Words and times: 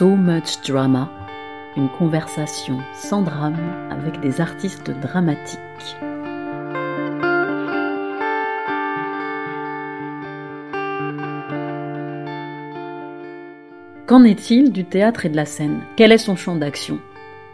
So 0.00 0.16
Much 0.16 0.62
Drama, 0.66 1.10
une 1.76 1.90
conversation 1.90 2.78
sans 2.94 3.20
drame 3.20 3.58
avec 3.90 4.18
des 4.20 4.40
artistes 4.40 4.90
dramatiques. 4.90 5.58
Qu'en 14.06 14.24
est-il 14.24 14.72
du 14.72 14.86
théâtre 14.86 15.26
et 15.26 15.28
de 15.28 15.36
la 15.36 15.44
scène? 15.44 15.82
Quel 15.96 16.12
est 16.12 16.16
son 16.16 16.34
champ 16.34 16.56
d'action? 16.56 16.98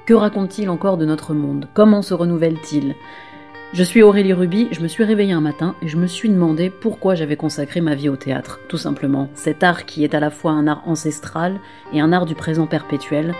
Que 0.06 0.14
raconte-t-il 0.14 0.70
encore 0.70 0.98
de 0.98 1.04
notre 1.04 1.34
monde? 1.34 1.68
Comment 1.74 2.00
se 2.00 2.14
renouvelle-t-il? 2.14 2.94
Je 3.76 3.82
suis 3.82 4.02
Aurélie 4.02 4.32
Ruby, 4.32 4.68
je 4.70 4.80
me 4.80 4.88
suis 4.88 5.04
réveillée 5.04 5.34
un 5.34 5.42
matin 5.42 5.74
et 5.82 5.88
je 5.88 5.98
me 5.98 6.06
suis 6.06 6.30
demandé 6.30 6.70
pourquoi 6.70 7.14
j'avais 7.14 7.36
consacré 7.36 7.82
ma 7.82 7.94
vie 7.94 8.08
au 8.08 8.16
théâtre. 8.16 8.58
Tout 8.68 8.78
simplement, 8.78 9.28
cet 9.34 9.62
art 9.62 9.84
qui 9.84 10.02
est 10.02 10.14
à 10.14 10.20
la 10.20 10.30
fois 10.30 10.52
un 10.52 10.66
art 10.66 10.82
ancestral 10.86 11.60
et 11.92 12.00
un 12.00 12.10
art 12.10 12.24
du 12.24 12.34
présent 12.34 12.66
perpétuel, 12.66 13.34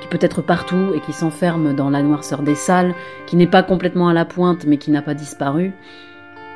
qui 0.00 0.08
peut 0.08 0.18
être 0.22 0.40
partout 0.40 0.94
et 0.94 1.00
qui 1.00 1.12
s'enferme 1.12 1.74
dans 1.76 1.90
la 1.90 2.02
noirceur 2.02 2.40
des 2.40 2.54
salles, 2.54 2.94
qui 3.26 3.36
n'est 3.36 3.46
pas 3.46 3.62
complètement 3.62 4.08
à 4.08 4.14
la 4.14 4.24
pointe 4.24 4.64
mais 4.64 4.78
qui 4.78 4.90
n'a 4.90 5.02
pas 5.02 5.12
disparu. 5.12 5.72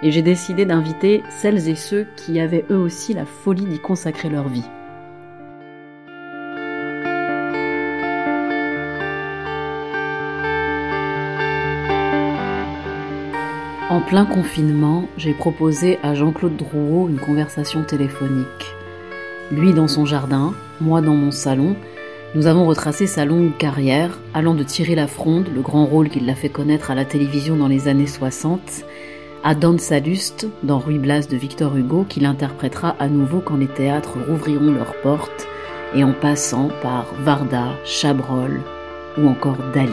Et 0.03 0.11
j'ai 0.13 0.23
décidé 0.23 0.65
d'inviter 0.65 1.23
celles 1.29 1.69
et 1.69 1.75
ceux 1.75 2.07
qui 2.17 2.41
avaient 2.41 2.65
eux 2.71 2.79
aussi 2.79 3.13
la 3.13 3.27
folie 3.27 3.67
d'y 3.67 3.81
consacrer 3.81 4.31
leur 4.31 4.49
vie. 4.49 4.65
Plein 14.07 14.25
confinement, 14.25 15.09
j'ai 15.17 15.33
proposé 15.33 15.99
à 16.05 16.15
Jean-Claude 16.15 16.57
Drouot 16.57 17.09
une 17.09 17.19
conversation 17.19 17.83
téléphonique. 17.83 18.77
Lui 19.51 19.75
dans 19.75 19.89
son 19.89 20.07
jardin, 20.07 20.55
moi 20.81 21.01
dans 21.01 21.15
mon 21.15 21.33
salon, 21.33 21.75
nous 22.37 22.47
avons 22.47 22.67
retracé 22.67 23.09
sa 23.09 23.25
longue 23.25 23.57
carrière, 23.57 24.19
allant 24.33 24.55
de 24.55 24.63
Thierry 24.63 24.95
Lafronde, 24.95 25.49
le 25.53 25.61
grand 25.61 25.87
rôle 25.87 26.09
qui 26.09 26.21
l'a 26.21 26.37
fait 26.37 26.49
connaître 26.49 26.93
à 26.93 26.95
la 26.95 27.05
télévision 27.05 27.57
dans 27.57 27.67
les 27.67 27.89
années 27.89 28.07
60, 28.07 28.61
à 29.43 29.55
Dan 29.57 29.79
Saluste 29.79 30.47
dans 30.63 30.79
Ruy 30.79 30.99
Blas 30.99 31.27
de 31.29 31.37
Victor 31.37 31.77
Hugo, 31.77 32.05
qu'il 32.09 32.27
interprétera 32.27 32.95
à 33.01 33.09
nouveau 33.09 33.41
quand 33.41 33.57
les 33.57 33.67
théâtres 33.67 34.19
rouvriront 34.29 34.73
leurs 34.73 34.95
portes, 35.03 35.49
et 35.97 36.05
en 36.05 36.13
passant 36.13 36.69
par 36.81 37.07
Varda, 37.25 37.71
Chabrol 37.85 38.61
ou 39.19 39.27
encore 39.27 39.59
Dali. 39.75 39.93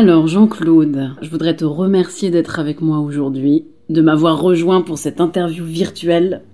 Alors 0.00 0.28
Jean-Claude, 0.28 1.10
je 1.20 1.28
voudrais 1.28 1.56
te 1.56 1.64
remercier 1.64 2.30
d'être 2.30 2.60
avec 2.60 2.80
moi 2.80 3.00
aujourd'hui, 3.00 3.64
de 3.88 4.00
m'avoir 4.00 4.40
rejoint 4.40 4.80
pour 4.80 4.96
cette 4.96 5.20
interview 5.20 5.64
virtuelle 5.64 6.44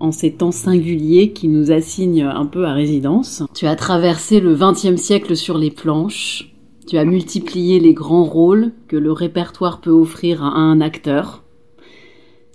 en 0.00 0.12
ces 0.12 0.32
temps 0.32 0.50
singuliers 0.50 1.32
qui 1.32 1.48
nous 1.48 1.70
assignent 1.70 2.22
un 2.22 2.46
peu 2.46 2.64
à 2.64 2.72
résidence. 2.72 3.42
Tu 3.52 3.66
as 3.66 3.76
traversé 3.76 4.40
le 4.40 4.54
XXe 4.54 4.96
siècle 4.96 5.36
sur 5.36 5.58
les 5.58 5.70
planches, 5.70 6.54
tu 6.86 6.96
as 6.96 7.04
multiplié 7.04 7.80
les 7.80 7.92
grands 7.92 8.24
rôles 8.24 8.72
que 8.88 8.96
le 8.96 9.12
répertoire 9.12 9.82
peut 9.82 9.90
offrir 9.90 10.42
à 10.42 10.56
un 10.56 10.80
acteur. 10.80 11.44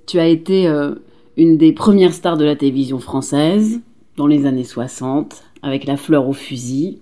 Tu 0.07 0.17
as 0.17 0.27
été 0.27 0.67
euh, 0.67 0.95
une 1.37 1.57
des 1.57 1.71
premières 1.71 2.15
stars 2.15 2.37
de 2.37 2.45
la 2.45 2.55
télévision 2.55 2.97
française 2.97 3.79
dans 4.17 4.25
les 4.25 4.47
années 4.47 4.63
60 4.63 5.43
avec 5.61 5.85
La 5.85 5.97
fleur 5.97 6.27
au 6.27 6.33
fusil, 6.33 6.97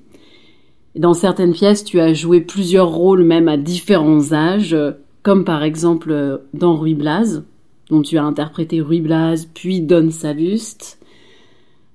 dans 0.95 1.13
certaines 1.13 1.53
pièces, 1.53 1.83
tu 1.83 1.99
as 1.99 2.13
joué 2.13 2.41
plusieurs 2.41 2.89
rôles 2.89 3.23
même 3.23 3.47
à 3.47 3.57
différents 3.57 4.33
âges, 4.33 4.75
comme 5.23 5.45
par 5.45 5.63
exemple 5.63 6.11
euh, 6.11 6.37
dans 6.53 6.75
Ruy 6.75 6.95
Blas, 6.95 7.41
dont 7.89 8.01
tu 8.01 8.17
as 8.17 8.23
interprété 8.23 8.81
Ruy 8.81 9.01
Blas, 9.01 9.45
puis 9.53 9.81
Don 9.81 10.09
Saluste. 10.11 10.99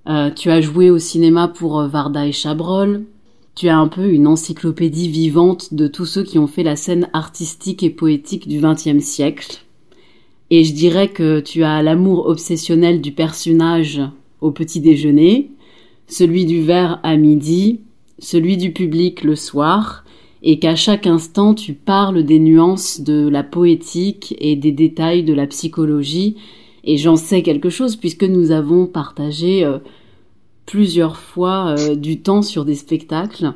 Euh, 0.06 0.30
tu 0.30 0.50
as 0.50 0.60
joué 0.60 0.90
au 0.90 0.98
cinéma 0.98 1.48
pour 1.48 1.80
euh, 1.80 1.88
Varda 1.88 2.26
et 2.26 2.32
Chabrol. 2.32 3.04
Tu 3.54 3.68
as 3.68 3.78
un 3.78 3.88
peu 3.88 4.10
une 4.10 4.26
encyclopédie 4.26 5.08
vivante 5.08 5.72
de 5.72 5.86
tous 5.86 6.06
ceux 6.06 6.24
qui 6.24 6.38
ont 6.38 6.46
fait 6.46 6.64
la 6.64 6.76
scène 6.76 7.08
artistique 7.12 7.82
et 7.82 7.90
poétique 7.90 8.48
du 8.48 8.60
XXe 8.60 9.02
siècle. 9.02 9.64
Et 10.50 10.64
je 10.64 10.74
dirais 10.74 11.08
que 11.08 11.40
tu 11.40 11.62
as 11.64 11.82
l'amour 11.82 12.26
obsessionnel 12.26 13.00
du 13.00 13.12
personnage 13.12 14.02
au 14.40 14.50
petit 14.50 14.80
déjeuner, 14.80 15.52
celui 16.06 16.44
du 16.44 16.62
verre 16.62 17.00
à 17.02 17.16
midi, 17.16 17.80
celui 18.24 18.56
du 18.56 18.72
public 18.72 19.22
le 19.22 19.36
soir, 19.36 20.04
et 20.42 20.58
qu'à 20.58 20.76
chaque 20.76 21.06
instant 21.06 21.54
tu 21.54 21.74
parles 21.74 22.22
des 22.22 22.38
nuances 22.38 23.00
de 23.00 23.28
la 23.28 23.42
poétique 23.42 24.34
et 24.38 24.56
des 24.56 24.72
détails 24.72 25.24
de 25.24 25.34
la 25.34 25.46
psychologie, 25.46 26.36
et 26.84 26.96
j'en 26.96 27.16
sais 27.16 27.42
quelque 27.42 27.70
chose 27.70 27.96
puisque 27.96 28.24
nous 28.24 28.50
avons 28.50 28.86
partagé 28.86 29.64
euh, 29.64 29.78
plusieurs 30.66 31.16
fois 31.16 31.74
euh, 31.78 31.94
du 31.94 32.20
temps 32.20 32.42
sur 32.42 32.64
des 32.64 32.74
spectacles. 32.74 33.54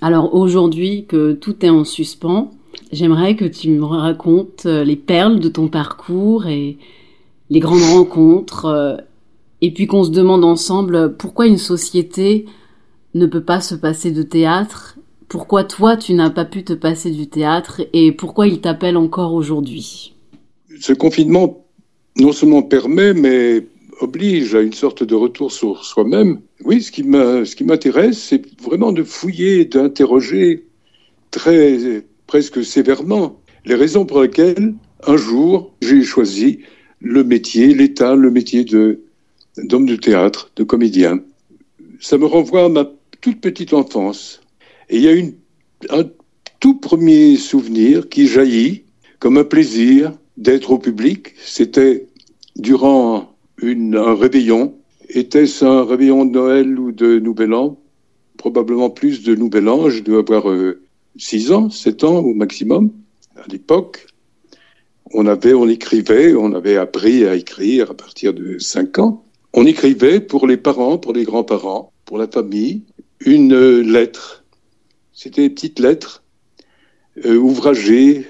Alors 0.00 0.34
aujourd'hui 0.34 1.06
que 1.06 1.32
tout 1.32 1.64
est 1.64 1.70
en 1.70 1.84
suspens, 1.84 2.52
j'aimerais 2.92 3.36
que 3.36 3.44
tu 3.44 3.70
me 3.70 3.84
racontes 3.84 4.66
euh, 4.66 4.84
les 4.84 4.96
perles 4.96 5.40
de 5.40 5.48
ton 5.48 5.68
parcours 5.68 6.46
et 6.46 6.78
les 7.50 7.60
grandes 7.60 7.82
rencontres, 7.82 9.02
et 9.60 9.72
puis 9.72 9.88
qu'on 9.88 10.04
se 10.04 10.10
demande 10.10 10.44
ensemble 10.44 11.16
pourquoi 11.16 11.48
une 11.48 11.58
société 11.58 12.46
ne 13.14 13.26
peut 13.26 13.42
pas 13.42 13.60
se 13.60 13.74
passer 13.74 14.10
de 14.10 14.22
théâtre 14.22 14.98
Pourquoi 15.28 15.64
toi 15.64 15.96
tu 15.96 16.14
n'as 16.14 16.30
pas 16.30 16.44
pu 16.44 16.64
te 16.64 16.72
passer 16.72 17.10
du 17.10 17.28
théâtre 17.28 17.82
et 17.92 18.12
pourquoi 18.12 18.46
il 18.46 18.60
t'appelle 18.60 18.96
encore 18.96 19.34
aujourd'hui? 19.34 20.14
Ce 20.80 20.92
confinement 20.92 21.64
non 22.16 22.32
seulement 22.32 22.62
permet 22.62 23.14
mais 23.14 23.66
oblige 24.00 24.54
à 24.54 24.62
une 24.62 24.72
sorte 24.72 25.02
de 25.02 25.14
retour 25.14 25.52
sur 25.52 25.84
soi-même. 25.84 26.40
Oui, 26.64 26.82
ce 26.82 26.90
qui 26.90 27.64
m'intéresse, 27.64 28.18
c'est 28.18 28.42
vraiment 28.62 28.92
de 28.92 29.02
fouiller, 29.02 29.64
d'interroger 29.66 30.66
très 31.30 32.02
presque 32.26 32.64
sévèrement 32.64 33.40
les 33.64 33.74
raisons 33.74 34.06
pour 34.06 34.22
lesquelles 34.22 34.74
un 35.06 35.16
jour 35.16 35.74
j'ai 35.82 36.02
choisi 36.02 36.60
le 37.00 37.24
métier, 37.24 37.74
l'état, 37.74 38.14
le 38.14 38.30
métier 38.30 38.64
d'homme 38.64 39.86
de 39.86 39.96
théâtre, 39.96 40.50
de 40.56 40.64
comédien. 40.64 41.20
Ça 41.98 42.18
me 42.18 42.26
renvoie 42.26 42.64
à 42.64 42.68
ma 42.68 42.90
toute 43.20 43.40
petite 43.40 43.72
enfance. 43.72 44.40
Et 44.88 44.96
il 44.96 45.02
y 45.02 45.08
a 45.08 45.12
une, 45.12 45.34
un 45.90 46.04
tout 46.58 46.74
premier 46.74 47.36
souvenir 47.36 48.08
qui 48.08 48.26
jaillit 48.26 48.84
comme 49.18 49.38
un 49.38 49.44
plaisir 49.44 50.12
d'être 50.36 50.70
au 50.70 50.78
public. 50.78 51.34
C'était 51.42 52.06
durant 52.56 53.34
un 53.62 54.14
réveillon. 54.14 54.74
Était-ce 55.08 55.64
un 55.64 55.84
réveillon 55.84 56.24
de 56.24 56.32
Noël 56.32 56.78
ou 56.78 56.92
de 56.92 57.18
Nouvel 57.18 57.54
An? 57.54 57.78
Probablement 58.36 58.90
plus 58.90 59.22
de 59.22 59.34
Nouvel 59.34 59.68
An. 59.68 59.90
Je 59.90 60.02
dois 60.02 60.20
avoir 60.20 60.44
6 61.16 61.50
euh, 61.50 61.54
ans, 61.54 61.70
7 61.70 62.04
ans 62.04 62.18
au 62.18 62.34
maximum 62.34 62.90
à 63.36 63.46
l'époque. 63.50 64.06
On 65.12 65.26
avait, 65.26 65.54
on 65.54 65.68
écrivait, 65.68 66.34
on 66.34 66.54
avait 66.54 66.76
appris 66.76 67.26
à 67.26 67.34
écrire 67.34 67.90
à 67.90 67.94
partir 67.94 68.32
de 68.32 68.58
5 68.58 68.98
ans. 68.98 69.24
On 69.52 69.66
écrivait 69.66 70.20
pour 70.20 70.46
les 70.46 70.56
parents, 70.56 70.98
pour 70.98 71.12
les 71.12 71.24
grands-parents, 71.24 71.92
pour 72.04 72.18
la 72.18 72.28
famille, 72.28 72.84
une 73.20 73.80
lettre. 73.80 74.44
C'était 75.12 75.42
des 75.42 75.50
petites 75.50 75.78
lettres 75.78 76.22
euh, 77.24 77.36
ouvragées, 77.36 78.26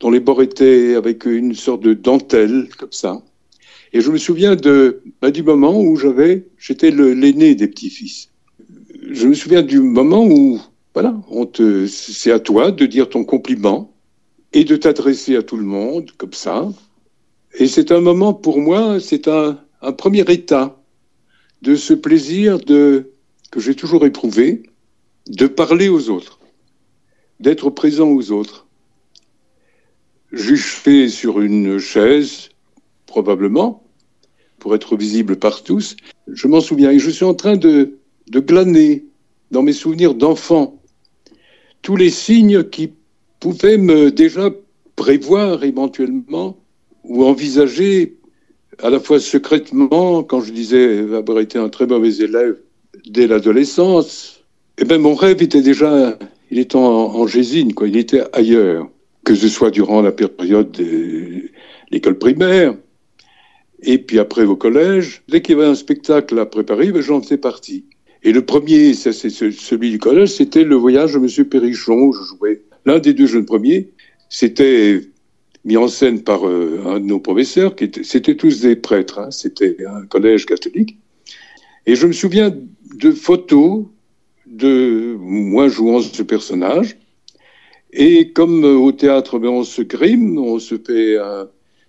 dont 0.00 0.10
les 0.10 0.20
bords 0.20 0.42
étaient 0.42 0.94
avec 0.94 1.26
une 1.26 1.54
sorte 1.54 1.82
de 1.82 1.92
dentelle, 1.92 2.68
comme 2.78 2.92
ça. 2.92 3.22
Et 3.92 4.00
je 4.00 4.10
me 4.10 4.18
souviens 4.18 4.56
de, 4.56 5.02
bah, 5.20 5.30
du 5.30 5.42
moment 5.42 5.78
où 5.80 5.96
j'avais, 5.96 6.46
j'étais 6.58 6.90
l'aîné 6.90 7.54
des 7.54 7.68
petits-fils. 7.68 8.30
Je 9.10 9.26
me 9.26 9.34
souviens 9.34 9.62
du 9.62 9.80
moment 9.80 10.24
où, 10.24 10.60
voilà, 10.94 11.14
c'est 11.88 12.32
à 12.32 12.38
toi 12.38 12.70
de 12.70 12.86
dire 12.86 13.08
ton 13.08 13.24
compliment 13.24 13.92
et 14.52 14.64
de 14.64 14.76
t'adresser 14.76 15.36
à 15.36 15.42
tout 15.42 15.56
le 15.56 15.64
monde, 15.64 16.10
comme 16.16 16.32
ça. 16.32 16.68
Et 17.58 17.66
c'est 17.66 17.90
un 17.92 18.00
moment, 18.00 18.32
pour 18.32 18.60
moi, 18.60 19.00
c'est 19.00 19.28
un 19.28 19.58
premier 19.98 20.24
état 20.28 20.80
de 21.62 21.74
ce 21.74 21.92
plaisir 21.92 22.58
de 22.60 23.10
que 23.50 23.60
j'ai 23.60 23.74
toujours 23.74 24.04
éprouvé, 24.06 24.62
de 25.26 25.46
parler 25.46 25.88
aux 25.88 26.10
autres, 26.10 26.40
d'être 27.40 27.70
présent 27.70 28.08
aux 28.08 28.30
autres. 28.30 28.66
Fait 30.32 31.08
sur 31.08 31.40
une 31.40 31.78
chaise, 31.78 32.50
probablement, 33.06 33.82
pour 34.58 34.74
être 34.74 34.96
visible 34.96 35.36
par 35.36 35.64
tous. 35.64 35.96
Je 36.28 36.46
m'en 36.46 36.60
souviens 36.60 36.90
et 36.90 36.98
je 36.98 37.10
suis 37.10 37.24
en 37.24 37.34
train 37.34 37.56
de, 37.56 37.98
de 38.28 38.40
glaner 38.40 39.04
dans 39.50 39.62
mes 39.62 39.72
souvenirs 39.72 40.14
d'enfant 40.14 40.80
tous 41.82 41.96
les 41.96 42.10
signes 42.10 42.64
qui 42.64 42.92
pouvaient 43.40 43.78
me 43.78 44.10
déjà 44.10 44.50
prévoir 44.96 45.64
éventuellement 45.64 46.58
ou 47.04 47.24
envisager 47.24 48.18
à 48.78 48.90
la 48.90 49.00
fois 49.00 49.18
secrètement, 49.18 50.22
quand 50.22 50.40
je 50.40 50.52
disais 50.52 51.14
avoir 51.14 51.40
été 51.40 51.58
un 51.58 51.68
très 51.68 51.86
mauvais 51.86 52.16
élève, 52.16 52.58
dès 53.10 53.26
l'adolescence, 53.26 54.44
eh 54.78 54.84
ben 54.84 55.00
mon 55.00 55.14
rêve 55.14 55.42
était 55.42 55.62
déjà, 55.62 56.18
il 56.50 56.58
était 56.58 56.76
en, 56.76 56.80
en 56.80 57.26
gésine, 57.26 57.74
quoi. 57.74 57.88
Il 57.88 57.96
était 57.96 58.22
ailleurs, 58.32 58.88
que 59.24 59.34
ce 59.34 59.48
soit 59.48 59.70
durant 59.70 60.00
la 60.00 60.12
période 60.12 60.70
de 60.72 61.50
l'école 61.90 62.18
primaire, 62.18 62.74
Et 63.82 63.98
puis 63.98 64.18
après 64.18 64.44
au 64.44 64.56
collège, 64.56 65.22
dès 65.28 65.42
qu'il 65.42 65.56
y 65.56 65.60
avait 65.60 65.68
un 65.68 65.74
spectacle 65.74 66.38
à 66.38 66.46
préparer, 66.46 66.92
ben, 66.92 67.02
j'en 67.02 67.20
faisais 67.20 67.38
partie. 67.38 67.84
Et 68.22 68.32
le 68.32 68.44
premier, 68.44 68.94
c'est 68.94 69.12
celui 69.12 69.90
du 69.90 69.98
collège, 69.98 70.30
c'était 70.30 70.64
le 70.64 70.76
voyage 70.76 71.14
de 71.14 71.18
Monsieur 71.18 71.44
Perrichon, 71.44 72.12
je 72.12 72.22
jouais. 72.22 72.62
L'un 72.84 72.98
des 72.98 73.14
deux 73.14 73.26
jeunes 73.26 73.46
premiers, 73.46 73.88
c'était 74.28 75.00
mis 75.64 75.76
en 75.76 75.88
scène 75.88 76.22
par 76.22 76.46
euh, 76.46 76.82
un 76.86 77.00
de 77.00 77.06
nos 77.06 77.18
professeurs, 77.18 77.74
qui 77.76 77.84
était, 77.84 78.04
c'était 78.04 78.36
tous 78.36 78.60
des 78.60 78.76
prêtres, 78.76 79.18
hein, 79.18 79.30
c'était 79.30 79.76
un 79.86 80.06
collège 80.06 80.46
catholique. 80.46 80.98
Et 81.86 81.96
je 81.96 82.06
me 82.06 82.12
souviens 82.12 82.54
de 83.00 83.12
photos 83.12 83.86
de 84.46 85.16
moi 85.18 85.68
jouant 85.68 86.00
ce 86.00 86.22
personnage. 86.22 86.96
Et 87.92 88.32
comme 88.32 88.64
au 88.64 88.92
théâtre, 88.92 89.38
ben, 89.38 89.48
on 89.48 89.64
se 89.64 89.82
grime, 89.82 90.38
on 90.38 90.58
se 90.58 90.76
fait. 90.78 91.16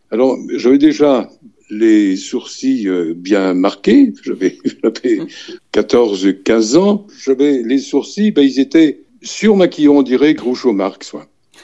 Alors, 0.09 0.37
j'avais 0.57 0.77
déjà 0.77 1.29
les 1.71 2.17
sourcils 2.17 2.87
euh, 2.87 3.13
bien 3.15 3.53
marqués. 3.55 4.13
J'avais 4.23 4.57
14-15 5.73 6.77
ans. 6.77 7.07
J'avais 7.23 7.63
les 7.63 7.79
sourcils, 7.79 8.31
ben, 8.31 8.43
ils 8.43 8.59
étaient 8.59 9.05
surmaquillés, 9.23 9.87
on 9.87 10.03
dirait 10.03 10.33
Groucho 10.33 10.73
Marx. 10.73 11.13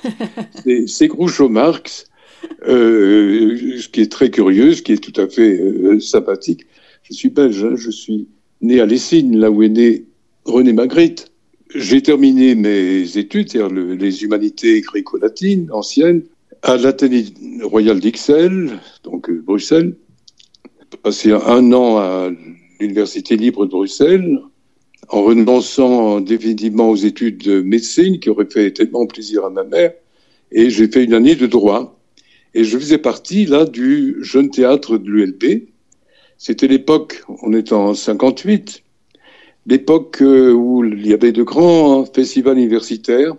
c'est 0.88 1.08
Groucho 1.08 1.50
Marx, 1.50 2.06
euh, 2.68 3.78
ce 3.80 3.90
qui 3.90 4.02
est 4.02 4.12
très 4.12 4.32
curieux, 4.32 4.74
ce 4.74 4.82
qui 4.82 4.94
est 4.94 5.04
tout 5.04 5.20
à 5.20 5.28
fait 5.28 5.60
euh, 5.60 6.00
sympathique. 6.00 6.66
Je 7.04 7.14
suis 7.14 7.30
belge, 7.30 7.64
hein, 7.64 7.76
je 7.76 7.92
suis 7.92 8.28
né 8.62 8.80
à 8.80 8.86
Lessines, 8.86 9.38
là 9.38 9.52
où 9.52 9.64
est 9.64 9.70
né 9.70 10.06
René 10.46 10.74
Magritte. 10.74 11.32
J'ai 11.76 12.02
terminé 12.02 12.56
mes 12.56 13.18
études, 13.18 13.52
c'est-à-dire 13.52 13.76
les 13.76 14.24
humanités 14.24 14.82
gréco-latines 14.82 15.70
anciennes, 15.72 16.24
à 16.64 16.78
l'Athénée 16.78 17.26
royal 17.62 18.00
d'Ixelles, 18.00 18.80
donc 19.04 19.30
euh, 19.30 19.42
Bruxelles. 19.46 19.96
Passé 21.04 21.32
un 21.32 21.74
an 21.74 21.98
à 21.98 22.32
l'Université 22.80 23.36
libre 23.36 23.66
de 23.66 23.72
Bruxelles, 23.72 24.40
en 25.10 25.24
renonçant 25.24 26.22
définitivement 26.22 26.90
aux 26.90 26.96
études 26.96 27.44
de 27.44 27.62
médecine 27.62 28.20
qui 28.20 28.30
auraient 28.30 28.48
fait 28.50 28.72
tellement 28.72 29.06
plaisir 29.06 29.46
à 29.46 29.50
ma 29.50 29.64
mère. 29.64 29.94
Et 30.52 30.70
j'ai 30.70 30.88
fait 30.88 31.04
une 31.04 31.14
année 31.14 31.36
de 31.36 31.46
droit. 31.46 32.00
Et 32.54 32.64
je 32.64 32.78
faisais 32.78 32.98
partie 32.98 33.46
là 33.46 33.66
du 33.66 34.18
jeune 34.22 34.50
théâtre 34.50 34.98
de 34.98 35.10
l'ULB. 35.10 35.68
C'était 36.38 36.68
l'époque, 36.68 37.24
on 37.42 37.52
est 37.54 37.72
en 37.72 37.96
58, 37.96 38.84
l'époque 39.66 40.22
euh, 40.22 40.52
où 40.52 40.84
il 40.86 41.06
y 41.08 41.14
avait 41.14 41.32
de 41.32 41.42
grands 41.42 42.06
festivals 42.06 42.58
universitaires 42.58 43.34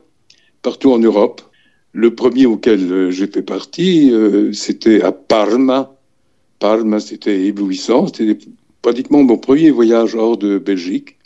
partout 0.62 0.90
en 0.90 0.98
Europe. 0.98 1.40
Le 1.92 2.14
premier 2.14 2.46
auquel 2.46 2.92
euh, 2.92 3.10
j'ai 3.12 3.28
fait 3.28 3.42
partie, 3.42 4.12
euh, 4.12 4.52
c'était 4.52 5.00
à 5.02 5.12
Parma. 5.12 5.96
Parma, 6.58 6.98
c'était 6.98 7.46
éblouissant. 7.46 8.08
C'était 8.08 8.36
pratiquement 8.82 9.22
mon 9.22 9.38
premier 9.38 9.70
voyage 9.70 10.16
hors 10.16 10.36
de 10.36 10.58
Belgique. 10.58 11.16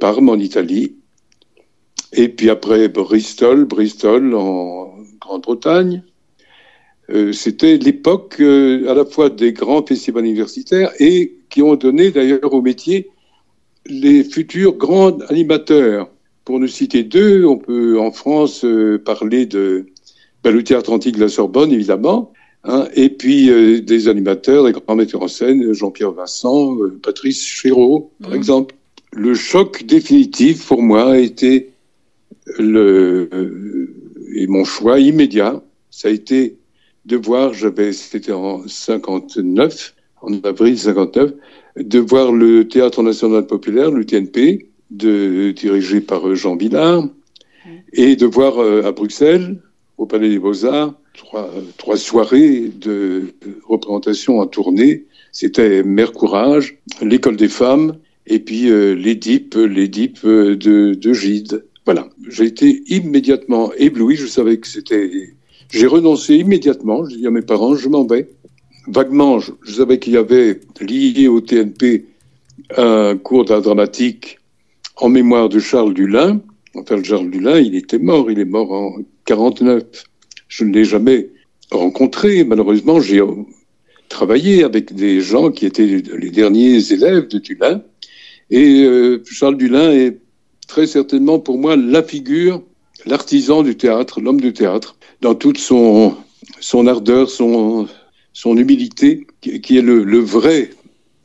Parme 0.00 0.30
en 0.30 0.34
Italie. 0.34 0.96
Et 2.12 2.28
puis 2.28 2.50
après 2.50 2.88
Bristol, 2.88 3.66
Bristol 3.66 4.34
en 4.34 4.96
Grande-Bretagne. 5.20 6.02
C'était 7.32 7.76
l'époque 7.76 8.40
à 8.40 8.94
la 8.94 9.04
fois 9.04 9.28
des 9.28 9.52
grands 9.52 9.84
festivals 9.84 10.24
universitaires 10.24 10.90
et 10.98 11.36
qui 11.50 11.62
ont 11.62 11.76
donné 11.76 12.10
d'ailleurs 12.10 12.52
au 12.52 12.62
métier 12.62 13.10
les 13.86 14.24
futurs 14.24 14.74
grands 14.74 15.18
animateurs. 15.28 16.10
Pour 16.44 16.60
ne 16.60 16.66
citer 16.66 17.04
deux, 17.04 17.44
on 17.44 17.56
peut 17.56 17.98
en 17.98 18.10
France 18.10 18.64
euh, 18.64 18.98
parler 19.02 19.46
de 19.46 19.86
ben, 20.42 20.52
le 20.52 20.62
théâtre 20.62 20.92
antique 20.92 21.16
de 21.16 21.20
la 21.20 21.28
Sorbonne, 21.28 21.72
évidemment, 21.72 22.32
hein, 22.64 22.86
et 22.94 23.08
puis 23.08 23.48
euh, 23.48 23.80
des 23.80 24.08
animateurs, 24.08 24.64
des 24.64 24.72
grands 24.72 24.94
metteurs 24.94 25.22
en 25.22 25.28
scène, 25.28 25.72
Jean-Pierre 25.72 26.12
Vincent, 26.12 26.76
euh, 26.80 26.98
Patrice 27.02 27.42
Chéreau, 27.42 28.10
par 28.20 28.32
mmh. 28.32 28.34
exemple. 28.34 28.74
Le 29.12 29.34
choc 29.34 29.84
définitif 29.84 30.66
pour 30.66 30.82
moi 30.82 31.12
a 31.12 31.18
été 31.18 31.70
le, 32.58 33.30
et 34.34 34.46
mon 34.46 34.64
choix 34.64 34.98
immédiat, 34.98 35.62
ça 35.90 36.08
a 36.08 36.10
été 36.10 36.56
de 37.06 37.16
voir, 37.16 37.52
j'avais, 37.52 37.92
c'était 37.92 38.32
en 38.32 38.66
59, 38.66 39.94
en 40.22 40.32
avril 40.42 40.78
59, 40.78 41.32
de 41.76 41.98
voir 41.98 42.32
le 42.32 42.66
Théâtre 42.66 43.02
national 43.02 43.46
populaire, 43.46 43.90
le 43.90 44.04
TNP, 44.04 44.70
de, 44.90 45.50
dirigé 45.50 46.00
par 46.00 46.34
Jean 46.34 46.56
Villard, 46.56 47.08
et 47.92 48.16
de 48.16 48.26
voir 48.26 48.58
euh, 48.58 48.82
à 48.84 48.92
Bruxelles, 48.92 49.60
au 49.98 50.06
Palais 50.06 50.28
des 50.28 50.38
Beaux-Arts, 50.38 50.94
trois, 51.14 51.50
trois 51.78 51.96
soirées 51.96 52.70
de 52.74 53.34
représentation 53.64 54.40
en 54.40 54.46
tournée. 54.46 55.04
C'était 55.32 55.82
Mère 55.82 56.12
Courage, 56.12 56.78
l'École 57.00 57.36
des 57.36 57.48
femmes, 57.48 57.96
et 58.26 58.38
puis 58.38 58.70
euh, 58.70 58.94
l'Édipe, 58.94 59.54
l'Édipe 59.54 60.24
de, 60.24 60.54
de 60.94 61.12
Gide. 61.12 61.64
Voilà. 61.84 62.08
J'ai 62.28 62.44
été 62.44 62.82
immédiatement 62.86 63.72
ébloui. 63.74 64.16
Je 64.16 64.26
savais 64.26 64.58
que 64.58 64.66
c'était. 64.66 65.34
J'ai 65.74 65.86
renoncé 65.86 66.36
immédiatement. 66.36 67.08
J'ai 67.08 67.16
dit 67.16 67.26
à 67.26 67.30
mes 67.30 67.42
parents, 67.42 67.74
je 67.74 67.88
m'en 67.88 68.04
vais 68.04 68.30
vaguement, 68.86 69.40
je, 69.40 69.52
savais 69.66 69.98
qu'il 69.98 70.12
y 70.12 70.16
avait 70.16 70.60
lié 70.80 71.28
au 71.28 71.40
TNP 71.40 72.06
un 72.76 73.16
cours 73.16 73.44
d'art 73.44 73.62
dramatique 73.62 74.38
en 74.96 75.08
mémoire 75.08 75.48
de 75.48 75.58
Charles 75.58 75.94
Dulin. 75.94 76.40
Enfin, 76.74 77.02
Charles 77.02 77.30
Dulin, 77.30 77.58
il 77.58 77.74
était 77.74 77.98
mort, 77.98 78.30
il 78.30 78.38
est 78.38 78.44
mort 78.44 78.72
en 78.72 78.96
49. 79.24 79.82
Je 80.48 80.64
ne 80.64 80.72
l'ai 80.72 80.84
jamais 80.84 81.30
rencontré. 81.70 82.44
Malheureusement, 82.44 83.00
j'ai 83.00 83.22
travaillé 84.08 84.64
avec 84.64 84.94
des 84.94 85.20
gens 85.20 85.50
qui 85.50 85.66
étaient 85.66 85.86
les 85.86 86.30
derniers 86.30 86.92
élèves 86.92 87.28
de 87.28 87.38
Dulin. 87.38 87.82
Et 88.50 88.84
euh, 88.84 89.22
Charles 89.24 89.56
Dulin 89.56 89.90
est 89.90 90.18
très 90.68 90.86
certainement 90.86 91.38
pour 91.38 91.58
moi 91.58 91.76
la 91.76 92.02
figure, 92.02 92.62
l'artisan 93.06 93.62
du 93.62 93.76
théâtre, 93.76 94.20
l'homme 94.20 94.40
du 94.40 94.52
théâtre, 94.52 94.96
dans 95.24 95.34
toute 95.34 95.56
son, 95.56 96.14
son 96.60 96.86
ardeur, 96.86 97.30
son, 97.30 97.88
son 98.34 98.58
humilité, 98.58 99.26
qui 99.40 99.78
est 99.78 99.80
le, 99.80 100.18
vrai 100.18 100.68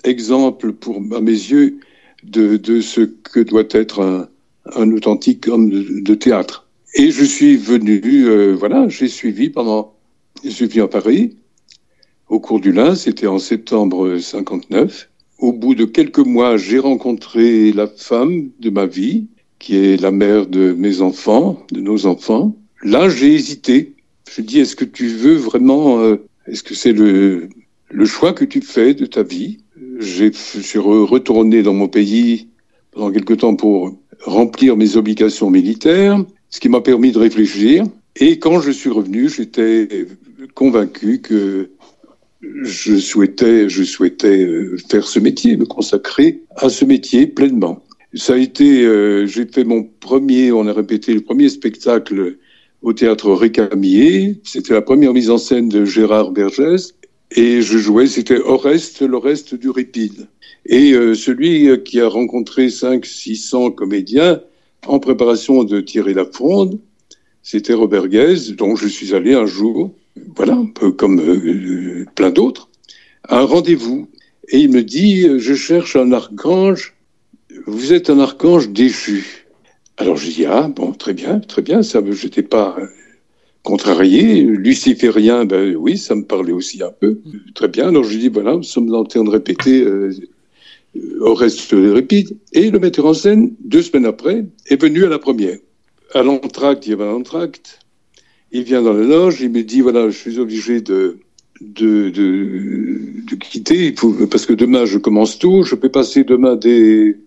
exemple, 0.06 0.72
pour, 0.72 1.02
à 1.14 1.20
mes 1.20 1.32
yeux, 1.32 1.80
de, 2.24 2.80
ce 2.80 3.02
que 3.02 3.42
doit 3.42 3.68
être 3.72 4.30
un, 4.74 4.92
authentique 4.94 5.50
homme 5.50 5.70
de, 5.70 6.16
théâtre. 6.16 6.66
Et 6.96 7.12
je 7.12 7.26
suis 7.26 7.58
venu, 7.58 8.02
euh, 8.26 8.56
voilà, 8.58 8.88
j'ai 8.88 9.10
suivi 9.10 9.50
pendant, 9.50 9.94
j'ai 10.46 10.52
suivi 10.52 10.80
à 10.80 10.88
Paris, 10.88 11.36
au 12.30 12.40
cours 12.40 12.62
du 12.62 12.72
Lin, 12.72 12.96
c'était 12.96 13.28
en 13.28 13.38
septembre 13.38 14.18
59. 14.18 15.10
Au 15.40 15.52
bout 15.52 15.76
de 15.76 15.84
quelques 15.84 16.20
mois, 16.20 16.56
j'ai 16.56 16.80
rencontré 16.80 17.74
la 17.74 17.88
femme 17.88 18.50
de 18.62 18.70
ma 18.70 18.86
vie, 18.86 19.28
qui 19.60 19.76
est 19.76 20.02
la 20.02 20.12
mère 20.12 20.48
de 20.48 20.72
mes 20.72 21.02
enfants, 21.02 21.66
de 21.74 21.82
nos 21.82 22.06
enfants. 22.06 22.56
Là, 22.84 23.10
j'ai 23.10 23.34
hésité. 23.34 23.94
Je 24.32 24.42
dis, 24.42 24.60
est-ce 24.60 24.76
que 24.76 24.86
tu 24.86 25.08
veux 25.08 25.36
vraiment 25.36 26.00
euh, 26.00 26.18
est-ce 26.50 26.64
que 26.64 26.74
c'est 26.74 26.94
le, 26.94 27.50
le 27.92 28.06
choix 28.06 28.34
que 28.34 28.46
tu 28.46 28.62
fais 28.62 28.94
de 28.94 29.06
ta 29.06 29.24
vie? 29.24 29.60
Je 30.00 30.32
suis 30.32 30.80
retourné 30.80 31.62
dans 31.62 31.74
mon 31.74 31.88
pays 31.88 32.48
pendant 32.92 33.12
quelque 33.12 33.34
temps 33.34 33.56
pour 33.56 33.98
remplir 34.26 34.76
mes 34.76 34.96
obligations 34.98 35.50
militaires, 35.50 36.24
ce 36.50 36.60
qui 36.60 36.70
m'a 36.70 36.82
permis 36.82 37.12
de 37.12 37.20
réfléchir. 37.20 37.86
Et 38.16 38.40
quand 38.40 38.62
je 38.62 38.72
suis 38.72 38.90
revenu, 38.90 39.30
j'étais 39.30 40.08
convaincu 40.56 41.20
que 41.20 41.70
je 42.42 42.98
souhaitais, 42.98 43.70
je 43.70 43.84
souhaitais 43.84 44.44
euh, 44.46 44.78
faire 44.90 45.06
ce 45.06 45.20
métier, 45.20 45.58
me 45.58 45.66
consacrer 45.66 46.42
à 46.56 46.70
ce 46.70 46.86
métier 46.86 47.28
pleinement. 47.28 47.84
Ça 48.14 48.34
a 48.34 48.38
été, 48.38 48.86
euh, 48.86 49.28
j'ai 49.28 49.46
fait 49.46 49.66
mon 49.66 49.84
premier, 49.84 50.52
on 50.52 50.66
a 50.66 50.74
répété 50.74 51.14
le 51.14 51.22
premier 51.22 51.50
spectacle 51.50 52.38
au 52.82 52.94
théâtre 52.94 53.32
Récamier. 53.32 54.40
C'était 54.44 54.74
la 54.74 54.82
première 54.82 55.14
mise 55.14 55.30
en 55.30 55.38
scène 55.38 55.70
de 55.70 55.86
Gérard 55.86 56.32
Bergès. 56.32 56.94
Et 57.36 57.62
je 57.62 57.78
jouais, 57.78 58.08
c'était 58.08 58.40
Oreste, 58.40 59.02
l'Oreste 59.02 59.54
du 59.54 59.70
Ripide. 59.70 60.28
Et 60.66 60.94
euh, 60.94 61.14
celui 61.14 61.84
qui 61.84 62.02
a 62.02 62.08
rencontré 62.08 62.70
5 62.70 63.06
600 63.06 63.72
comédiens 63.72 64.42
en 64.88 65.00
préparation 65.00 65.64
de 65.64 65.82
tirer 65.82 66.14
la 66.14 66.26
fronde, 66.26 66.80
c'était 67.44 67.74
Robert 67.74 68.08
Guez, 68.08 68.54
dont 68.58 68.76
je 68.76 68.88
suis 68.88 69.14
allé 69.14 69.34
un 69.34 69.46
jour, 69.46 69.94
voilà, 70.36 70.54
un 70.54 70.66
peu 70.66 70.92
comme 70.92 71.20
euh, 71.20 72.06
plein 72.16 72.32
d'autres, 72.32 72.70
à 73.28 73.40
un 73.40 73.46
rendez-vous. 73.46 74.08
Et 74.50 74.60
il 74.60 74.72
me 74.72 74.84
dit, 74.84 75.28
je 75.40 75.54
cherche 75.54 75.96
un 75.96 76.12
archange, 76.12 76.96
vous 77.68 77.94
êtes 77.94 78.10
un 78.10 78.20
archange 78.20 78.70
déchu. 78.70 79.49
Alors 80.00 80.16
je 80.16 80.32
dis 80.32 80.46
ah 80.46 80.70
bon 80.74 80.94
très 80.94 81.14
bien 81.14 81.42
très 81.42 81.62
bien 81.62 81.84
ça 81.84 82.02
je 82.10 82.24
n'étais 82.24 82.42
pas 82.42 82.78
contrarié 83.64 84.44
luciférien 84.44 85.44
ben 85.44 85.76
oui 85.76 85.98
ça 85.98 86.16
me 86.16 86.24
parlait 86.24 86.54
aussi 86.54 86.82
un 86.82 86.92
peu 86.92 87.20
très 87.54 87.68
bien. 87.68 87.90
Alors 87.90 88.06
je 88.06 88.18
dis 88.18 88.30
voilà 88.30 88.56
nous 88.56 88.64
sommes 88.64 88.94
en 88.96 89.04
train 89.04 89.26
de 89.26 89.30
répéter 89.30 89.82
euh, 89.82 90.14
au 91.20 91.34
reste 91.34 91.76
de 91.76 91.92
répite 91.92 92.34
et 92.54 92.72
le 92.72 92.80
metteur 92.80 93.08
en 93.08 93.14
scène 93.14 93.54
deux 93.60 93.82
semaines 93.82 94.06
après 94.06 94.46
est 94.68 94.82
venu 94.82 95.04
à 95.04 95.10
la 95.10 95.20
première. 95.20 95.58
À 96.14 96.24
l'entracte 96.24 96.88
il 96.88 96.92
y 96.92 96.94
avait 96.94 97.04
un 97.04 97.16
entracte. 97.16 97.80
Il 98.54 98.64
vient 98.64 98.82
dans 98.82 98.94
la 98.94 99.06
loge 99.06 99.42
il 99.42 99.50
me 99.50 99.64
dit 99.64 99.82
voilà 99.82 100.10
je 100.10 100.18
suis 100.18 100.40
obligé 100.40 100.80
de 100.80 101.20
de, 101.62 102.10
de, 102.10 103.36
quitter, 103.36 103.94
parce 104.32 104.46
que 104.46 104.54
demain 104.54 104.86
je 104.86 104.98
commence 104.98 105.40
tôt, 105.40 105.64
je 105.64 105.76
peux 105.76 105.90
passer 105.90 106.24
demain 106.24 106.56
des, 106.56 107.18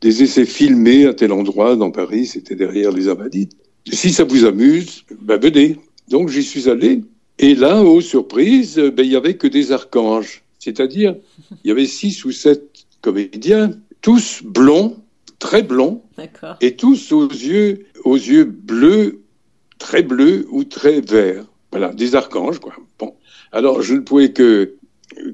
des 0.00 0.22
essais 0.22 0.44
filmés 0.44 1.06
à 1.06 1.14
tel 1.14 1.32
endroit 1.32 1.76
dans 1.76 1.90
Paris, 1.90 2.26
c'était 2.26 2.54
derrière 2.54 2.92
les 2.92 3.08
Invalides. 3.08 3.52
Si 3.90 4.12
ça 4.12 4.24
vous 4.24 4.44
amuse, 4.44 5.04
ben 5.20 5.40
venez. 5.40 5.76
Donc 6.08 6.28
j'y 6.28 6.42
suis 6.42 6.68
allé, 6.68 7.02
et 7.38 7.54
là, 7.54 7.82
aux 7.82 8.00
surprises, 8.00 8.76
ben, 8.76 9.04
il 9.04 9.12
y 9.12 9.16
avait 9.16 9.36
que 9.36 9.46
des 9.46 9.72
archanges, 9.72 10.42
c'est-à-dire 10.58 11.16
il 11.64 11.68
y 11.68 11.70
avait 11.70 11.86
six 11.86 12.24
ou 12.24 12.32
sept 12.32 12.86
comédiens, 13.00 13.72
tous 14.00 14.42
blonds, 14.44 14.96
très 15.38 15.62
blonds, 15.62 16.02
et 16.60 16.74
tous 16.74 17.12
aux 17.12 17.28
yeux, 17.28 17.86
aux 18.04 18.16
yeux 18.16 18.44
bleus, 18.44 19.20
très 19.78 20.02
bleus 20.02 20.46
ou 20.50 20.64
très 20.64 21.00
verts. 21.00 21.44
Voilà, 21.70 21.92
des 21.92 22.14
archanges, 22.14 22.58
quoi. 22.58 22.74
Bon. 22.98 23.14
Alors, 23.52 23.82
je 23.82 23.94
ne 23.94 24.00
pouvais 24.00 24.32
que, 24.32 24.74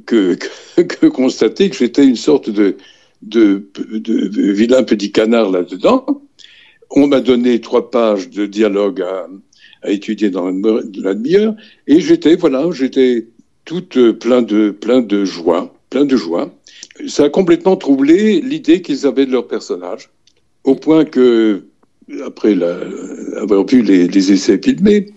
que, 0.04 0.37
que, 0.83 1.06
constater 1.06 1.71
que 1.71 1.76
j'étais 1.76 2.04
une 2.04 2.16
sorte 2.16 2.50
de, 2.50 2.76
de, 3.26 3.69
de, 3.93 4.52
vilain 4.52 4.83
petit 4.83 5.12
canard 5.12 5.50
là-dedans. 5.50 6.23
On 6.90 7.07
m'a 7.07 7.21
donné 7.21 7.61
trois 7.61 7.90
pages 7.90 8.31
de 8.31 8.47
dialogue 8.47 9.02
à, 9.02 9.26
étudier 9.90 10.31
dans 10.31 10.47
la 10.47 11.14
demi-heure, 11.14 11.54
et 11.87 12.00
j'étais, 12.00 12.37
voilà, 12.37 12.66
j'étais 12.73 13.26
tout 13.66 13.85
euh, 13.99 14.14
plein 14.14 14.40
de, 14.40 14.71
plein 14.71 15.02
de 15.02 15.26
joie, 15.26 15.75
plein 15.90 16.07
de 16.07 16.16
joie. 16.16 16.54
Ça 17.07 17.25
a 17.25 17.28
complètement 17.28 17.76
troublé 17.76 18.40
l'idée 18.40 18.81
qu'ils 18.81 19.07
avaient 19.07 19.26
de 19.26 19.33
leur 19.33 19.47
personnage, 19.47 20.11
au 20.64 20.75
point 20.75 21.04
que, 21.04 21.64
après 22.25 22.57
avoir 23.37 23.66
vu 23.66 23.83
les, 23.83 24.09
les 24.09 24.33
essais 24.33 24.59
filmés, 24.62 25.12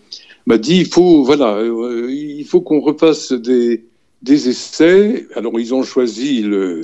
m'a 0.47 0.57
dit 0.57 0.77
il 0.77 0.87
faut 0.87 1.23
voilà 1.23 1.57
euh, 1.57 2.07
il 2.09 2.45
faut 2.45 2.61
qu'on 2.61 2.79
refasse 2.79 3.33
des 3.33 3.85
des 4.21 4.49
essais. 4.49 5.27
Alors 5.35 5.59
ils 5.59 5.73
ont 5.73 5.83
choisi 5.83 6.41
le, 6.41 6.83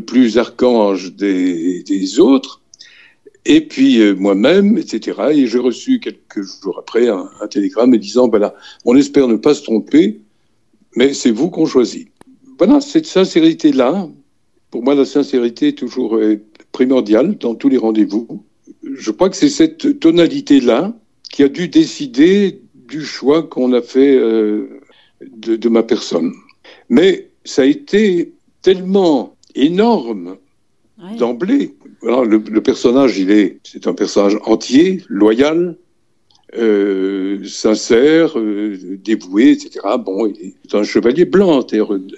plus 0.00 0.38
archange 0.38 1.14
des, 1.14 2.20
autres, 2.20 2.60
et 3.44 3.60
puis 3.60 4.00
euh, 4.00 4.14
moi-même, 4.14 4.78
etc. 4.78 5.20
Et 5.32 5.46
j'ai 5.46 5.58
reçu 5.58 6.00
quelques 6.00 6.42
jours 6.42 6.78
après 6.78 7.08
un, 7.08 7.28
télégramme 7.50 7.90
me 7.90 7.98
disant 7.98 8.28
voilà, 8.28 8.54
on 8.84 8.96
espère 8.96 9.28
ne 9.28 9.36
pas 9.36 9.54
se 9.54 9.62
tromper, 9.62 10.20
mais 10.96 11.14
c'est 11.14 11.30
vous 11.30 11.50
qu'on 11.50 11.66
choisit. 11.66 12.08
Voilà, 12.58 12.80
cette 12.80 13.06
sincérité-là, 13.06 14.08
pour 14.70 14.82
moi 14.82 14.94
la 14.94 15.04
sincérité 15.04 15.68
est 15.68 15.78
toujours 15.78 16.16
euh, 16.16 16.40
primordiale 16.72 17.36
dans 17.38 17.54
tous 17.54 17.68
les 17.68 17.78
rendez-vous. 17.78 18.44
Je 18.82 19.10
crois 19.10 19.30
que 19.30 19.36
c'est 19.36 19.48
cette 19.48 20.00
tonalité-là 20.00 20.94
qui 21.30 21.42
a 21.42 21.48
dû 21.48 21.68
décider 21.68 22.60
du 22.74 23.04
choix 23.04 23.42
qu'on 23.42 23.72
a 23.72 23.82
fait 23.82 24.14
euh, 24.14 24.80
de, 25.20 25.68
ma 25.68 25.82
personne. 25.82 26.32
Mais 26.88 27.28
ça 27.44 27.62
a 27.62 27.64
été 27.64 28.32
tellement 28.62 29.34
énorme 29.54 30.36
d'emblée. 31.18 31.74
Le, 32.02 32.38
le, 32.38 32.60
personnage, 32.62 33.18
il 33.18 33.30
est, 33.30 33.58
c'est 33.62 33.86
un 33.86 33.94
personnage 33.94 34.36
entier, 34.44 35.02
loyal, 35.08 35.76
euh, 36.56 37.42
sincère, 37.44 38.38
euh, 38.38 38.76
dévoué, 39.02 39.50
etc. 39.50 39.80
Bon, 39.98 40.26
il 40.26 40.54
est 40.64 40.74
un 40.74 40.84
chevalier 40.84 41.24
blanc, 41.24 41.66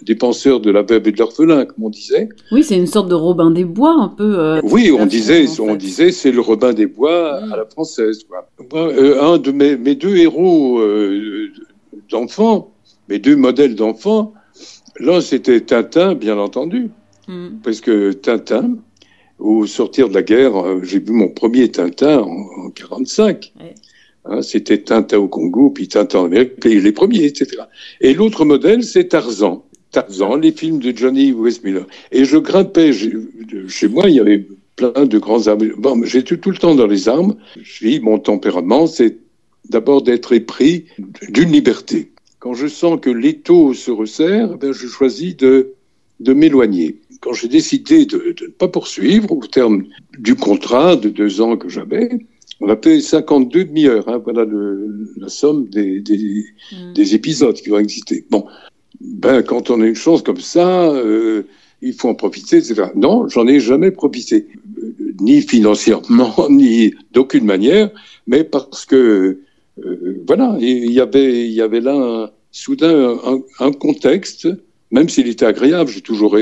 défenseur 0.03 0.61
de 0.61 0.71
la 0.71 0.83
veuve 0.83 1.09
et 1.09 1.13
de 1.13 1.19
l'orphelin, 1.19 1.65
comme 1.65 1.85
on 1.85 1.91
disait. 1.91 2.29
Oui, 2.53 2.63
c'est 2.63 2.77
une 2.77 2.87
sorte 2.87 3.09
de 3.09 3.15
Robin 3.15 3.51
des 3.51 3.65
Bois, 3.65 3.95
un 3.95 4.09
peu. 4.09 4.39
Euh, 4.39 4.61
oui, 4.65 4.91
on 4.93 5.07
disait, 5.07 5.47
on 5.59 5.75
disait, 5.75 6.13
c'est 6.13 6.33
le 6.33 6.41
Robin 6.41 6.73
des 6.73 6.87
Bois 6.87 7.41
mm. 7.41 7.53
à 7.53 7.57
la 7.57 7.65
française. 7.65 8.25
Quoi. 8.25 8.49
Euh, 8.75 9.23
un 9.23 9.39
de 9.39 9.53
mes, 9.53 9.77
mes 9.77 9.95
deux 9.95 10.17
héros 10.17 10.81
euh, 10.81 11.49
d'enfants, 12.11 12.73
mes 13.09 13.19
deux 13.19 13.37
modèles 13.37 13.75
d'enfants, 13.75 14.35
l'un 14.99 15.21
c'était 15.21 15.61
Tintin, 15.61 16.15
bien 16.15 16.39
entendu, 16.39 16.91
mm. 17.29 17.59
parce 17.63 17.81
que 17.81 18.13
Tintin, 18.13 18.77
au 19.39 19.67
sortir 19.67 20.09
de 20.09 20.15
la 20.15 20.23
guerre, 20.23 20.83
j'ai 20.83 21.01
vu 21.01 21.13
mon 21.13 21.29
premier 21.29 21.71
Tintin 21.71 22.21
en, 22.21 22.67
en 22.67 22.71
45. 22.71 23.53
Ouais. 23.61 23.75
Hein, 24.29 24.43
c'était 24.43 24.79
Tintin 24.79 25.19
au 25.19 25.29
Congo, 25.29 25.71
puis 25.71 25.89
Tintin 25.89 26.21
en 26.21 26.25
Amérique, 26.27 26.65
les 26.65 26.93
premiers, 26.93 27.25
etc. 27.25 27.63
Et 28.01 28.15
l'autre 28.15 28.45
modèle, 28.45 28.83
c'est 28.83 29.09
Tarzan. 29.09 29.65
Tarzan, 29.93 30.37
les 30.37 30.53
films 30.53 30.81
de 30.81 30.97
Johnny 30.97 31.33
Westmiller. 31.33 31.85
Et 32.11 32.25
je 32.25 32.37
grimpais, 32.37 32.93
chez 33.69 33.89
moi, 33.89 34.09
il 34.09 34.17
y 34.17 34.21
avait 34.21 34.47
plein 34.75 35.07
de 35.07 35.19
grands 35.19 35.47
arbres. 35.47 35.65
Bon, 35.79 36.03
j'étais 36.05 36.37
tout 36.37 36.51
le 36.51 36.59
temps 36.59 36.75
dans 36.75 36.87
les 36.87 37.09
arbres. 37.09 37.37
Je 37.61 37.87
dis, 37.87 38.01
mon 38.01 38.19
tempérament, 38.19 38.87
c'est 38.87 39.17
d'abord 39.69 40.03
d'être 40.03 40.33
épris 40.33 40.87
d'une 41.29 41.53
liberté. 41.53 42.11
Quand 42.47 42.55
je 42.55 42.69
sens 42.69 43.01
que 43.01 43.11
l'étau 43.11 43.75
se 43.75 43.91
resserre, 43.91 44.57
ben, 44.57 44.71
je 44.71 44.87
choisis 44.87 45.37
de, 45.37 45.73
de 46.21 46.33
m'éloigner. 46.33 47.01
Quand 47.21 47.33
j'ai 47.33 47.49
décidé 47.49 48.07
de, 48.07 48.37
de 48.39 48.45
ne 48.45 48.51
pas 48.53 48.69
poursuivre 48.69 49.33
au 49.33 49.45
terme 49.45 49.83
du 50.17 50.37
contrat 50.37 50.95
de 50.95 51.09
deux 51.09 51.41
ans 51.41 51.57
que 51.57 51.69
j'avais, 51.69 52.09
on 52.61 52.69
a 52.69 52.77
fait 52.77 53.01
52 53.01 53.65
demi-heures, 53.65 54.09
hein, 54.09 54.23
voilà 54.23 54.45
le, 54.45 55.09
la 55.17 55.29
somme 55.29 55.67
des, 55.71 55.99
des, 55.99 56.45
mm. 56.71 56.93
des, 56.93 57.17
épisodes 57.17 57.57
qui 57.57 57.69
vont 57.69 57.81
exister. 57.81 58.25
Bon, 58.31 58.47
ben 59.01 59.43
quand 59.43 59.71
on 59.71 59.81
a 59.81 59.87
une 59.89 59.97
chance 59.97 60.23
comme 60.23 60.41
ça, 60.41 60.89
euh, 60.93 61.43
il 61.83 61.95
faut 61.95 62.09
en 62.09 62.15
profiter, 62.15 62.59
etc. 62.59 62.91
Non, 62.95 63.27
j'en 63.27 63.49
ai 63.49 63.59
jamais 63.59 63.91
profité, 63.91 64.47
euh, 64.79 64.95
ni 65.19 65.43
financièrement, 65.43 66.33
ni 66.49 66.95
d'aucune 67.11 67.45
manière, 67.45 67.91
mais 68.29 68.45
parce 68.45 68.87
que 68.87 69.41
euh, 69.85 70.23
voilà, 70.29 70.57
il 70.61 70.93
y 70.93 71.01
avait, 71.01 71.45
il 71.45 71.53
y 71.53 71.61
avait 71.61 71.81
là 71.81 71.95
un, 71.95 72.31
soudain 72.57 73.19
un, 73.25 73.41
un 73.61 73.73
contexte, 73.73 74.49
même 74.91 75.09
s'il 75.09 75.29
était 75.29 75.47
agréable, 75.47 75.91
j'ai 75.91 76.01
toujours 76.01 76.37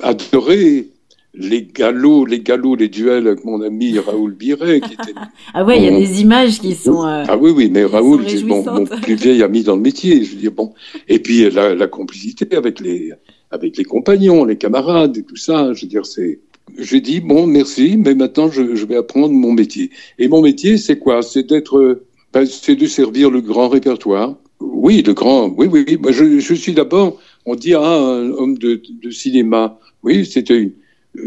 adoré 0.00 0.88
les 1.34 1.62
galops, 1.62 2.26
les 2.28 2.40
galops, 2.40 2.78
les 2.78 2.88
duels 2.88 3.28
avec 3.28 3.44
mon 3.44 3.60
ami 3.60 3.98
Raoul 3.98 4.34
Biret. 4.34 4.80
Qui 4.80 4.94
était 4.94 5.14
ah 5.54 5.64
ouais, 5.64 5.78
il 5.78 5.84
y 5.84 5.88
a 5.88 5.98
des 5.98 6.20
images 6.22 6.58
qui 6.58 6.74
sont. 6.74 7.06
Euh, 7.06 7.24
ah 7.28 7.36
oui, 7.36 7.50
oui, 7.50 7.68
mais 7.70 7.84
Raoul, 7.84 8.24
c'est 8.26 8.42
mon, 8.44 8.64
mon, 8.64 8.84
plus 8.86 9.14
vieil 9.14 9.42
ami 9.42 9.62
dans 9.62 9.76
le 9.76 9.82
métier. 9.82 10.24
Je 10.24 10.32
veux 10.32 10.40
dire 10.40 10.52
bon, 10.52 10.72
et 11.06 11.18
puis 11.18 11.48
la, 11.50 11.74
la, 11.74 11.86
complicité 11.86 12.56
avec 12.56 12.80
les 12.80 13.12
avec 13.50 13.76
les 13.76 13.84
compagnons, 13.84 14.44
les 14.44 14.56
camarades 14.56 15.16
et 15.18 15.22
tout 15.22 15.36
ça. 15.36 15.72
Je 15.74 15.82
veux 15.82 15.88
dire, 15.88 16.06
c'est. 16.06 16.40
J'ai 16.76 17.00
dit 17.00 17.20
bon, 17.20 17.46
merci, 17.46 17.96
mais 17.96 18.14
maintenant 18.14 18.50
je, 18.50 18.74
je, 18.74 18.86
vais 18.86 18.96
apprendre 18.96 19.30
mon 19.30 19.52
métier. 19.52 19.90
Et 20.18 20.28
mon 20.28 20.42
métier, 20.42 20.76
c'est 20.76 20.98
quoi? 20.98 21.22
C'est 21.22 21.44
d'être, 21.44 22.02
ben, 22.32 22.44
c'est 22.46 22.76
de 22.76 22.86
servir 22.86 23.30
le 23.30 23.40
grand 23.40 23.68
répertoire. 23.68 24.36
Oui, 24.80 25.02
le 25.02 25.14
grand. 25.14 25.48
Oui, 25.56 25.66
oui. 25.70 25.84
oui. 25.88 26.12
Je, 26.12 26.38
je 26.38 26.54
suis 26.54 26.72
d'abord. 26.72 27.18
On 27.46 27.54
dit 27.54 27.74
ah, 27.74 27.80
un 27.80 28.30
homme 28.30 28.58
de, 28.58 28.80
de 29.02 29.10
cinéma. 29.10 29.78
Oui, 30.02 30.26
c'était 30.26 30.58
une 30.58 30.72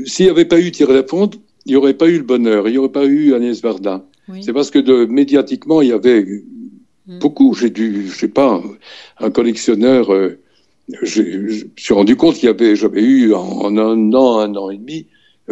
s'il 0.05 0.25
n'y 0.25 0.31
avait 0.31 0.45
pas 0.45 0.59
eu 0.59 0.71
Thierry 0.71 0.93
Lafont, 0.93 1.29
il 1.65 1.71
n'y 1.71 1.75
aurait 1.75 1.93
pas 1.93 2.07
eu 2.07 2.17
le 2.17 2.23
bonheur, 2.23 2.67
il 2.67 2.71
n'y 2.71 2.77
aurait 2.77 2.89
pas 2.91 3.05
eu 3.05 3.33
Agnès 3.33 3.61
Varda. 3.61 4.05
Oui. 4.29 4.43
C'est 4.43 4.53
parce 4.53 4.71
que 4.71 4.79
de, 4.79 5.05
médiatiquement, 5.05 5.81
il 5.81 5.89
y 5.89 5.93
avait 5.93 6.23
mm. 7.07 7.19
beaucoup. 7.19 7.53
J'ai 7.53 7.69
dû, 7.69 8.07
je 8.07 8.17
sais 8.17 8.27
pas, 8.27 8.61
un 9.19 9.31
collectionneur. 9.31 10.13
Euh, 10.13 10.39
je 11.01 11.21
me 11.21 11.69
suis 11.77 11.93
rendu 11.93 12.15
compte 12.15 12.35
qu'il 12.35 12.45
y 12.45 12.49
avait, 12.49 12.75
j'avais 12.75 13.03
eu 13.03 13.33
en, 13.33 13.77
un 13.77 14.13
an, 14.13 14.39
un 14.39 14.55
an 14.55 14.69
et 14.69 14.77
demi, 14.77 15.07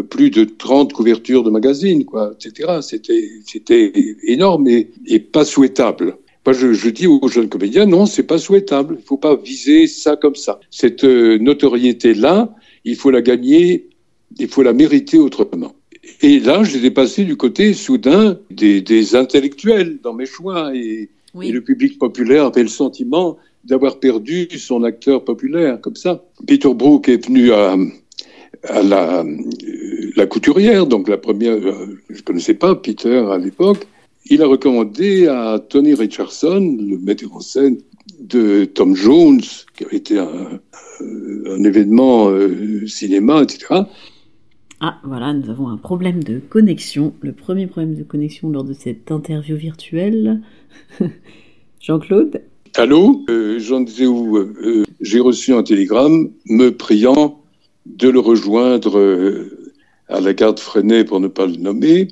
plus 0.10 0.30
de 0.30 0.44
30 0.44 0.94
couvertures 0.94 1.44
de 1.44 1.50
magazines, 1.50 2.06
quoi, 2.06 2.34
etc. 2.34 2.80
C'était, 2.82 3.30
c'était 3.46 3.92
énorme 4.24 4.68
et, 4.68 4.90
et, 5.06 5.20
pas 5.20 5.46
souhaitable. 5.46 6.18
Moi, 6.50 6.58
je, 6.58 6.74
je, 6.74 6.90
dis 6.90 7.06
aux 7.06 7.28
jeunes 7.28 7.48
comédiens, 7.48 7.86
non, 7.86 8.08
c'est 8.08 8.24
pas 8.24 8.40
souhaitable. 8.40 8.96
Il 9.00 9.06
faut 9.06 9.18
pas 9.18 9.36
viser 9.36 9.86
ça 9.86 10.16
comme 10.16 10.34
ça. 10.34 10.60
Cette 10.72 11.04
euh, 11.04 11.38
notoriété-là, 11.38 12.56
il 12.86 12.96
faut 12.96 13.12
la 13.12 13.22
gagner 13.22 13.88
il 14.40 14.48
faut 14.48 14.64
la 14.64 14.74
mériter 14.74 15.20
autrement. 15.20 15.76
Et 16.24 16.40
là, 16.40 16.64
j'étais 16.64 16.90
passé 16.90 17.24
du 17.24 17.38
côté 17.38 17.76
soudain 17.76 18.40
des, 18.50 18.82
des 18.82 19.16
intellectuels 19.16 20.00
dans 20.02 20.16
mes 20.16 20.26
choix 20.26 20.76
et, 20.76 21.10
oui. 21.36 21.50
et, 21.50 21.52
le 21.52 21.62
public 21.62 22.00
populaire 22.00 22.46
avait 22.46 22.64
le 22.64 22.68
sentiment 22.68 23.38
d'avoir 23.64 24.00
perdu 24.00 24.48
son 24.58 24.82
acteur 24.82 25.24
populaire 25.24 25.80
comme 25.80 25.98
ça. 25.98 26.24
Peter 26.48 26.74
Brook 26.74 27.10
est 27.10 27.28
venu 27.28 27.52
à, 27.52 27.78
à 28.64 28.82
la, 28.82 29.24
la 30.16 30.26
couturière, 30.26 30.88
donc 30.88 31.10
la 31.10 31.18
première, 31.20 31.60
je 32.10 32.24
connaissais 32.24 32.56
pas 32.56 32.74
Peter 32.74 33.24
à 33.32 33.38
l'époque. 33.38 33.86
Il 34.30 34.44
a 34.44 34.48
recommandé 34.48 35.28
à 35.28 35.60
Tony 35.60 35.96
Richardson, 35.96 36.78
le 36.80 36.98
metteur 37.00 37.36
en 37.36 37.40
scène 37.40 37.80
de 38.20 38.66
Tom 38.66 38.96
Jones, 38.96 39.42
qui 39.76 39.86
avait 39.86 39.98
été 39.98 40.20
un, 40.20 40.60
un 41.02 41.64
événement 41.64 42.30
euh, 42.30 42.86
cinéma, 42.86 43.42
etc. 43.42 43.86
Ah, 44.82 44.98
voilà, 45.04 45.34
nous 45.34 45.50
avons 45.50 45.68
un 45.68 45.78
problème 45.78 46.24
de 46.24 46.40
connexion. 46.40 47.14
Le 47.22 47.34
premier 47.34 47.68
problème 47.68 47.96
de 47.96 48.04
connexion 48.04 48.50
lors 48.50 48.64
de 48.64 48.74
cette 48.74 49.12
interview 49.12 49.58
virtuelle. 49.58 50.42
Jean-Claude? 51.82 52.42
Allô? 52.76 53.26
Euh, 53.30 53.60
J'en 53.60 53.82
disais 53.82 54.06
où 54.06 54.38
euh, 54.38 54.84
J'ai 55.02 55.20
reçu 55.20 55.54
un 55.54 55.64
télégramme 55.64 56.30
me 56.46 56.70
priant 56.70 57.42
de 57.86 58.10
le 58.10 58.20
rejoindre 58.20 58.98
euh, 58.98 59.74
à 60.08 60.22
la 60.22 60.34
garde 60.34 60.60
Freinet, 60.60 61.04
pour 61.04 61.20
ne 61.20 61.28
pas 61.28 61.46
le 61.46 61.58
nommer, 61.58 62.08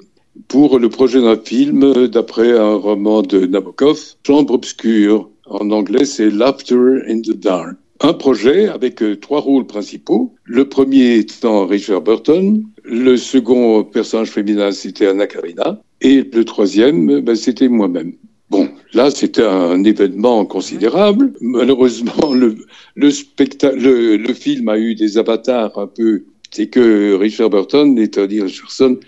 pour 0.48 0.80
le 0.80 0.90
projet 0.90 1.22
d'un 1.22 1.38
film 1.38 2.08
d'après 2.08 2.58
un 2.58 2.76
roman 2.76 3.22
de 3.22 3.46
Nabokov, 3.46 4.00
Chambre 4.26 4.54
obscure. 4.54 5.30
En 5.46 5.72
anglais, 5.72 6.06
c'est 6.06 6.30
Laughter 6.30 7.02
in 7.08 7.22
the 7.22 7.38
Dark. 7.38 7.78
Un 8.02 8.14
projet 8.14 8.68
avec 8.68 9.02
euh, 9.02 9.16
trois 9.16 9.40
rôles 9.40 9.66
principaux. 9.66 10.36
Le 10.44 10.70
premier 10.70 11.16
étant 11.16 11.66
Richard 11.66 12.02
Burton, 12.02 12.64
le 12.84 13.18
second 13.18 13.84
personnage 13.84 14.30
féminin 14.30 14.72
c'était 14.72 15.08
Anna 15.08 15.26
Karina, 15.26 15.82
et 16.02 16.22
le 16.32 16.46
troisième 16.46 17.22
ben, 17.22 17.36
c'était 17.36 17.68
moi-même. 17.68 18.14
Bon, 18.50 18.70
là, 18.94 19.10
c'était 19.12 19.44
un 19.44 19.84
événement 19.84 20.46
considérable. 20.46 21.34
Malheureusement, 21.42 22.34
le, 22.34 22.58
le, 22.96 24.16
le, 24.16 24.34
film 24.34 24.70
a 24.70 24.78
eu 24.78 24.96
des 24.96 25.18
avatars 25.18 25.78
un 25.78 25.88
peu. 25.88 26.24
C'est 26.52 26.68
que 26.68 27.14
Richard 27.16 27.50
Burton 27.50 27.98
et 28.00 28.10
Tony 28.10 28.42
Richardson 28.42 29.00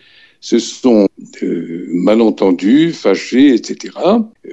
se 0.41 0.59
sont 0.59 1.07
euh, 1.43 1.85
mal 1.89 2.21
entendus, 2.21 2.93
fâchés, 2.93 3.53
etc. 3.53 3.93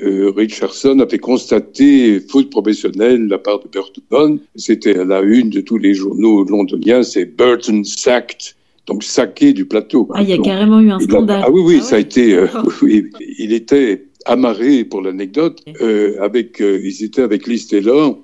Euh, 0.03 0.33
Richardson 0.37 0.99
avait 0.99 1.19
constaté 1.19 2.21
faute 2.21 2.51
professionnelle 2.51 3.27
de 3.27 3.31
la 3.31 3.39
part 3.39 3.61
de 3.61 3.69
Burton. 3.69 4.41
C'était 4.57 4.99
à 4.99 5.05
la 5.05 5.21
une 5.21 5.51
de 5.51 5.61
tous 5.61 5.79
les 5.79 5.95
journaux 5.95 6.45
londoniens, 6.45 7.03
c'est 7.03 7.25
Burton 7.25 7.85
sacked 7.85 8.57
donc 8.87 9.03
saqué 9.03 9.53
du 9.53 9.67
plateau. 9.67 10.09
Ah, 10.15 10.23
il 10.23 10.29
y 10.29 10.33
a 10.33 10.39
carrément 10.39 10.81
eu 10.81 10.91
un 10.91 11.01
scandale. 11.01 11.43
ah 11.45 11.51
oui, 11.51 11.61
oui, 11.65 11.79
ah 11.81 11.85
ça 11.85 11.97
a 11.97 11.99
été. 11.99 12.35
Euh, 12.35 12.47
oui, 12.83 13.11
il 13.39 13.53
était 13.53 14.05
amarré, 14.25 14.85
pour 14.85 15.03
l'anecdote, 15.03 15.63
euh, 15.81 16.17
avec, 16.21 16.61
euh, 16.61 16.81
ils 16.83 17.05
étaient 17.05 17.23
avec 17.23 17.47
Liz 17.47 17.67
Taylor 17.69 18.19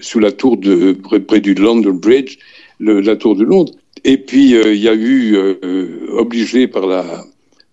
sous 0.00 0.18
la 0.18 0.32
tour 0.32 0.56
de 0.56 0.92
près, 0.92 1.40
du 1.40 1.54
London 1.54 1.92
Bridge, 1.94 2.38
le, 2.80 3.00
la 3.00 3.16
tour 3.16 3.36
de 3.36 3.44
Londres. 3.44 3.72
Et 4.04 4.18
puis 4.18 4.50
il 4.52 4.82
y 4.82 4.88
a 4.88 4.94
eu 4.94 5.36
obligé 6.10 6.68
par 6.68 6.86
la 6.86 7.24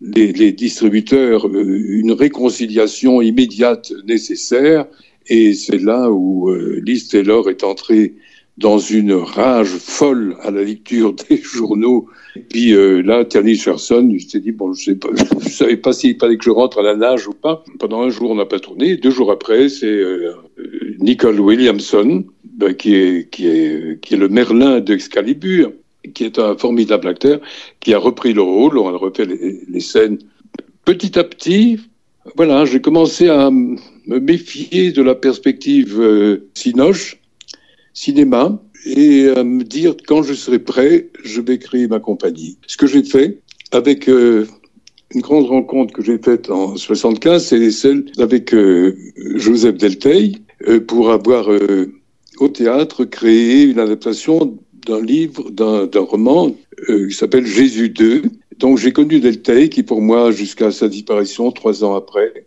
les, 0.01 0.33
les 0.33 0.51
distributeurs 0.51 1.47
une 1.47 2.11
réconciliation 2.11 3.21
immédiate 3.21 3.93
nécessaire. 4.05 4.85
Et 5.27 5.53
c'est 5.53 5.77
là 5.77 6.11
où 6.11 6.53
Liz 6.53 7.07
Taylor 7.07 7.49
est 7.49 7.63
entrée 7.63 8.15
dans 8.57 8.77
une 8.77 9.13
rage 9.13 9.77
folle 9.77 10.35
à 10.41 10.51
la 10.51 10.63
lecture 10.63 11.13
des 11.29 11.37
journaux. 11.37 12.07
Et 12.35 12.41
puis 12.41 12.73
euh, 12.73 13.01
là, 13.01 13.25
Tierney 13.25 13.55
Cherson, 13.55 14.09
il 14.11 14.21
s'est 14.21 14.39
dit, 14.39 14.51
bon, 14.51 14.73
je 14.73 14.91
ne 14.91 15.39
savais 15.49 15.77
pas 15.77 15.93
s'il 15.93 16.17
fallait 16.17 16.37
que 16.37 16.43
je 16.43 16.49
rentre 16.49 16.79
à 16.79 16.83
la 16.83 16.95
nage 16.95 17.27
ou 17.27 17.33
pas. 17.33 17.63
Pendant 17.79 18.01
un 18.01 18.09
jour, 18.09 18.31
on 18.31 18.35
n'a 18.35 18.45
pas 18.45 18.59
tourné. 18.59 18.97
Deux 18.97 19.11
jours 19.11 19.31
après, 19.31 19.69
c'est 19.69 19.85
euh, 19.85 20.33
Nicole 20.99 21.39
Williamson, 21.39 22.25
ben, 22.43 22.73
qui, 22.73 22.95
est, 22.95 23.29
qui, 23.29 23.47
est, 23.47 23.99
qui 24.01 24.13
est 24.13 24.17
le 24.17 24.29
Merlin 24.29 24.79
d'Excalibur, 24.79 25.71
qui 26.13 26.23
est 26.25 26.39
un 26.39 26.57
formidable 26.57 27.07
acteur, 27.07 27.39
qui 27.79 27.93
a 27.93 27.99
repris 27.99 28.33
le 28.33 28.41
rôle, 28.41 28.77
on 28.77 28.89
a 28.89 28.97
refait 28.97 29.25
les, 29.25 29.79
scènes. 29.79 30.19
Petit 30.85 31.17
à 31.17 31.23
petit, 31.23 31.79
voilà, 32.35 32.65
j'ai 32.65 32.81
commencé 32.81 33.29
à 33.29 33.49
me 33.51 33.77
méfier 34.19 34.91
de 34.91 35.01
la 35.01 35.15
perspective 35.15 35.99
euh, 35.99 36.49
Sinoche 36.53 37.19
cinéma 37.93 38.59
et 38.85 39.29
à 39.29 39.43
me 39.43 39.63
dire 39.63 39.95
quand 40.07 40.23
je 40.23 40.33
serai 40.33 40.59
prêt, 40.59 41.09
je 41.23 41.41
vais 41.41 41.57
créer 41.57 41.87
ma 41.87 41.99
compagnie. 41.99 42.57
Ce 42.67 42.77
que 42.77 42.87
j'ai 42.87 43.03
fait 43.03 43.39
avec 43.71 44.09
euh, 44.09 44.45
une 45.13 45.21
grande 45.21 45.45
rencontre 45.45 45.93
que 45.93 46.03
j'ai 46.03 46.17
faite 46.17 46.49
en 46.49 46.75
75, 46.75 47.45
c'est 47.45 47.71
celle 47.71 48.05
avec 48.17 48.53
euh, 48.53 48.95
Joseph 49.35 49.77
Delteil 49.77 50.39
euh, 50.67 50.79
pour 50.79 51.11
avoir 51.11 51.47
au 52.39 52.47
théâtre 52.49 53.05
créé 53.05 53.63
une 53.63 53.79
adaptation 53.79 54.57
d'un 54.85 55.01
livre, 55.01 55.49
d'un 55.51 55.89
roman 56.01 56.55
qui 56.87 57.13
s'appelle 57.13 57.45
Jésus 57.45 57.89
2. 57.89 58.23
Donc 58.59 58.77
j'ai 58.77 58.91
connu 58.91 59.19
Delteil 59.19 59.69
qui 59.69 59.83
pour 59.83 60.01
moi, 60.01 60.31
jusqu'à 60.31 60.71
sa 60.71 60.87
disparition, 60.87 61.51
trois 61.51 61.83
ans 61.83 61.95
après, 61.95 62.45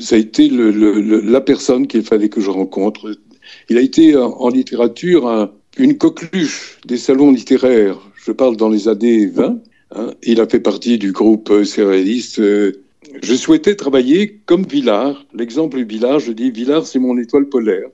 ça 0.00 0.16
a 0.16 0.18
été 0.18 0.50
la 0.50 1.40
personne 1.40 1.86
qu'il 1.86 2.02
fallait 2.02 2.28
que 2.28 2.40
je 2.40 2.50
rencontre 2.50 3.16
il 3.68 3.78
a 3.78 3.80
été 3.80 4.16
en, 4.16 4.48
littérature 4.48 5.50
une 5.78 5.98
coqueluche 5.98 6.78
des 6.86 6.96
salons 6.96 7.32
littéraires. 7.32 7.98
Je 8.14 8.32
parle 8.32 8.56
dans 8.56 8.68
les 8.68 8.88
années 8.88 9.26
20. 9.26 9.58
Hein. 9.96 10.10
Il 10.22 10.40
a 10.40 10.46
fait 10.46 10.60
partie 10.60 10.98
du 10.98 11.12
groupe 11.12 11.64
céréaliste. 11.64 12.40
Je 12.40 13.34
souhaitais 13.34 13.74
travailler 13.74 14.40
comme 14.46 14.64
Villard. 14.64 15.24
L'exemple 15.34 15.82
Villard, 15.84 16.20
je 16.20 16.32
dis 16.32 16.50
Villard, 16.50 16.86
c'est 16.86 16.98
mon 16.98 17.18
étoile 17.18 17.48
polaire. 17.48 17.88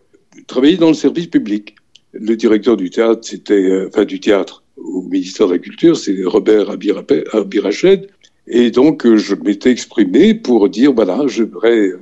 Travailler 0.47 0.77
dans 0.77 0.89
le 0.89 0.95
service 0.95 1.27
public. 1.27 1.75
Le 2.13 2.37
directeur 2.37 2.77
du 2.77 2.91
théâtre, 2.91 3.21
c'était, 3.23 3.55
euh, 3.55 3.89
enfin 3.89 4.05
du 4.05 4.21
théâtre 4.21 4.63
au 4.77 5.03
ministère 5.03 5.47
de 5.47 5.53
la 5.53 5.59
Culture, 5.59 5.97
c'est 5.97 6.25
Robert 6.25 6.71
Abirached. 6.71 8.09
Et 8.47 8.71
donc, 8.71 9.07
euh, 9.07 9.17
je 9.17 9.35
m'étais 9.35 9.71
exprimé 9.71 10.35
pour 10.35 10.69
dire, 10.69 10.93
voilà, 10.93 11.27
je 11.27 11.45
voudrais 11.45 11.93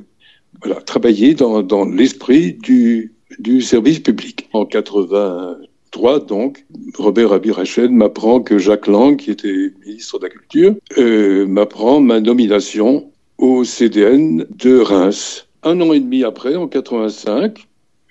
voilà, 0.62 0.80
travailler 0.80 1.34
dans, 1.34 1.62
dans 1.62 1.84
l'esprit 1.84 2.54
du, 2.54 3.12
du 3.38 3.60
service 3.60 4.00
public. 4.00 4.48
En 4.52 4.64
83, 4.64 6.20
donc, 6.20 6.64
Robert 6.96 7.32
Abirached 7.32 7.90
m'apprend 7.90 8.40
que 8.40 8.58
Jacques 8.58 8.86
Lang, 8.86 9.16
qui 9.16 9.30
était 9.30 9.72
ministre 9.84 10.18
de 10.18 10.24
la 10.24 10.30
Culture, 10.30 10.74
euh, 10.96 11.46
m'apprend 11.46 12.00
ma 12.00 12.20
nomination 12.20 13.10
au 13.36 13.64
CDN 13.64 14.46
de 14.50 14.78
Reims. 14.78 15.46
Un 15.62 15.80
an 15.80 15.92
et 15.92 16.00
demi 16.00 16.24
après, 16.24 16.56
en 16.56 16.68
85, 16.68 17.66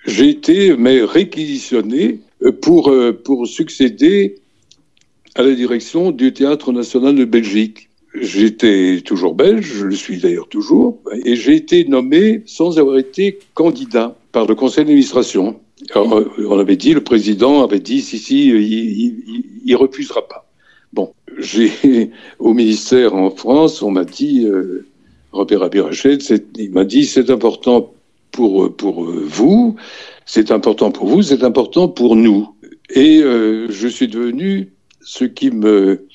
j'ai 0.06 0.28
été 0.28 0.76
mais 0.76 1.02
réquisitionné 1.02 2.20
pour, 2.62 2.88
euh, 2.88 3.12
pour 3.12 3.46
succéder 3.46 4.36
à 5.34 5.42
la 5.42 5.54
direction 5.54 6.10
du 6.10 6.32
Théâtre 6.32 6.72
national 6.72 7.14
de 7.14 7.24
Belgique. 7.24 7.88
J'étais 8.14 9.00
toujours 9.04 9.34
belge, 9.34 9.66
je 9.66 9.86
le 9.86 9.94
suis 9.94 10.18
d'ailleurs 10.18 10.48
toujours, 10.48 10.98
et 11.24 11.36
j'ai 11.36 11.54
été 11.54 11.84
nommé 11.84 12.42
sans 12.46 12.78
avoir 12.78 12.98
été 12.98 13.38
candidat 13.54 14.16
par 14.32 14.46
le 14.46 14.54
conseil 14.54 14.84
d'administration. 14.84 15.60
Euh, 15.94 16.24
on 16.48 16.58
avait 16.58 16.76
dit, 16.76 16.94
le 16.94 17.04
président 17.04 17.62
avait 17.62 17.80
dit, 17.80 18.00
si, 18.00 18.18
si, 18.18 18.48
il, 18.48 19.50
il, 19.64 19.76
refusera 19.76 20.26
pas. 20.26 20.48
Bon, 20.92 21.12
au 22.38 22.54
ministère 22.54 23.14
en 23.14 23.30
France, 23.30 23.82
on 23.82 23.90
m'a 23.90 24.04
dit, 24.04 24.44
euh, 24.46 24.86
Robert 25.30 25.62
Abirachet, 25.62 26.18
il 26.56 26.70
m'a 26.72 26.84
dit, 26.84 27.04
c'est 27.04 27.30
important 27.30 27.92
pour 28.38 28.76
pour 28.76 29.02
vous, 29.02 29.74
c'est 30.24 30.52
important 30.52 30.92
pour 30.92 31.08
vous, 31.08 31.22
c'est 31.22 31.42
important 31.42 31.88
pour 31.88 32.14
nous. 32.14 32.54
Et 32.90 33.20
euh, 33.20 33.66
je 33.68 33.88
suis 33.88 34.06
devenu 34.06 34.72
ce 35.00 35.24
qui 35.24 35.50
me 35.50 36.06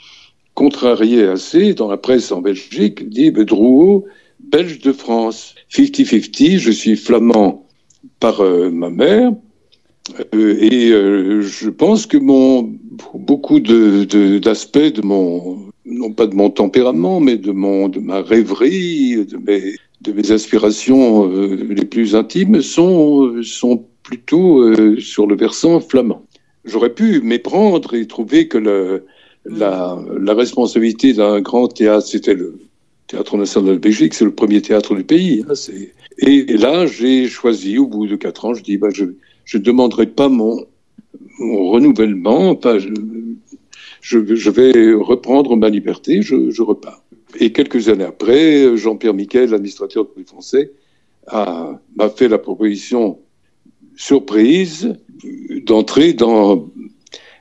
contrariait 0.54 1.28
assez 1.28 1.74
dans 1.74 1.90
la 1.90 1.98
presse 1.98 2.32
en 2.32 2.40
Belgique, 2.40 3.10
dit 3.10 3.30
Drouot, 3.34 4.06
belge 4.40 4.80
de 4.80 4.94
France, 4.94 5.54
50-50, 5.70 6.60
je 6.60 6.72
suis 6.72 6.96
flamand 6.96 7.68
par 8.22 8.40
euh, 8.40 8.70
ma 8.70 8.90
mère. 8.90 9.34
Euh, 10.34 10.58
et 10.62 10.92
euh, 10.92 11.42
je 11.42 11.70
pense 11.70 12.06
que 12.06 12.18
mon 12.18 12.74
beaucoup 13.14 13.60
de 13.60 14.38
d'aspects 14.40 14.94
de, 14.98 15.02
mon 15.02 15.72
non 15.86 16.12
pas 16.12 16.28
de 16.28 16.36
mon 16.36 16.50
tempérament 16.50 17.22
mais 17.22 17.38
de 17.38 17.54
mon 17.54 17.88
de 17.88 18.00
ma 18.00 18.22
rêverie 18.22 19.26
de 19.26 19.38
mes 19.38 19.76
de 20.04 20.12
mes 20.12 20.32
aspirations 20.32 21.28
les 21.28 21.86
plus 21.86 22.16
intimes 22.16 22.62
sont 22.62 23.42
sont 23.42 23.86
plutôt 24.04 25.00
sur 25.00 25.28
le 25.28 25.36
versant 25.36 25.80
flamand. 25.80 26.26
J'aurais 26.66 26.94
pu 26.94 27.22
méprendre 27.22 27.94
et 27.94 28.06
trouver 28.08 28.48
que 28.48 28.58
le, 28.58 29.06
la, 29.46 29.98
la 30.20 30.34
responsabilité 30.34 31.14
d'un 31.14 31.42
grand 31.42 31.68
théâtre, 31.68 32.08
c'était 32.08 32.34
le 32.34 32.60
Théâtre 33.08 33.38
national 33.38 33.76
de 33.76 33.80
Belgique, 33.80 34.14
c'est 34.14 34.26
le 34.26 34.34
premier 34.34 34.62
théâtre 34.62 34.96
du 34.96 35.04
pays. 35.04 35.44
Hein, 35.48 35.56
c'est 35.56 35.94
et, 36.20 36.46
là, 36.58 36.86
j'ai 36.86 37.28
choisi, 37.28 37.78
au 37.78 37.88
bout 37.88 38.08
de 38.08 38.16
quatre 38.16 38.46
ans, 38.46 38.54
je 38.54 38.64
dis, 38.64 38.78
bah, 38.78 38.90
je 38.94 39.06
ne 39.06 39.64
demanderai 39.64 40.08
pas 40.08 40.30
mon, 40.30 40.66
mon 41.40 41.70
renouvellement, 41.70 42.56
pas, 42.56 42.80
je, 42.80 42.90
je, 44.02 44.36
je, 44.36 44.50
vais 44.50 44.94
reprendre 44.94 45.56
ma 45.56 45.70
liberté, 45.70 46.22
je, 46.22 46.50
je, 46.50 46.62
repars. 46.62 47.03
Et 47.40 47.52
quelques 47.52 47.90
années 47.90 48.04
après, 48.04 48.76
Jean-Pierre 48.78 49.14
Miquel, 49.14 49.50
l'administrateur 49.50 50.08
du 50.16 50.24
français, 50.24 50.72
m'a 51.32 52.10
fait 52.16 52.28
la 52.28 52.38
proposition 52.38 53.20
surprise 53.96 54.96
d'entrer 55.66 56.14
dans 56.14 56.70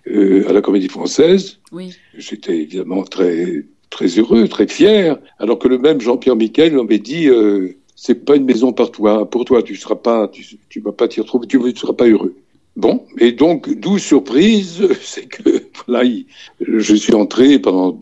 euh, 0.09 0.48
à 0.48 0.52
la 0.52 0.61
Comédie 0.61 0.88
Française. 0.88 1.59
Oui. 1.70 1.94
J'étais 2.16 2.57
évidemment 2.59 3.05
très 3.05 3.64
très 3.90 4.07
heureux, 4.07 4.48
très 4.48 4.66
fier, 4.66 5.18
alors 5.38 5.59
que 5.59 5.68
le 5.68 5.78
même 5.78 6.00
Jean-Pierre 6.00 6.37
Miquel 6.37 6.74
m'avait 6.74 6.98
dit 6.98 7.28
euh, 7.28 7.76
c'est 7.94 8.24
pas 8.24 8.37
une 8.37 8.44
maison 8.44 8.72
pour 8.72 8.90
toi, 8.90 9.28
pour 9.28 9.44
toi, 9.44 9.62
tu 9.62 9.76
seras 9.76 9.96
pas, 9.96 10.28
tu, 10.28 10.44
tu 10.68 10.81
vas 10.81 10.92
pas 10.92 11.09
t'y 11.09 11.20
retrouver, 11.20 11.46
tu 11.46 11.59
ne 11.59 11.74
seras 11.74 11.92
pas 11.92 12.09
heureux. 12.09 12.35
Bon, 12.74 13.05
et 13.18 13.33
donc, 13.33 13.70
d'où 13.78 13.98
surprise, 13.98 14.88
c'est 15.02 15.26
que 15.26 15.62
voilà, 15.85 16.09
je 16.61 16.94
suis 16.94 17.14
entré 17.14 17.59
pendant 17.59 18.00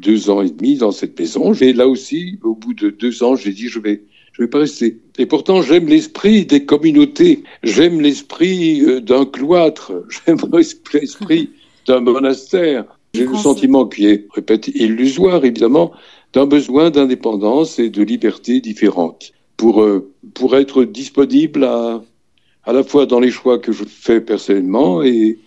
deux 0.00 0.30
ans 0.30 0.42
et 0.42 0.50
demi 0.50 0.76
dans 0.76 0.90
cette 0.90 1.18
maison. 1.18 1.52
Et 1.54 1.72
là 1.72 1.88
aussi, 1.88 2.38
au 2.42 2.54
bout 2.54 2.74
de 2.74 2.90
deux 2.90 3.22
ans, 3.22 3.36
j'ai 3.36 3.52
dit, 3.52 3.68
je 3.68 3.78
vais, 3.78 4.02
je 4.32 4.42
vais 4.42 4.48
pas 4.48 4.58
rester. 4.58 4.98
Et 5.18 5.26
pourtant, 5.26 5.62
j'aime 5.62 5.86
l'esprit 5.86 6.46
des 6.46 6.64
communautés. 6.64 7.44
J'aime 7.62 8.00
l'esprit 8.00 8.82
euh, 8.82 9.00
d'un 9.00 9.24
cloître. 9.24 9.92
J'aime 10.26 10.38
l'esprit 10.52 11.50
d'un 11.86 12.00
monastère. 12.00 12.84
J'ai 13.14 13.26
le 13.26 13.36
sentiment 13.36 13.86
qui 13.86 14.06
est, 14.06 14.26
répète, 14.34 14.68
illusoire, 14.68 15.44
évidemment, 15.44 15.92
d'un 16.32 16.46
besoin 16.46 16.90
d'indépendance 16.90 17.78
et 17.78 17.90
de 17.90 18.02
liberté 18.02 18.60
différentes 18.60 19.32
pour, 19.58 19.82
euh, 19.82 20.10
pour 20.32 20.56
être 20.56 20.84
disponible 20.84 21.64
à, 21.64 22.02
à 22.64 22.72
la 22.72 22.82
fois 22.82 23.04
dans 23.04 23.20
les 23.20 23.30
choix 23.30 23.58
que 23.58 23.72
je 23.72 23.84
fais 23.84 24.20
personnellement 24.20 25.02
et, 25.02 25.38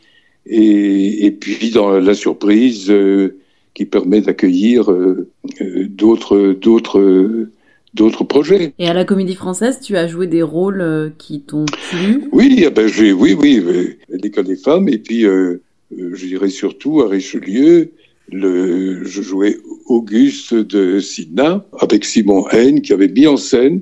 et, 0.45 1.25
et 1.25 1.31
puis 1.31 1.71
dans 1.71 1.99
la 1.99 2.13
surprise 2.13 2.91
euh, 2.91 3.39
qui 3.75 3.85
permet 3.85 4.21
d'accueillir 4.21 4.91
euh, 4.91 5.29
euh, 5.61 5.85
d'autres, 5.87 6.57
d'autres, 6.59 7.47
d'autres 7.93 8.23
projets. 8.23 8.73
Et 8.79 8.87
à 8.87 8.93
la 8.93 9.05
Comédie 9.05 9.35
Française, 9.35 9.79
tu 9.79 9.95
as 9.95 10.07
joué 10.07 10.25
des 10.25 10.41
rôles 10.41 11.13
qui 11.19 11.41
t'ont 11.41 11.65
plu? 11.65 12.23
Oui, 12.31 12.63
ah 12.65 12.71
ben 12.71 12.87
j'ai, 12.87 13.13
oui, 13.13 13.37
oui, 13.39 13.63
l'école 14.09 14.45
des 14.45 14.55
femmes 14.55 14.89
et 14.89 14.97
puis 14.97 15.21
je 15.21 16.25
dirais 16.25 16.49
surtout 16.49 17.01
à 17.01 17.09
Richelieu. 17.09 17.91
Le, 18.31 19.03
je 19.03 19.21
jouais 19.21 19.57
Auguste 19.85 20.55
de 20.55 20.99
Sidna 20.99 21.63
avec 21.79 22.05
Simon 22.05 22.47
Haine 22.49 22.81
qui 22.81 22.91
avait 22.91 23.07
mis 23.07 23.27
en 23.27 23.37
scène. 23.37 23.81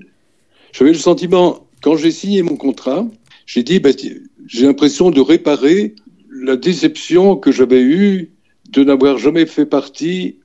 J'avais 0.74 0.92
le 0.92 0.98
sentiment, 0.98 1.66
quand 1.82 1.96
j'ai 1.96 2.12
signé 2.12 2.42
mon 2.42 2.58
contrat, 2.58 3.08
j'ai 3.46 3.64
dit, 3.64 3.80
ben, 3.80 3.94
j'ai 4.48 4.66
l'impression 4.66 5.12
de 5.12 5.22
réparer 5.22 5.96
la 6.30 6.58
déception 6.58 7.38
que 7.38 7.52
j'avais 7.52 7.82
eue 7.82 8.33
de 8.74 8.84
n'avoir 8.84 9.20
jamais 9.20 9.46
fait 9.46 9.68
partie 9.68 10.38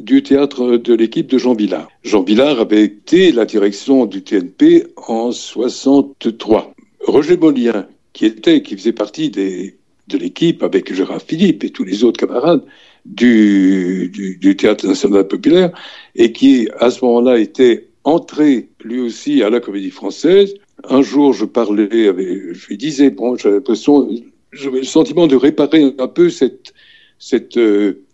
du 0.00 0.22
théâtre 0.22 0.76
de 0.76 0.94
l'équipe 0.94 1.30
de 1.30 1.38
Jean 1.38 1.54
Villard. 1.54 1.88
Jean 2.02 2.22
Villard 2.22 2.60
avait 2.60 2.82
été 2.82 3.30
la 3.30 3.44
direction 3.44 4.04
du 4.04 4.22
TNP 4.22 4.86
en 4.96 5.30
63. 5.30 6.74
Roger 7.00 7.36
Molien, 7.36 7.86
qui 8.12 8.26
était, 8.26 8.62
qui 8.62 8.76
faisait 8.76 8.92
partie 8.92 9.30
des, 9.30 9.76
de 10.08 10.18
l'équipe 10.18 10.62
avec 10.64 10.92
Gérard 10.92 11.22
Philippe 11.22 11.62
et 11.62 11.70
tous 11.70 11.84
les 11.84 12.02
autres 12.02 12.18
camarades 12.18 12.64
du, 13.06 14.10
du, 14.12 14.56
Théâtre 14.56 14.86
national 14.86 15.28
populaire, 15.28 15.70
et 16.16 16.32
qui 16.32 16.68
à 16.80 16.90
ce 16.90 17.04
moment-là 17.04 17.38
était 17.38 17.88
entré 18.02 18.68
lui 18.82 19.00
aussi 19.00 19.42
à 19.42 19.50
la 19.50 19.60
Comédie 19.60 19.90
Française, 19.90 20.54
un 20.88 21.02
jour, 21.02 21.32
je 21.32 21.44
parlais 21.44 21.88
je 21.90 22.66
lui 22.66 22.76
disais, 22.76 23.10
bon, 23.10 23.36
j'avais 23.36 23.56
l'impression, 23.56 24.08
j'avais 24.52 24.78
le 24.78 24.84
sentiment 24.84 25.26
de 25.26 25.36
réparer 25.36 25.94
un 25.98 26.08
peu 26.08 26.28
cette, 26.28 26.74
cette, 27.18 27.56
euh, 27.56 28.04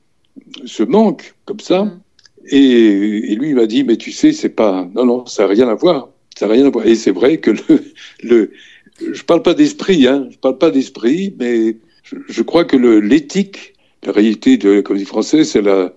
ce 0.65 0.83
manque 0.83 1.35
comme 1.45 1.61
ça. 1.61 1.85
Mm. 1.85 2.01
Et, 2.47 3.33
et, 3.33 3.37
lui, 3.37 3.51
il 3.51 3.55
m'a 3.55 3.67
dit, 3.67 3.85
mais 3.85 3.97
tu 3.97 4.13
sais, 4.13 4.33
c'est 4.33 4.51
pas, 4.51 4.89
non, 4.95 5.07
non, 5.07 5.27
ça 5.27 5.45
n'a 5.45 5.49
rien 5.49 5.69
à 5.69 5.75
voir. 5.75 6.11
Ça 6.37 6.47
n'a 6.47 6.55
rien 6.55 6.67
à 6.67 6.71
voir. 6.71 6.87
Et 6.87 6.95
c'est 6.95 7.11
vrai 7.11 7.39
que 7.39 7.51
le, 7.51 7.81
le, 8.23 8.51
je 9.13 9.23
parle 9.23 9.43
pas 9.43 9.55
d'esprit, 9.55 10.07
hein, 10.07 10.29
je 10.31 10.37
parle 10.39 10.59
pas 10.59 10.71
d'esprit, 10.71 11.35
mais 11.39 11.77
je, 12.03 12.17
je, 12.29 12.43
crois 12.43 12.65
que 12.65 12.77
l'éthique, 12.77 13.75
la 14.05 14.13
réalité 14.13 14.57
de 14.59 14.71
la 14.71 14.83
comédie 14.83 15.07
française, 15.07 15.49
c'est 15.51 15.63
la, 15.63 15.95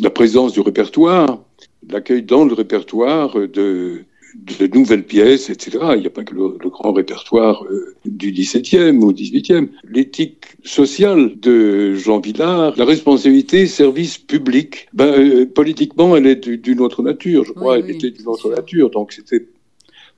la 0.00 0.10
présence 0.10 0.52
du 0.52 0.60
répertoire, 0.60 1.42
l'accueil 1.88 2.22
dans 2.22 2.44
le 2.44 2.54
répertoire 2.54 3.34
de, 3.48 4.04
de 4.34 4.66
nouvelles 4.66 5.04
pièces, 5.04 5.50
etc. 5.50 5.78
Il 5.94 6.00
n'y 6.00 6.06
a 6.06 6.10
pas 6.10 6.24
que 6.24 6.34
le, 6.34 6.70
grand 6.70 6.92
répertoire 6.92 7.64
euh, 7.64 7.94
du 8.04 8.32
XVIIe 8.32 8.96
ou 8.98 9.12
XVIIIe. 9.12 9.68
L'éthique 9.88 10.46
sociale 10.64 11.38
de 11.40 11.94
Jean 11.94 12.20
Villard, 12.20 12.74
la 12.76 12.84
responsabilité 12.84 13.66
service 13.66 14.18
public, 14.18 14.88
ben, 14.92 15.06
euh, 15.06 15.46
politiquement, 15.46 16.16
elle 16.16 16.26
est 16.26 16.48
d'une 16.48 16.80
autre 16.80 17.02
nature, 17.02 17.44
je 17.44 17.52
crois, 17.52 17.78
elle 17.78 17.90
était 17.90 18.10
d'une 18.10 18.28
autre 18.28 18.50
nature, 18.50 18.90
donc 18.90 19.12
c'était 19.12 19.46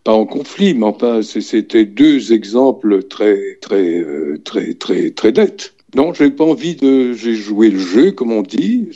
pas 0.05 0.13
en 0.13 0.27
conflit, 0.27 0.75
mais 0.75 0.87
enfin, 0.87 1.23
c'était 1.23 1.85
deux 1.85 2.33
exemples 2.33 3.05
très, 3.05 3.59
très, 3.61 4.01
euh, 4.01 4.41
très, 4.45 4.75
très, 4.75 5.11
très 5.11 5.33
nets. 5.33 5.75
Non, 5.95 6.15
j'ai 6.15 6.31
pas 6.31 6.45
envie 6.45 6.75
de, 6.75 7.13
j'ai 7.13 7.35
joué 7.35 7.69
le 7.69 7.79
jeu, 7.79 8.13
comme 8.13 8.33
on 8.33 8.43
dit, 8.43 8.89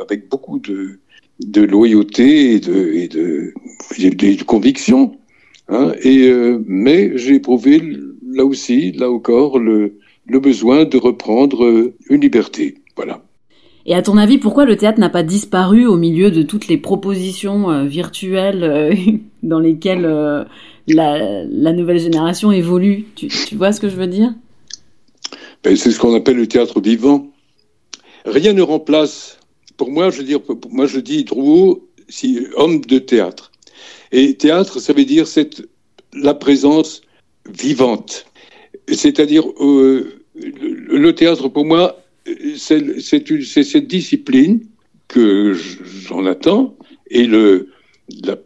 avec 0.00 0.28
beaucoup 0.28 0.58
de, 0.58 0.98
de 1.46 1.62
loyauté 1.62 2.54
et 2.54 2.60
de, 2.60 2.92
et 2.94 3.08
de, 3.08 3.52
de 3.98 4.42
conviction. 4.44 5.16
Hein, 5.68 5.92
et, 6.02 6.28
euh, 6.28 6.62
mais 6.66 7.16
j'ai 7.16 7.36
éprouvé 7.36 7.80
là 8.26 8.44
aussi, 8.44 8.92
là 8.92 9.10
encore, 9.10 9.58
le, 9.58 9.98
le 10.26 10.40
besoin 10.40 10.84
de 10.84 10.98
reprendre 10.98 11.64
euh, 11.64 11.94
une 12.08 12.20
liberté. 12.20 12.76
Voilà. 12.96 13.22
Et 13.86 13.94
à 13.94 14.02
ton 14.02 14.16
avis, 14.16 14.38
pourquoi 14.38 14.64
le 14.64 14.76
théâtre 14.76 15.00
n'a 15.00 15.08
pas 15.08 15.22
disparu 15.22 15.86
au 15.86 15.96
milieu 15.96 16.30
de 16.30 16.42
toutes 16.42 16.68
les 16.68 16.78
propositions 16.78 17.70
euh, 17.70 17.84
virtuelles 17.84 18.96
dans 19.42 19.58
lesquelles 19.58 20.02
la, 20.88 21.44
la, 21.44 21.72
nouvelle 21.72 21.98
génération 21.98 22.52
évolue? 22.52 23.06
Tu, 23.16 23.28
tu, 23.28 23.56
vois 23.56 23.72
ce 23.72 23.80
que 23.80 23.88
je 23.88 23.96
veux 23.96 24.06
dire? 24.06 24.32
Ben, 25.64 25.76
C'est 25.76 25.90
ce 25.90 25.98
qu'on 25.98 26.14
appelle 26.14 26.36
le 26.36 26.46
théâtre 26.46 26.80
vivant. 26.80 27.26
Rien 28.24 28.52
ne 28.52 28.62
remplace 28.62 29.38
pour 29.82 29.90
moi, 29.90 30.10
je 30.10 30.22
veux 30.22 30.38
moi 30.70 30.86
je 30.86 31.00
dis 31.00 31.24
Drouot, 31.24 31.88
si, 32.08 32.46
homme 32.54 32.82
de 32.82 33.00
théâtre. 33.00 33.50
Et 34.12 34.34
théâtre, 34.34 34.78
ça 34.78 34.92
veut 34.92 35.04
dire 35.04 35.26
c'est 35.26 35.60
la 36.12 36.34
présence 36.34 37.00
vivante. 37.50 38.26
C'est-à-dire, 38.86 39.42
euh, 39.58 40.22
le, 40.36 41.10
théâtre, 41.16 41.48
pour 41.48 41.64
moi, 41.64 42.00
c'est 42.56 43.00
cette 43.00 43.88
discipline 43.88 44.60
que 45.08 45.52
j'en 45.52 46.26
attends 46.26 46.76
et 47.10 47.26
le, 47.26 47.70
la, 48.24 48.36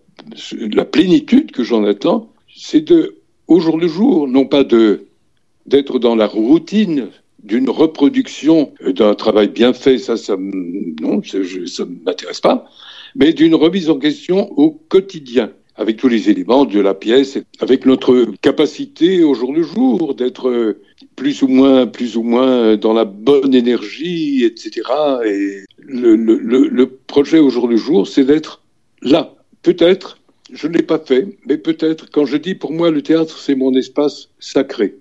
la 0.72 0.86
plénitude 0.86 1.52
que 1.52 1.64
j'en 1.64 1.84
attends, 1.84 2.32
c'est 2.56 2.80
de, 2.80 3.16
au 3.46 3.60
jour 3.60 3.76
le 3.76 3.88
jour, 3.88 4.26
non 4.26 4.46
pas 4.46 4.64
d'être 4.64 5.98
dans 5.98 6.16
la 6.16 6.28
routine 6.28 7.10
d'une 7.46 7.70
reproduction 7.70 8.72
d'un 8.84 9.14
travail 9.14 9.48
bien 9.48 9.72
fait, 9.72 9.98
ça, 9.98 10.16
ça, 10.16 10.36
non, 10.38 11.22
ça 11.22 11.84
m'intéresse 12.04 12.40
pas, 12.40 12.66
mais 13.14 13.32
d'une 13.32 13.54
remise 13.54 13.88
en 13.88 13.98
question 13.98 14.52
au 14.58 14.70
quotidien, 14.70 15.52
avec 15.76 15.96
tous 15.96 16.08
les 16.08 16.28
éléments 16.30 16.64
de 16.64 16.80
la 16.80 16.94
pièce, 16.94 17.38
avec 17.60 17.86
notre 17.86 18.26
capacité 18.40 19.22
au 19.22 19.34
jour 19.34 19.52
le 19.52 19.62
jour 19.62 20.14
d'être 20.14 20.76
plus 21.14 21.42
ou 21.42 21.48
moins, 21.48 21.86
plus 21.86 22.16
ou 22.16 22.22
moins 22.22 22.76
dans 22.76 22.92
la 22.92 23.04
bonne 23.04 23.54
énergie, 23.54 24.44
etc. 24.44 24.82
Et 25.24 25.64
le, 25.78 26.16
le, 26.16 26.38
le 26.38 26.86
projet 26.86 27.38
au 27.38 27.50
jour 27.50 27.68
le 27.68 27.76
jour, 27.76 28.06
c'est 28.06 28.24
d'être 28.24 28.62
là. 29.02 29.34
Peut-être, 29.62 30.18
je 30.52 30.68
ne 30.68 30.74
l'ai 30.74 30.82
pas 30.82 30.98
fait, 30.98 31.36
mais 31.46 31.58
peut-être, 31.58 32.10
quand 32.10 32.24
je 32.26 32.36
dis 32.36 32.54
pour 32.54 32.72
moi 32.72 32.90
le 32.90 33.02
théâtre, 33.02 33.38
c'est 33.38 33.54
mon 33.54 33.74
espace 33.74 34.30
sacré. 34.38 34.96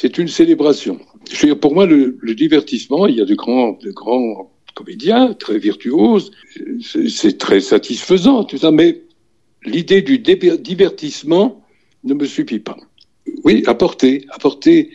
C'est 0.00 0.16
une 0.18 0.28
célébration 0.28 0.98
je 1.30 1.40
veux 1.42 1.46
dire, 1.52 1.60
pour 1.60 1.74
moi, 1.74 1.86
le, 1.86 2.16
le, 2.20 2.34
divertissement, 2.34 3.06
il 3.06 3.16
y 3.16 3.20
a 3.20 3.24
de 3.24 3.34
grands, 3.34 3.78
de 3.82 3.90
grands 3.90 4.50
comédiens 4.74 5.34
très 5.34 5.58
virtuoses, 5.58 6.30
c'est 6.80 7.38
très 7.38 7.60
satisfaisant, 7.60 8.44
tout 8.44 8.58
ça, 8.58 8.70
mais 8.70 9.02
l'idée 9.64 10.02
du 10.02 10.18
divertissement 10.18 11.62
ne 12.04 12.14
me 12.14 12.24
suffit 12.24 12.60
pas. 12.60 12.76
Oui, 13.44 13.62
apporter, 13.66 14.26
apporter 14.30 14.90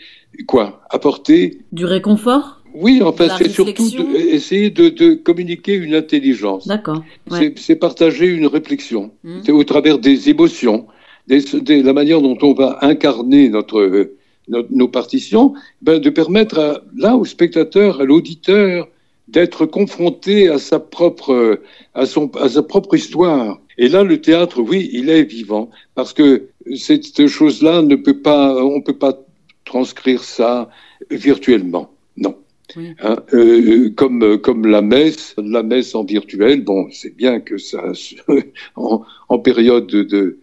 quoi? 0.48 0.82
Apporter 0.90 1.60
du 1.72 1.86
réconfort? 1.86 2.62
Oui, 2.74 3.02
enfin, 3.02 3.28
c'est 3.38 3.50
surtout 3.50 3.90
de, 3.90 4.16
essayer 4.34 4.70
de, 4.70 4.90
de, 4.90 5.14
communiquer 5.14 5.76
une 5.76 5.96
intelligence. 5.96 6.68
D'accord. 6.68 7.04
Ouais. 7.32 7.54
C'est 7.56 7.78
partager 7.78 8.26
une 8.26 8.48
réflexion. 8.48 9.12
Mmh. 9.24 9.40
C'est 9.46 9.54
au 9.54 9.64
travers 9.64 9.98
des 9.98 10.30
émotions, 10.30 10.88
des, 11.28 11.42
des, 11.62 11.84
la 11.84 11.94
manière 11.94 12.22
dont 12.22 12.38
on 12.42 12.54
va 12.54 12.80
incarner 12.82 13.48
notre 13.48 14.12
nos, 14.48 14.66
nos 14.70 14.88
partitions, 14.88 15.54
ben, 15.82 16.00
de 16.00 16.10
permettre 16.10 16.60
à, 16.60 16.82
là 16.96 17.16
au 17.16 17.26
spectateur, 17.26 18.02
à 18.02 18.04
l'auditeur, 18.04 18.88
d'être 19.28 19.66
confronté 19.66 20.50
à 20.50 20.60
sa 20.60 20.80
propre, 20.80 21.62
à 21.94 22.06
son, 22.06 22.30
à 22.36 22.50
sa 22.50 22.64
propre 22.64 22.96
histoire. 22.96 23.60
Et 23.78 23.90
là, 23.90 24.04
le 24.04 24.22
théâtre, 24.22 24.62
oui, 24.62 24.90
il 24.94 25.10
est 25.10 25.24
vivant 25.24 25.70
parce 25.96 26.14
que 26.14 26.48
cette 26.76 27.28
chose-là 27.28 27.82
ne 27.82 27.96
peut 27.96 28.22
pas, 28.22 28.64
on 28.64 28.82
peut 28.82 28.98
pas 28.98 29.20
transcrire 29.66 30.24
ça 30.24 30.70
virtuellement. 31.10 31.92
Non. 32.18 32.36
Oui. 32.76 32.94
Hein, 33.02 33.18
euh, 33.34 33.90
comme 33.96 34.40
comme 34.40 34.66
la 34.66 34.82
messe, 34.82 35.36
la 35.38 35.64
messe 35.64 35.94
en 35.96 36.04
virtuel, 36.04 36.64
bon, 36.64 36.88
c'est 36.92 37.16
bien 37.16 37.40
que 37.40 37.58
ça 37.58 37.92
en, 38.76 39.04
en 39.30 39.40
période 39.40 39.88
de, 39.88 40.40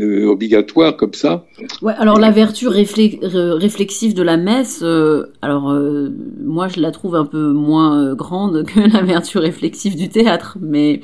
euh, 0.00 0.26
obligatoire 0.26 0.96
comme 0.96 1.14
ça. 1.14 1.46
Ouais, 1.80 1.94
alors 1.96 2.18
la 2.18 2.30
vertu 2.30 2.66
réflex 2.68 3.18
réflexive 3.22 4.14
de 4.14 4.22
la 4.22 4.36
messe, 4.36 4.80
euh, 4.82 5.32
alors 5.42 5.70
euh, 5.70 6.10
moi 6.42 6.68
je 6.68 6.80
la 6.80 6.90
trouve 6.90 7.14
un 7.14 7.24
peu 7.24 7.52
moins 7.52 8.02
euh, 8.02 8.14
grande 8.14 8.66
que 8.66 8.80
la 8.92 9.02
vertu 9.02 9.38
réflexive 9.38 9.96
du 9.96 10.08
théâtre, 10.08 10.58
mais 10.60 11.00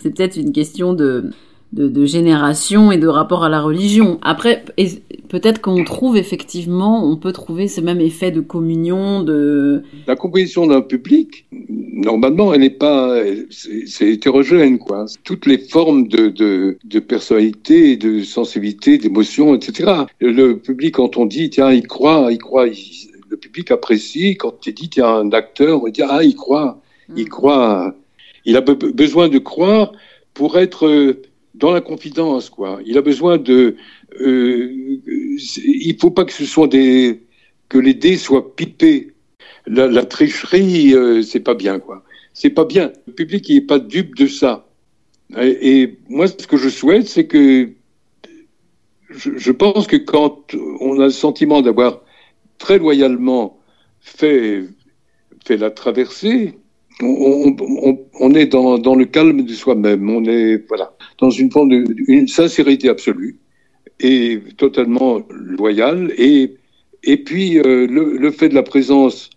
c'est 0.00 0.14
peut-être 0.14 0.36
une 0.36 0.52
question 0.52 0.92
de 0.92 1.30
de, 1.72 1.88
de, 1.88 2.06
génération 2.06 2.92
et 2.92 2.96
de 2.96 3.08
rapport 3.08 3.44
à 3.44 3.48
la 3.48 3.60
religion. 3.60 4.18
Après, 4.22 4.64
peut-être 5.28 5.60
qu'on 5.60 5.84
trouve 5.84 6.16
effectivement, 6.16 7.04
on 7.04 7.16
peut 7.16 7.32
trouver 7.32 7.66
ce 7.66 7.80
même 7.80 8.00
effet 8.00 8.30
de 8.30 8.40
communion, 8.40 9.22
de... 9.22 9.82
La 10.06 10.14
composition 10.14 10.66
d'un 10.68 10.80
public, 10.80 11.46
normalement, 11.96 12.54
elle 12.54 12.60
n'est 12.60 12.70
pas... 12.70 13.18
C'est 13.50 14.08
hétérogène, 14.08 14.78
quoi. 14.78 15.06
Toutes 15.24 15.46
les 15.46 15.58
formes 15.58 16.06
de, 16.08 16.28
de, 16.28 16.78
de 16.84 16.98
personnalité, 17.00 17.96
de 17.96 18.22
sensibilité, 18.22 18.98
d'émotion, 18.98 19.54
etc. 19.54 20.04
Le 20.20 20.54
public, 20.58 20.94
quand 20.94 21.16
on 21.16 21.26
dit, 21.26 21.50
tiens, 21.50 21.72
il 21.72 21.86
croit, 21.86 22.28
il 22.30 22.38
croit, 22.38 22.68
il... 22.68 22.76
le 23.28 23.36
public 23.36 23.70
apprécie. 23.70 24.36
Quand 24.36 24.60
tu 24.60 24.72
dis, 24.72 24.88
tiens, 24.88 25.08
un 25.08 25.32
acteur, 25.32 25.82
on 25.82 25.88
dit, 25.88 26.02
ah, 26.02 26.22
il 26.22 26.36
croit, 26.36 26.80
il 27.16 27.24
mm. 27.24 27.28
croit. 27.28 27.94
Il 28.44 28.56
a 28.56 28.60
besoin 28.60 29.28
de 29.28 29.38
croire 29.38 29.92
pour 30.32 30.58
être 30.58 31.16
dans 31.54 31.72
la 31.72 31.80
confidence, 31.80 32.50
quoi. 32.50 32.78
Il 32.86 32.96
a 32.96 33.02
besoin 33.02 33.38
de. 33.38 33.76
Euh, 34.20 34.70
il 35.08 35.96
faut 36.00 36.10
pas 36.10 36.24
que 36.24 36.32
ce 36.32 36.44
soit 36.44 36.68
des 36.68 37.22
que 37.68 37.78
les 37.78 37.94
dés 37.94 38.16
soient 38.16 38.54
pipés. 38.54 39.12
La, 39.66 40.04
tricherie, 40.04 40.94
euh, 40.94 41.22
c'est 41.22 41.40
pas 41.40 41.54
bien, 41.54 41.80
quoi. 41.80 42.04
C'est 42.34 42.50
pas 42.50 42.64
bien. 42.64 42.92
Le 43.06 43.12
public 43.12 43.48
n'est 43.50 43.60
pas 43.60 43.78
dupe 43.78 44.14
de 44.14 44.26
ça. 44.26 44.68
Et, 45.36 45.98
moi, 46.08 46.28
ce 46.28 46.46
que 46.46 46.56
je 46.56 46.68
souhaite, 46.68 47.08
c'est 47.08 47.26
que 47.26 47.70
je, 49.10 49.50
pense 49.50 49.86
que 49.86 49.96
quand 49.96 50.54
on 50.80 51.00
a 51.00 51.04
le 51.04 51.10
sentiment 51.10 51.62
d'avoir 51.62 52.02
très 52.58 52.78
loyalement 52.78 53.58
fait, 54.00 54.64
fait 55.44 55.56
la 55.56 55.70
traversée, 55.70 56.54
on, 57.00 58.34
est 58.34 58.46
dans, 58.46 58.94
le 58.94 59.04
calme 59.04 59.44
de 59.44 59.52
soi-même. 59.52 60.08
On 60.08 60.24
est 60.24 60.66
voilà 60.68 60.94
dans 61.18 61.30
une 61.30 61.50
forme 61.50 61.70
de 61.70 62.26
sincérité 62.26 62.88
absolue 62.88 63.38
et 64.00 64.40
totalement 64.56 65.22
loyale. 65.30 66.12
Et 66.16 66.56
et 67.06 67.16
puis 67.18 67.58
euh, 67.58 67.86
le, 67.86 68.30
fait 68.30 68.48
de 68.48 68.54
la 68.54 68.64
présence 68.64 69.30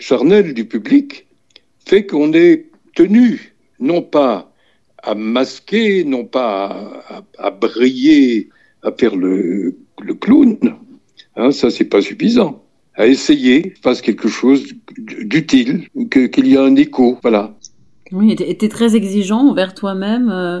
charnelle 0.00 0.54
du 0.54 0.64
public 0.64 1.26
fait 1.86 2.06
qu'on 2.06 2.32
est 2.32 2.66
tenu 2.96 3.54
non 3.78 4.02
pas 4.02 4.52
à 5.02 5.14
masquer, 5.14 6.04
non 6.04 6.24
pas 6.24 7.04
à, 7.38 7.50
briller, 7.50 8.48
à 8.82 8.92
faire 8.92 9.16
le, 9.16 9.76
le 10.02 10.14
clown. 10.14 10.58
Hein, 11.36 11.52
ça 11.52 11.70
c'est 11.70 11.84
pas 11.84 12.02
suffisant 12.02 12.64
à 12.94 13.06
essayer, 13.06 13.72
fasse 13.82 14.02
quelque 14.02 14.28
chose 14.28 14.74
d'utile, 14.98 15.88
qu'il 16.10 16.46
y 16.46 16.54
ait 16.54 16.58
un 16.58 16.76
écho, 16.76 17.18
voilà. 17.22 17.56
Oui, 18.12 18.36
tu 18.36 18.42
es 18.42 18.68
très 18.68 18.96
exigeant 18.96 19.48
envers 19.48 19.72
toi-même 19.74 20.28
euh, 20.30 20.60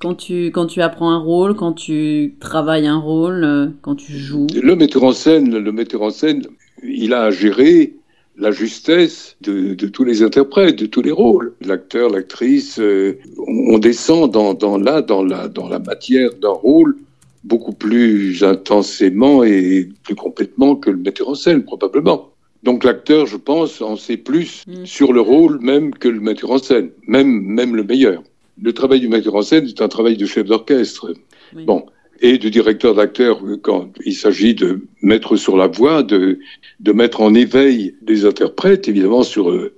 quand, 0.00 0.14
tu, 0.14 0.46
quand 0.52 0.66
tu 0.66 0.80
apprends 0.80 1.10
un 1.10 1.18
rôle, 1.18 1.54
quand 1.54 1.72
tu 1.72 2.36
travailles 2.40 2.86
un 2.86 2.98
rôle, 2.98 3.44
euh, 3.44 3.66
quand 3.82 3.96
tu 3.96 4.12
joues. 4.12 4.46
Le 4.54 4.74
metteur 4.76 5.02
en 5.02 5.12
scène, 5.12 5.58
le 5.58 5.72
metteur 5.72 6.02
en 6.02 6.10
scène, 6.10 6.44
il 6.82 7.12
a 7.12 7.24
à 7.24 7.30
gérer 7.30 7.94
la 8.36 8.50
justesse 8.50 9.36
de, 9.40 9.74
tous 9.74 10.04
les 10.04 10.22
interprètes, 10.22 10.76
de 10.76 10.86
tous 10.86 11.02
les 11.02 11.12
rôles. 11.12 11.54
L'acteur, 11.60 12.10
l'actrice, 12.10 12.78
euh, 12.78 13.18
on, 13.46 13.78
descend 13.78 14.30
dans, 14.30 14.54
dans, 14.54 14.78
là, 14.78 15.02
dans, 15.02 15.22
la, 15.22 15.48
dans 15.48 15.68
la 15.68 15.78
matière 15.78 16.30
d'un 16.34 16.48
rôle 16.48 16.96
beaucoup 17.44 17.72
plus 17.72 18.42
intensément 18.42 19.44
et 19.44 19.88
plus 20.02 20.14
complètement 20.14 20.76
que 20.76 20.90
le 20.90 20.96
metteur 20.96 21.28
en 21.28 21.34
scène, 21.34 21.62
probablement. 21.62 22.30
Donc 22.62 22.82
l'acteur, 22.82 23.26
je 23.26 23.36
pense, 23.36 23.82
en 23.82 23.96
sait 23.96 24.16
plus 24.16 24.64
mm. 24.66 24.86
sur 24.86 25.12
le 25.12 25.20
rôle 25.20 25.60
même 25.60 25.92
que 25.92 26.08
le 26.08 26.20
metteur 26.20 26.50
en 26.50 26.58
scène, 26.58 26.90
même, 27.06 27.28
même 27.28 27.76
le 27.76 27.84
meilleur. 27.84 28.22
Le 28.60 28.72
travail 28.72 29.00
du 29.00 29.08
metteur 29.08 29.34
en 29.34 29.42
scène 29.42 29.66
est 29.66 29.82
un 29.82 29.88
travail 29.88 30.16
de 30.16 30.26
chef 30.26 30.46
d'orchestre. 30.46 31.12
Bon. 31.52 31.86
Et 32.24 32.38
de 32.38 32.48
directeur 32.48 32.94
d'acteur 32.94 33.42
quand 33.62 33.90
il 34.04 34.14
s'agit 34.14 34.54
de 34.54 34.86
mettre 35.02 35.36
sur 35.36 35.56
la 35.56 35.66
voie, 35.66 36.02
de, 36.02 36.38
de 36.80 36.92
mettre 36.92 37.20
en 37.20 37.34
éveil 37.34 37.94
les 38.06 38.24
interprètes, 38.24 38.88
évidemment, 38.88 39.22
sur 39.22 39.50
euh, 39.50 39.74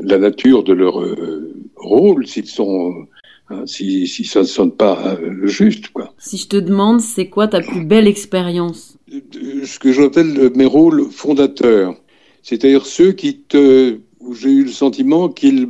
la 0.00 0.18
nature 0.18 0.64
de 0.64 0.72
leur 0.72 1.00
euh, 1.00 1.54
rôle, 1.76 2.26
s'ils 2.26 2.46
sont 2.46 3.06
Hein, 3.50 3.64
si, 3.66 4.06
si, 4.06 4.24
ça 4.24 4.40
ne 4.40 4.46
sonne 4.46 4.72
pas 4.72 5.18
euh, 5.20 5.46
juste. 5.46 5.88
Quoi. 5.88 6.14
Si 6.18 6.38
je 6.38 6.48
te 6.48 6.56
demande, 6.56 7.02
c'est 7.02 7.28
quoi 7.28 7.46
ta 7.46 7.60
plus 7.60 7.84
belle 7.84 8.06
expérience? 8.06 8.96
Ce 9.10 9.78
que 9.78 9.92
j'appelle 9.92 10.50
mes 10.56 10.64
rôles 10.64 11.10
fondateurs, 11.10 11.94
c'est-à-dire 12.42 12.86
ceux 12.86 13.12
qui 13.12 13.40
te, 13.40 13.98
où 14.20 14.34
j'ai 14.34 14.50
eu 14.50 14.64
le 14.64 14.70
sentiment 14.70 15.28
qu'ils 15.28 15.68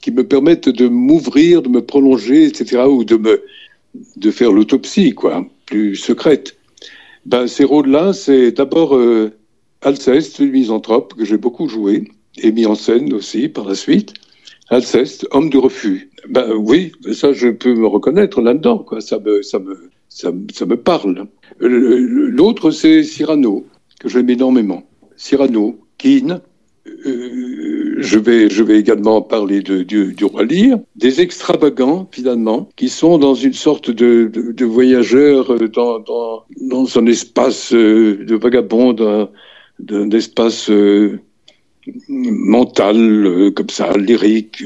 qui 0.00 0.10
me 0.10 0.26
permettent 0.26 0.68
de 0.68 0.88
m'ouvrir, 0.88 1.62
de 1.62 1.68
me 1.68 1.80
prolonger, 1.80 2.44
etc., 2.44 2.82
ou 2.88 3.04
de 3.04 3.16
me 3.16 3.42
de 4.16 4.30
faire 4.30 4.52
l'autopsie, 4.52 5.12
quoi, 5.12 5.44
plus 5.66 5.96
secrète. 5.96 6.56
Ben, 7.26 7.46
ces 7.46 7.64
rôles-là, 7.64 8.12
c'est 8.12 8.52
d'abord 8.52 8.96
euh, 8.96 9.30
Alceste, 9.82 10.38
le 10.40 10.46
misanthrope, 10.46 11.14
que 11.14 11.24
j'ai 11.24 11.36
beaucoup 11.36 11.68
joué, 11.68 12.04
et 12.38 12.52
mis 12.52 12.66
en 12.66 12.74
scène 12.74 13.12
aussi 13.12 13.48
par 13.48 13.66
la 13.66 13.74
suite. 13.74 14.14
Alceste, 14.70 15.26
homme 15.32 15.50
de 15.50 15.58
refus. 15.58 16.10
Ben 16.28 16.52
oui, 16.54 16.92
ça 17.12 17.32
je 17.32 17.48
peux 17.48 17.74
me 17.74 17.86
reconnaître 17.86 18.40
là-dedans, 18.40 18.78
quoi. 18.78 19.00
Ça 19.00 19.18
me, 19.18 19.42
ça 19.42 19.58
me, 19.58 19.90
ça, 20.08 20.30
me 20.32 20.76
parle. 20.76 21.26
L'autre 21.58 22.70
c'est 22.70 23.02
Cyrano, 23.02 23.66
que 24.00 24.08
j'aime 24.08 24.30
énormément. 24.30 24.84
Cyrano, 25.16 25.78
Keane. 25.98 26.40
Euh, 26.86 27.96
je 27.98 28.18
vais, 28.18 28.78
également 28.78 29.22
parler 29.22 29.62
du, 29.62 30.24
roi 30.24 30.44
Lear, 30.44 30.78
des 30.96 31.20
extravagants 31.20 32.08
finalement, 32.10 32.68
qui 32.76 32.88
sont 32.88 33.18
dans 33.18 33.34
une 33.34 33.52
sorte 33.52 33.90
de, 33.90 34.30
de, 34.32 34.64
voyageurs 34.64 35.58
dans, 35.70 36.00
dans, 36.00 36.98
un 36.98 37.06
espace 37.06 37.72
euh, 37.72 38.24
de 38.24 38.34
vagabond, 38.34 38.92
d'un 39.78 40.10
espace 40.10 40.70
euh, 40.70 41.20
mental, 42.08 43.52
comme 43.54 43.70
ça, 43.70 43.92
lyrique. 43.96 44.64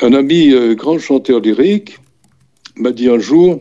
Un 0.00 0.14
ami 0.14 0.52
grand 0.74 0.98
chanteur 0.98 1.40
lyrique 1.40 1.98
m'a 2.76 2.90
dit 2.90 3.08
un 3.08 3.18
jour, 3.18 3.60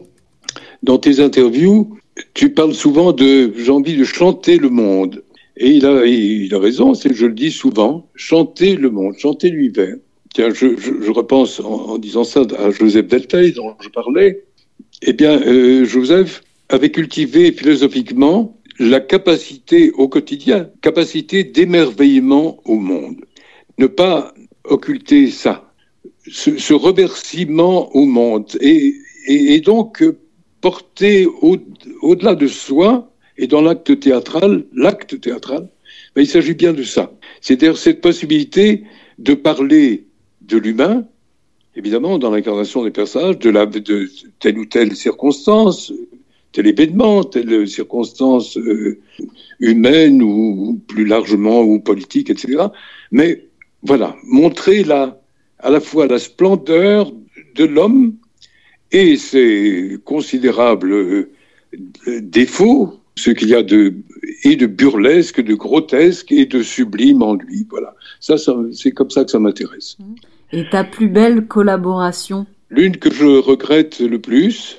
dans 0.81 0.97
tes 0.97 1.19
interviews, 1.19 1.97
tu 2.33 2.51
parles 2.51 2.73
souvent 2.73 3.11
de 3.11 3.53
j'ai 3.55 3.71
envie 3.71 3.97
de 3.97 4.03
chanter 4.03 4.57
le 4.57 4.69
monde. 4.69 5.23
Et 5.63 5.69
il 5.69 5.85
a, 5.85 6.59
raison, 6.59 6.95
c'est 6.95 7.13
je 7.13 7.27
le 7.27 7.33
dis 7.33 7.51
souvent, 7.51 8.09
chanter 8.15 8.75
le 8.75 8.89
monde, 8.89 9.13
chanter 9.19 9.51
l'univers. 9.51 9.95
Tiens, 10.33 10.49
je, 10.51 11.11
repense 11.11 11.59
en, 11.59 11.99
disant 11.99 12.23
ça 12.23 12.41
à 12.57 12.71
Joseph 12.71 13.05
Delteil 13.05 13.51
dont 13.51 13.75
je 13.79 13.89
parlais. 13.89 14.43
Eh 15.03 15.13
bien, 15.13 15.39
euh, 15.39 15.85
Joseph 15.85 16.41
avait 16.69 16.89
cultivé 16.89 17.51
philosophiquement 17.51 18.57
la 18.79 18.99
capacité 18.99 19.91
au 19.91 20.07
quotidien, 20.07 20.67
capacité 20.81 21.43
d'émerveillement 21.43 22.57
au 22.65 22.77
monde. 22.77 23.17
Ne 23.77 23.85
pas 23.85 24.33
occulter 24.63 25.29
ça, 25.29 25.71
ce, 26.27 26.73
remerciement 26.73 27.95
au 27.95 28.05
monde, 28.05 28.57
et, 28.61 29.61
donc 29.61 30.03
porter 30.59 31.27
au-delà 32.01 32.33
de 32.33 32.47
soi, 32.47 33.10
et 33.41 33.47
dans 33.47 33.61
l'acte 33.61 33.99
théâtral, 33.99 34.63
l'acte 34.71 35.19
théâtral, 35.19 35.67
mais 36.15 36.23
il 36.23 36.27
s'agit 36.27 36.53
bien 36.53 36.73
de 36.73 36.83
ça. 36.83 37.11
C'est-à-dire 37.41 37.75
cette 37.75 37.99
possibilité 37.99 38.83
de 39.17 39.33
parler 39.33 40.05
de 40.41 40.57
l'humain, 40.57 41.05
évidemment, 41.75 42.19
dans 42.19 42.29
l'incarnation 42.29 42.83
des 42.83 42.91
personnages, 42.91 43.39
de 43.39 44.09
telle 44.39 44.59
ou 44.59 44.65
telle 44.65 44.95
circonstance, 44.95 45.91
tel 46.51 46.67
événement, 46.67 47.23
telle 47.23 47.67
circonstance 47.67 48.57
euh, 48.57 48.99
humaine 49.59 50.21
ou, 50.21 50.79
plus 50.87 51.05
largement 51.05 51.61
ou 51.61 51.79
politique, 51.79 52.29
etc. 52.29 52.65
Mais 53.11 53.47
voilà, 53.81 54.15
montrer 54.23 54.83
la, 54.83 55.19
à 55.57 55.71
la 55.71 55.79
fois 55.79 56.05
la 56.05 56.19
splendeur 56.19 57.11
de 57.55 57.65
l'homme 57.65 58.13
et 58.91 59.17
ses 59.17 59.97
considérables 60.05 60.93
euh, 60.93 61.31
défauts, 62.21 63.00
ce 63.15 63.31
qu'il 63.31 63.49
y 63.49 63.55
a 63.55 63.63
de 63.63 63.93
et 64.43 64.55
de 64.55 64.65
burlesque, 64.65 65.41
de 65.41 65.53
grotesque 65.53 66.31
et 66.31 66.45
de 66.45 66.63
sublime 66.63 67.21
en 67.21 67.35
lui. 67.35 67.67
Voilà, 67.69 67.95
ça, 68.19 68.37
ça 68.37 68.55
c'est 68.73 68.91
comme 68.91 69.09
ça 69.09 69.23
que 69.23 69.31
ça 69.31 69.39
m'intéresse. 69.39 69.97
Et 70.51 70.69
ta 70.69 70.83
plus 70.83 71.07
belle 71.07 71.47
collaboration? 71.47 72.45
L'une 72.69 72.97
que 72.97 73.11
je 73.11 73.25
regrette 73.25 73.99
le 73.99 74.19
plus, 74.19 74.77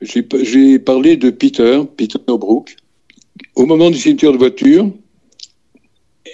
j'ai 0.00 0.78
parlé 0.78 1.16
de 1.16 1.30
Peter, 1.30 1.82
Peter 1.96 2.18
Brook. 2.26 2.76
Au 3.54 3.66
moment 3.66 3.90
du 3.90 3.96
cimetière 3.96 4.32
de 4.32 4.38
voiture, 4.38 4.90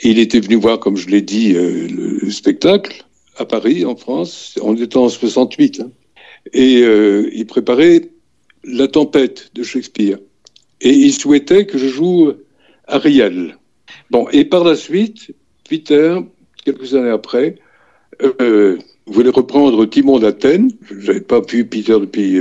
il 0.03 0.19
était 0.19 0.41
venu 0.41 0.57
voir, 0.57 0.79
comme 0.81 0.97
je 0.97 1.09
l'ai 1.09 1.23
dit, 1.23 1.55
euh, 1.55 1.89
le 1.89 2.31
spectacle 2.31 3.05
à 3.37 3.45
Paris, 3.45 3.85
en 3.85 3.97
France. 3.97 4.59
On 4.63 4.77
était 4.77 4.97
en 4.97 5.09
68. 5.09 5.81
Hein. 5.81 5.91
et 6.53 6.83
euh, 6.83 7.31
il 7.33 7.47
préparait 7.47 8.11
La 8.65 8.89
tempête 8.89 9.51
de 9.55 9.63
Shakespeare. 9.63 10.19
Et 10.81 10.91
il 10.91 11.13
souhaitait 11.13 11.67
que 11.67 11.79
je 11.79 11.89
joue 11.89 12.33
Ariel. 12.87 13.57
Bon, 14.11 14.29
et 14.31 14.45
par 14.45 14.65
la 14.65 14.77
suite, 14.77 15.35
Peter, 15.69 16.19
quelques 16.65 16.95
années 16.95 17.11
après, 17.11 17.57
euh, 18.41 18.79
voulait 19.07 19.31
reprendre 19.31 19.85
Timon 19.87 20.19
d'Athènes. 20.19 20.71
Je 20.83 21.07
n'avais 21.07 21.21
pas 21.21 21.41
vu 21.41 21.65
Peter 21.65 21.99
depuis 22.01 22.41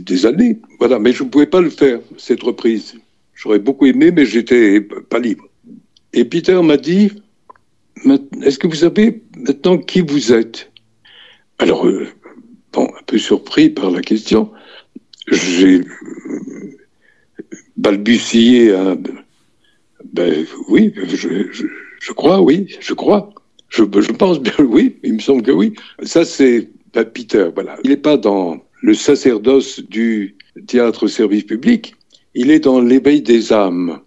des 0.00 0.26
années. 0.26 0.58
Voilà, 0.78 0.98
mais 0.98 1.12
je 1.12 1.22
ne 1.24 1.28
pouvais 1.28 1.46
pas 1.46 1.60
le 1.60 1.70
faire, 1.70 2.00
cette 2.16 2.42
reprise. 2.42 2.94
J'aurais 3.34 3.58
beaucoup 3.58 3.86
aimé, 3.86 4.10
mais 4.10 4.26
j'étais 4.26 4.80
pas 4.80 5.18
libre. 5.18 5.44
Et 6.12 6.24
Peter 6.24 6.60
m'a 6.62 6.76
dit, 6.76 7.12
est-ce 8.42 8.58
que 8.58 8.66
vous 8.66 8.74
savez 8.74 9.22
maintenant 9.36 9.78
qui 9.78 10.00
vous 10.00 10.32
êtes? 10.32 10.70
Alors, 11.58 11.86
euh, 11.86 12.06
bon, 12.72 12.84
un 12.84 13.02
peu 13.06 13.18
surpris 13.18 13.68
par 13.68 13.90
la 13.90 14.00
question, 14.00 14.50
j'ai 15.30 15.82
balbutié 17.78 18.74
un... 18.74 18.98
Ben 20.12 20.46
oui, 20.68 20.92
je, 20.94 22.12
crois, 22.12 22.40
oui, 22.40 22.66
je 22.80 22.94
crois. 22.94 23.32
Je, 23.68 23.82
pense 23.82 24.40
bien, 24.40 24.52
oui, 24.60 24.96
il 25.02 25.14
me 25.14 25.18
semble 25.18 25.42
que 25.42 25.50
oui. 25.50 25.74
Ça, 26.02 26.24
c'est 26.24 26.68
Peter, 26.92 27.48
voilà. 27.54 27.76
Il 27.84 27.90
n'est 27.90 27.96
pas 27.96 28.16
dans 28.16 28.58
le 28.80 28.94
sacerdoce 28.94 29.80
du 29.80 30.36
théâtre 30.66 31.06
service 31.08 31.44
public, 31.44 31.94
il 32.34 32.50
est 32.50 32.60
dans 32.60 32.80
l'éveil 32.80 33.22
des 33.22 33.52
âmes. 33.52 34.00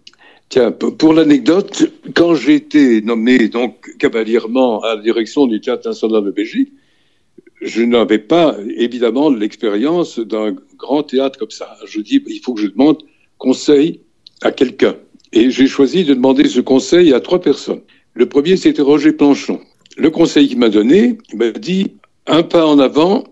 Tiens, 0.49 0.71
pour 0.71 1.13
l'anecdote, 1.13 1.91
quand 2.13 2.36
j'ai 2.36 2.55
été 2.55 3.01
nommé 3.01 3.47
donc 3.47 3.95
cavalièrement 3.99 4.81
à 4.81 4.95
la 4.95 5.01
direction 5.01 5.45
du 5.47 5.62
théâtre 5.62 5.88
national 5.88 6.23
de 6.23 6.31
Belgique, 6.31 6.71
je 7.62 7.84
n'avais 7.84 8.19
pas 8.19 8.57
évidemment 8.77 9.29
l'expérience 9.29 10.19
d'un 10.19 10.55
grand 10.77 11.03
théâtre 11.03 11.38
comme 11.38 11.51
ça. 11.51 11.77
Je 11.86 12.01
dis, 12.01 12.21
il 12.25 12.39
faut 12.39 12.53
que 12.53 12.62
je 12.62 12.67
demande 12.67 12.97
conseil 13.41 14.01
à 14.41 14.51
quelqu'un. 14.51 14.95
Et 15.34 15.49
j'ai 15.49 15.67
choisi 15.67 16.06
de 16.06 16.13
demander 16.13 16.47
ce 16.47 16.62
conseil 16.62 17.13
à 17.13 17.19
trois 17.19 17.41
personnes. 17.41 17.82
Le 18.13 18.27
premier, 18.27 18.56
c'était 18.56 18.84
Roger 18.84 19.13
Planchon. 19.13 19.60
Le 19.97 20.10
conseil 20.10 20.47
qu'il 20.47 20.60
m'a 20.60 20.69
donné, 20.69 21.17
il 21.32 21.38
m'a 21.39 21.51
dit 21.51 21.93
un 22.27 22.43
pas 22.43 22.65
en 22.65 22.77
avant, 22.80 23.23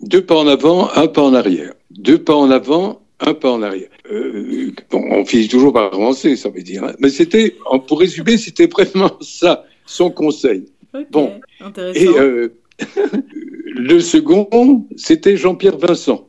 deux 0.00 0.24
pas 0.24 0.36
en 0.36 0.46
avant, 0.46 0.90
un 0.94 1.06
pas 1.06 1.22
en 1.22 1.34
arrière. 1.34 1.74
Deux 1.90 2.18
pas 2.18 2.34
en 2.34 2.50
avant, 2.50 3.02
un 3.20 3.34
pas 3.34 3.50
en 3.50 3.62
arrière. 3.62 3.90
Euh, 4.10 4.72
bon, 4.90 5.04
on 5.10 5.24
finit 5.24 5.48
toujours 5.48 5.72
par 5.74 5.92
avancer, 5.92 6.36
ça 6.36 6.48
veut 6.48 6.62
dire. 6.62 6.84
Hein. 6.84 6.94
Mais 6.98 7.10
c'était, 7.10 7.56
pour 7.86 8.00
résumer, 8.00 8.38
c'était 8.46 8.68
vraiment 8.68 9.18
ça, 9.20 9.66
son 9.84 10.10
conseil. 10.10 10.64
bon, 11.10 11.32
intéressant. 11.60 12.00
Et 12.00 12.08
euh, 12.08 12.48
le 13.74 14.00
second, 14.00 14.86
c'était 14.96 15.36
Jean-Pierre 15.36 15.76
Vincent. 15.76 16.27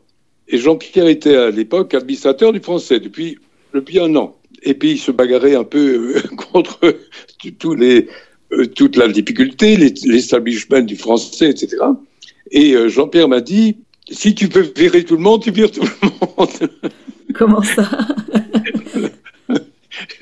Et 0.49 0.57
Jean-Pierre 0.57 1.07
était 1.07 1.35
à 1.35 1.51
l'époque 1.51 1.93
administrateur 1.93 2.51
du 2.51 2.59
français 2.59 2.99
depuis, 2.99 3.37
depuis 3.73 3.99
un 3.99 4.15
an. 4.15 4.35
Et 4.63 4.73
puis 4.73 4.91
il 4.91 4.97
se 4.97 5.11
bagarrait 5.11 5.55
un 5.55 5.63
peu 5.63 6.15
euh, 6.15 6.35
contre 6.51 6.97
tous 7.59 7.75
les, 7.75 8.07
toute 8.75 8.97
la 8.97 9.07
difficulté, 9.07 9.77
l'establishment 9.77 10.81
du 10.81 10.95
français, 10.95 11.51
etc. 11.51 11.77
Et 12.51 12.75
Jean-Pierre 12.89 13.29
m'a 13.29 13.41
dit, 13.41 13.77
si 14.09 14.33
tu 14.33 14.49
peux 14.49 14.67
virer 14.75 15.03
tout 15.03 15.15
le 15.15 15.21
monde, 15.21 15.43
tu 15.43 15.51
vires 15.51 15.71
tout 15.71 15.83
le 15.83 16.09
monde. 16.37 16.49
Comment 17.35 17.61
ça? 17.61 17.89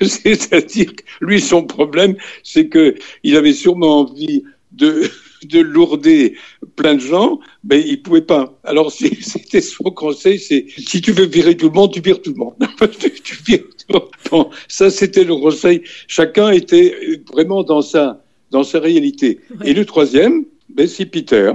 C'est-à-dire 0.00 0.94
que 0.94 1.02
lui, 1.20 1.40
son 1.40 1.64
problème, 1.64 2.16
c'est 2.42 2.68
que 2.68 2.94
il 3.22 3.36
avait 3.36 3.52
sûrement 3.52 4.00
envie 4.00 4.44
de, 4.72 5.10
de 5.44 5.60
lourder 5.60 6.34
plein 6.76 6.94
de 6.94 7.00
gens, 7.00 7.40
mais 7.64 7.80
il 7.80 8.02
pouvait 8.02 8.22
pas. 8.22 8.58
Alors 8.64 8.92
c'était 9.20 9.60
son 9.60 9.84
conseil, 9.84 10.38
c'est 10.38 10.66
si 10.76 11.00
tu 11.00 11.12
veux 11.12 11.26
virer 11.26 11.56
tout 11.56 11.68
le 11.68 11.74
monde, 11.74 11.92
tu 11.92 12.00
vires 12.00 12.22
tout 12.22 12.32
le 12.32 12.36
monde. 12.36 12.54
tu 13.24 13.36
vires 13.46 13.64
tout 13.88 14.00
le 14.32 14.36
monde. 14.36 14.48
ça 14.68 14.90
c'était 14.90 15.24
le 15.24 15.36
conseil. 15.36 15.82
Chacun 16.06 16.50
était 16.50 17.20
vraiment 17.32 17.62
dans 17.62 17.82
sa 17.82 18.22
dans 18.50 18.62
sa 18.62 18.80
réalité. 18.80 19.40
Et 19.64 19.74
le 19.74 19.84
troisième, 19.84 20.44
ben, 20.70 20.86
c'est 20.86 21.06
Peter 21.06 21.52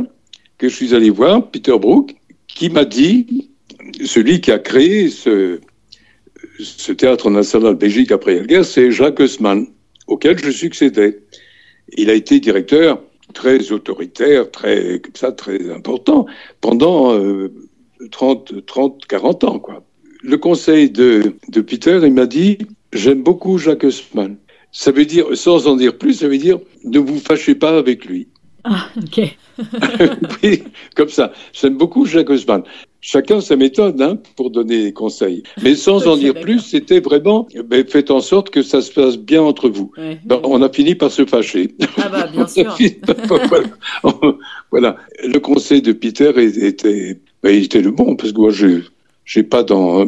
que 0.58 0.70
je 0.70 0.76
suis 0.76 0.94
allé 0.94 1.10
voir, 1.10 1.50
Peter 1.50 1.78
Brook, 1.78 2.16
qui 2.48 2.70
m'a 2.70 2.86
dit, 2.86 3.50
celui 4.06 4.42
qui 4.42 4.52
a 4.52 4.60
créé 4.60 5.10
ce, 5.10 5.60
ce 6.60 6.92
théâtre 6.92 7.30
national 7.30 7.76
Belgique 7.76 8.12
après 8.12 8.36
la 8.36 8.46
guerre, 8.46 8.66
c'est 8.66 8.92
Jacques 8.92 9.20
Haussmann, 9.20 9.68
auquel 10.08 10.38
je 10.38 10.52
succédais. 10.52 11.20
Il 11.98 12.10
a 12.10 12.14
été 12.14 12.40
directeur 12.40 13.02
très 13.34 13.72
autoritaire, 13.72 14.50
très, 14.52 15.00
comme 15.00 15.16
ça, 15.16 15.32
très 15.32 15.72
important 15.72 16.26
pendant 16.62 17.18
30, 18.12 18.66
30, 18.66 19.06
40 19.06 19.44
ans, 19.44 19.60
quoi. 19.60 19.84
Le 20.24 20.38
conseil 20.38 20.90
de, 20.90 21.36
de 21.50 21.62
Peter, 21.62 22.00
il 22.04 22.14
m'a 22.14 22.26
dit, 22.26 22.58
j'aime 22.94 23.24
beaucoup 23.24 23.58
Jacques 23.58 23.84
Haussmann. 23.84 24.38
Ça 24.72 24.92
veut 24.92 25.06
dire, 25.06 25.26
sans 25.36 25.68
en 25.68 25.76
dire 25.76 25.98
plus, 25.98 26.14
ça 26.14 26.28
veut 26.28 26.38
dire, 26.38 26.60
ne 26.86 27.00
vous 27.00 27.20
fâchez 27.20 27.56
pas 27.56 27.78
avec 27.78 28.06
lui. 28.06 28.28
Ah, 28.64 28.88
ok. 28.98 29.36
oui, 30.44 30.64
comme 30.96 31.10
ça. 31.10 31.34
J'aime 31.52 31.78
beaucoup 31.78 32.06
Jacques 32.06 32.30
Haussmann. 32.30 32.64
Chacun 33.02 33.42
sa 33.42 33.58
méthode 33.58 34.02
hein, 34.02 34.18
pour 34.38 34.50
donner 34.50 34.86
des 34.86 34.94
conseils. 34.94 35.44
Mais 35.62 35.76
sans 35.76 36.08
en 36.08 36.16
dire 36.16 36.34
plus, 36.34 36.60
c'était 36.60 37.02
vraiment 37.02 37.48
ben, 37.66 37.86
faites 37.86 38.10
en 38.10 38.22
sorte 38.22 38.50
que 38.50 38.62
ça 38.62 38.82
se 38.82 38.92
passe 38.92 39.18
bien 39.18 39.42
entre 39.42 39.68
vous. 39.68 39.92
Ben, 39.98 40.40
on 40.44 40.62
a 40.62 40.70
fini 40.70 40.96
par 40.96 41.12
se 41.12 41.26
fâcher. 41.26 41.76
Ah 41.98 42.08
bah, 42.10 42.28
bien 42.32 42.48
sûr. 42.48 42.74
voilà. 44.72 44.96
Le 45.24 45.40
conseil 45.40 45.82
de 45.82 45.92
Peter 45.92 46.32
était, 46.38 47.20
ben, 47.44 47.54
était 47.54 47.82
le 47.82 47.92
bon, 47.92 48.16
parce 48.16 48.32
que 48.32 48.40
moi, 48.40 48.52
je 48.52 48.82
j'ai 49.26 49.44
pas 49.44 49.64
dans 49.64 50.06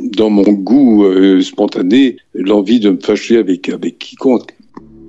dans 0.00 0.30
mon 0.30 0.42
goût 0.42 1.04
euh, 1.04 1.42
spontané 1.42 2.16
l'envie 2.34 2.80
de 2.80 2.90
me 2.90 2.98
fâcher 2.98 3.36
avec 3.38 3.68
avec 3.68 3.98
quiconque. 3.98 4.54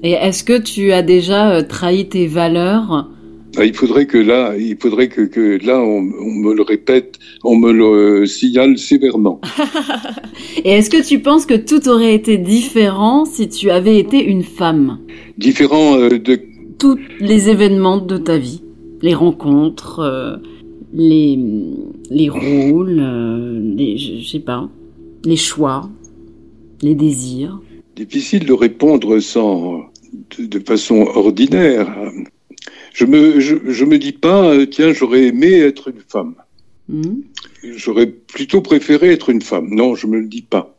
Et 0.04 0.12
est-ce 0.12 0.44
que 0.44 0.60
tu 0.60 0.92
as 0.92 1.02
déjà 1.02 1.52
euh, 1.52 1.62
trahi 1.62 2.08
tes 2.08 2.28
valeurs? 2.28 3.10
Ah, 3.58 3.64
il 3.66 3.74
faudrait 3.74 4.06
que 4.06 4.18
là, 4.18 4.54
il 4.58 4.76
faudrait 4.78 5.08
que, 5.08 5.22
que 5.22 5.66
là, 5.66 5.80
on, 5.80 6.02
me 6.02 6.54
le 6.54 6.62
répète, 6.62 7.20
on 7.44 7.56
me 7.56 7.72
le 7.72 8.26
signale 8.26 8.78
sévèrement. 8.78 9.40
Et 10.66 10.72
est-ce 10.72 10.90
que 10.90 11.02
tu 11.02 11.20
penses 11.20 11.46
que 11.46 11.54
tout 11.54 11.88
aurait 11.88 12.14
été 12.14 12.38
différent 12.38 13.24
si 13.24 13.48
tu 13.48 13.70
avais 13.70 13.98
été 13.98 14.22
une 14.22 14.44
femme? 14.44 15.00
Différent 15.38 15.98
euh, 15.98 16.20
de 16.20 16.40
tous 16.78 17.00
les 17.22 17.50
événements 17.50 17.98
de 17.98 18.18
ta 18.18 18.38
vie, 18.38 18.62
les 19.02 19.14
rencontres, 19.14 20.00
euh, 20.00 20.36
les 20.94 21.40
les 22.10 22.30
rôles, 22.30 23.02
les 23.78 23.98
je 23.98 24.28
sais 24.28 24.40
pas, 24.40 24.70
les 25.24 25.38
choix, 25.38 25.90
les 26.82 26.96
désirs. 26.96 27.60
Difficile 27.96 28.46
de 28.46 28.54
répondre 28.54 29.20
sans 29.20 29.90
de, 30.38 30.60
façon 30.60 31.02
ordinaire. 31.16 31.96
Je 32.94 33.06
me, 33.06 33.40
je, 33.40 33.86
me 33.86 33.98
dis 33.98 34.12
pas, 34.12 34.50
euh, 34.54 34.66
tiens, 34.66 34.94
j'aurais 34.94 35.26
aimé 35.28 35.54
être 35.54 35.90
une 35.90 36.02
femme. 36.08 36.36
Hmm. 36.88 37.22
J'aurais 37.64 38.08
plutôt 38.08 38.62
préféré 38.62 39.12
être 39.12 39.30
une 39.30 39.42
femme. 39.42 39.70
Non, 39.72 39.96
je 39.96 40.08
me 40.08 40.20
le 40.20 40.28
dis 40.28 40.42
pas. 40.42 40.78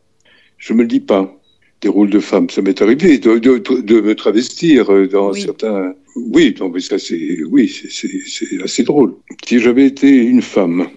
Je 0.57 0.73
me 0.73 0.81
le 0.81 0.87
dis 0.87 0.99
pas. 0.99 1.33
Des 1.81 1.89
rôles 1.89 2.09
de 2.09 2.19
femme, 2.19 2.49
ça 2.49 2.63
m'est 2.63 2.81
arrivé 2.81 3.19
de, 3.19 3.37
de, 3.37 4.01
me 4.01 4.15
travestir 4.15 4.91
euh, 4.91 5.07
dans 5.07 5.31
certains. 5.33 5.93
Oui, 6.15 6.55
non, 6.59 6.69
mais 6.69 6.79
ça 6.79 6.97
c'est, 6.97 7.43
oui, 7.43 7.67
c'est 7.67 8.63
assez 8.63 8.83
drôle. 8.83 9.13
Si 9.47 9.59
j'avais 9.59 9.85
été 9.85 10.09
une 10.09 10.41
femme, 10.41 10.87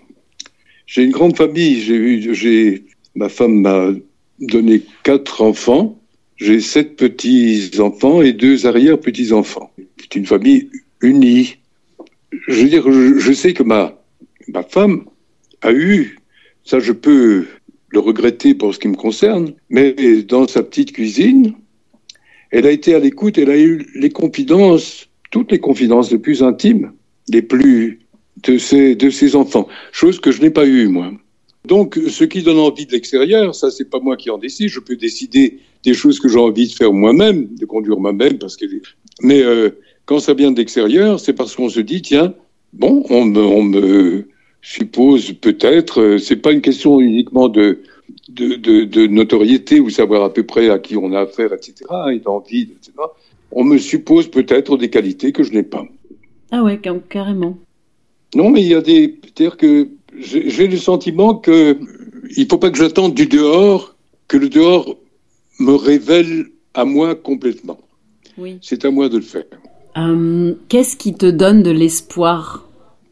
j'ai 0.86 1.04
une 1.04 1.10
grande 1.10 1.36
famille. 1.36 1.80
J'ai 1.80 1.96
eu, 1.96 2.34
j'ai, 2.34 2.84
ma 3.14 3.28
femme 3.28 3.60
m'a 3.60 3.90
donné 4.38 4.82
quatre 5.02 5.42
enfants. 5.42 5.99
J'ai 6.40 6.60
sept 6.60 6.96
petits-enfants 6.96 8.22
et 8.22 8.32
deux 8.32 8.66
arrière-petits-enfants. 8.66 9.70
C'est 9.98 10.16
une 10.16 10.24
famille 10.24 10.70
unie. 11.02 11.58
Je 12.48 12.62
veux 12.62 12.68
dire, 12.68 12.90
je, 12.90 13.32
sais 13.32 13.52
que 13.52 13.62
ma, 13.62 14.02
ma 14.48 14.62
femme 14.62 15.04
a 15.60 15.70
eu, 15.70 16.18
ça 16.64 16.78
je 16.80 16.92
peux 16.92 17.46
le 17.90 17.98
regretter 17.98 18.54
pour 18.54 18.74
ce 18.74 18.78
qui 18.78 18.88
me 18.88 18.96
concerne, 18.96 19.52
mais 19.68 19.92
dans 20.22 20.48
sa 20.48 20.62
petite 20.62 20.92
cuisine, 20.92 21.52
elle 22.50 22.66
a 22.66 22.70
été 22.70 22.94
à 22.94 23.00
l'écoute, 23.00 23.36
elle 23.36 23.50
a 23.50 23.58
eu 23.58 23.86
les 23.94 24.10
confidences, 24.10 25.08
toutes 25.30 25.52
les 25.52 25.58
confidences 25.58 26.10
les 26.10 26.18
plus 26.18 26.42
intimes, 26.42 26.92
les 27.28 27.42
plus 27.42 28.00
de 28.44 28.56
ses, 28.56 28.94
de 28.94 29.10
ses 29.10 29.36
enfants, 29.36 29.68
chose 29.92 30.18
que 30.18 30.30
je 30.30 30.40
n'ai 30.40 30.50
pas 30.50 30.66
eue, 30.66 30.88
moi. 30.88 31.12
Donc, 31.70 32.00
ce 32.08 32.24
qui 32.24 32.42
donne 32.42 32.58
envie 32.58 32.84
de 32.84 32.90
l'extérieur, 32.90 33.54
ça, 33.54 33.70
c'est 33.70 33.88
pas 33.88 34.00
moi 34.00 34.16
qui 34.16 34.28
en 34.28 34.38
décide. 34.38 34.68
Je 34.68 34.80
peux 34.80 34.96
décider 34.96 35.60
des 35.84 35.94
choses 35.94 36.18
que 36.18 36.28
j'ai 36.28 36.40
envie 36.40 36.66
de 36.66 36.72
faire 36.72 36.92
moi-même, 36.92 37.46
de 37.54 37.64
conduire 37.64 38.00
moi-même, 38.00 38.38
parce 38.38 38.56
que. 38.56 38.66
Mais 39.22 39.40
euh, 39.40 39.70
quand 40.04 40.18
ça 40.18 40.34
vient 40.34 40.50
de 40.50 40.56
l'extérieur, 40.56 41.20
c'est 41.20 41.32
parce 41.32 41.54
qu'on 41.54 41.68
se 41.68 41.78
dit, 41.78 42.02
tiens, 42.02 42.34
bon, 42.72 43.04
on 43.08 43.24
me, 43.24 43.40
on 43.40 43.62
me 43.62 44.24
suppose 44.62 45.32
peut-être. 45.34 46.00
Euh, 46.00 46.18
c'est 46.18 46.42
pas 46.42 46.50
une 46.50 46.60
question 46.60 47.00
uniquement 47.00 47.48
de, 47.48 47.82
de, 48.30 48.56
de, 48.56 48.82
de, 48.82 49.06
notoriété 49.06 49.78
ou 49.78 49.90
savoir 49.90 50.24
à 50.24 50.32
peu 50.32 50.42
près 50.42 50.70
à 50.70 50.80
qui 50.80 50.96
on 50.96 51.12
a 51.12 51.20
affaire, 51.20 51.52
etc. 51.52 51.74
Et 52.12 52.18
d'envie, 52.18 52.62
etc. 52.62 52.94
On 53.52 53.62
me 53.62 53.78
suppose 53.78 54.28
peut-être 54.28 54.76
des 54.76 54.90
qualités 54.90 55.30
que 55.30 55.44
je 55.44 55.52
n'ai 55.52 55.62
pas. 55.62 55.86
Ah 56.50 56.64
ouais, 56.64 56.80
carrément. 57.08 57.56
Non, 58.34 58.50
mais 58.50 58.60
il 58.60 58.68
y 58.68 58.74
a 58.74 58.80
des. 58.80 59.20
C'est-à-dire 59.22 59.56
que 59.56 59.88
j'ai 60.18 60.66
le 60.66 60.76
sentiment 60.76 61.34
que 61.34 61.78
il 62.36 62.46
faut 62.48 62.58
pas 62.58 62.70
que 62.70 62.78
j'attende 62.78 63.14
du 63.14 63.26
dehors 63.26 63.96
que 64.28 64.36
le 64.36 64.48
dehors 64.48 64.96
me 65.58 65.74
révèle 65.74 66.46
à 66.74 66.84
moi 66.84 67.14
complètement. 67.14 67.80
Oui. 68.38 68.58
C'est 68.62 68.84
à 68.84 68.90
moi 68.90 69.08
de 69.08 69.16
le 69.16 69.22
faire. 69.22 69.44
Euh, 69.96 70.54
qu'est-ce 70.68 70.96
qui 70.96 71.14
te 71.14 71.26
donne 71.26 71.62
de 71.62 71.70
l'espoir? 71.70 72.68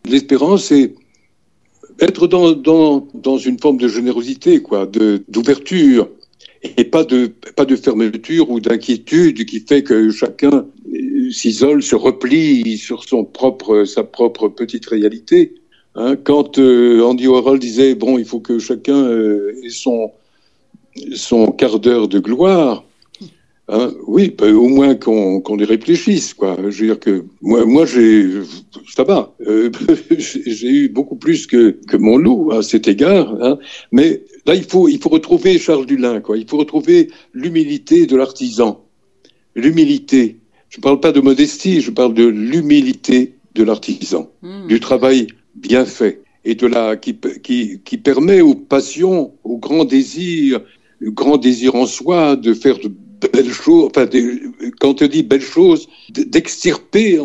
L'espérance, 0.09 0.67
c'est 0.67 0.95
être 2.01 2.29
dans, 2.29 2.53
dans, 2.53 3.09
dans, 3.15 3.37
une 3.37 3.59
forme 3.59 3.79
de 3.79 3.89
générosité, 3.89 4.63
quoi, 4.63 4.87
d'ouverture, 4.87 6.09
et 6.77 6.85
pas 6.85 7.05
de, 7.05 7.27
pas 7.57 7.65
de 7.65 7.75
fermeture 7.75 8.51
ou 8.51 8.61
d'inquiétude 8.61 9.45
qui 9.45 9.61
fait 9.61 9.83
que 9.83 10.11
chacun 10.11 10.67
s'isole, 11.31 11.83
se 11.83 11.97
replie 11.97 12.79
sur 12.79 13.05
son 13.05 13.25
propre, 13.25 13.85
sa 13.85 14.05
propre 14.05 14.49
petite 14.49 14.87
réalité. 14.87 15.55
Hein, 15.95 16.17
quand 16.17 16.59
euh, 16.59 17.03
Andy 17.03 17.27
Warhol 17.27 17.59
disait 17.59 17.95
bon, 17.95 18.19
il 18.19 18.25
faut 18.25 18.41
que 18.41 18.59
chacun 18.59 18.97
euh, 18.97 19.53
ait 19.65 19.71
son 19.71 20.13
son 21.15 21.53
quart 21.53 21.79
d'heure 21.79 22.09
de 22.09 22.19
gloire, 22.19 22.85
Hein, 23.71 23.93
oui, 24.07 24.35
ben, 24.37 24.55
au 24.55 24.67
moins 24.67 24.95
qu'on 24.95 25.43
qu'on 25.43 25.59
y 25.59 25.65
réfléchisse, 25.65 26.33
quoi. 26.33 26.57
Je 26.57 26.81
veux 26.81 26.87
dire 26.87 26.99
que 26.99 27.25
moi, 27.43 27.67
moi 27.67 27.85
j'ai, 27.85 28.27
ça 28.95 29.05
va. 29.05 29.35
Euh, 29.47 29.71
j'ai 30.19 30.69
eu 30.69 30.89
beaucoup 30.89 31.17
plus 31.17 31.47
que, 31.47 31.77
que 31.87 31.99
mon 31.99 32.17
loup 32.17 32.51
à 32.51 32.63
cet 32.63 32.89
égard. 32.89 33.37
Hein. 33.43 33.59
Mais 33.93 34.23
là, 34.47 34.55
il 34.55 34.65
faut, 34.65 34.89
il 34.89 34.99
faut 34.99 35.11
retrouver 35.11 35.59
Charles 35.59 35.85
Dulin, 35.85 36.21
quoi. 36.23 36.39
Il 36.39 36.49
faut 36.49 36.57
retrouver 36.57 37.11
l'humilité 37.35 38.07
de 38.07 38.17
l'artisan. 38.17 38.87
L'humilité. 39.55 40.39
Je 40.71 40.79
ne 40.79 40.83
parle 40.83 41.01
pas 41.01 41.13
de 41.13 41.21
modestie, 41.21 41.83
je 41.83 41.91
parle 41.91 42.15
de 42.15 42.25
l'humilité 42.25 43.35
de 43.55 43.65
l'artisan, 43.65 44.31
mmh. 44.41 44.67
du 44.69 44.81
travail 44.81 45.27
bien 45.61 45.85
fait 45.85 46.23
et 46.45 46.55
de 46.55 46.67
la 46.67 46.97
qui, 46.97 47.17
qui, 47.43 47.81
qui 47.85 47.99
permet 47.99 48.41
aux 48.41 48.55
passions, 48.55 49.35
aux 49.45 49.59
grands 49.59 49.85
désirs, 49.85 50.61
le 51.01 51.11
grand 51.11 51.37
désir 51.37 51.75
en 51.75 51.87
soi 51.87 52.37
de 52.37 52.55
faire 52.55 52.79
de 52.79 52.91
belles 53.33 53.51
choses, 53.51 53.91
enfin, 53.91 54.07
quand 54.81 55.03
on 55.03 55.07
dit 55.07 55.23
belles 55.23 55.41
choses, 55.41 55.89
d'extirper 56.11 57.19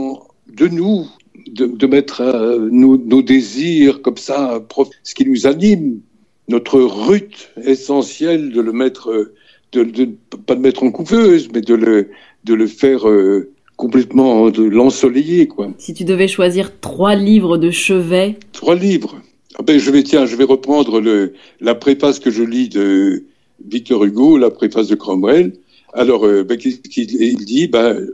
de 0.47 0.67
nous, 0.67 1.07
de, 1.47 1.87
mettre 1.87 2.21
euh, 2.21 2.69
nos, 2.71 3.21
désirs 3.21 4.01
comme 4.01 4.17
ça, 4.17 4.61
ce 5.03 5.15
qui 5.15 5.25
nous 5.25 5.47
anime, 5.47 5.99
notre 6.47 6.79
rut 6.81 7.51
essentielle, 7.63 8.51
de 8.51 8.61
le 8.61 8.73
mettre, 8.73 9.31
de, 9.71 9.83
de, 9.83 10.09
pas 10.45 10.55
de 10.55 10.61
mettre 10.61 10.83
en 10.83 10.91
couveuse, 10.91 11.49
mais 11.53 11.61
de 11.61 11.75
le, 11.75 12.09
de 12.43 12.53
le 12.53 12.67
faire 12.67 13.07
euh, 13.07 13.52
complètement, 13.75 14.49
de 14.49 14.63
l'ensoleiller, 14.63 15.47
quoi. 15.47 15.71
Si 15.77 15.93
tu 15.93 16.03
devais 16.03 16.27
choisir 16.27 16.79
trois 16.79 17.15
livres 17.15 17.57
de 17.57 17.71
chevet. 17.71 18.37
Trois 18.51 18.75
livres. 18.75 19.21
Ah 19.55 19.63
ben, 19.63 19.79
je 19.79 19.91
vais, 19.91 20.03
tiens, 20.03 20.25
je 20.25 20.35
vais 20.35 20.43
reprendre 20.43 20.99
le, 20.99 21.33
la 21.59 21.75
préface 21.75 22.19
que 22.19 22.31
je 22.31 22.43
lis 22.43 22.69
de 22.69 23.25
Victor 23.65 24.03
Hugo, 24.03 24.37
la 24.37 24.49
préface 24.49 24.87
de 24.87 24.95
Cromwell. 24.95 25.53
Alors, 25.93 26.25
euh, 26.25 26.43
ben, 26.43 26.57
il 26.59 27.45
dit? 27.45 27.67
Ben, 27.67 28.07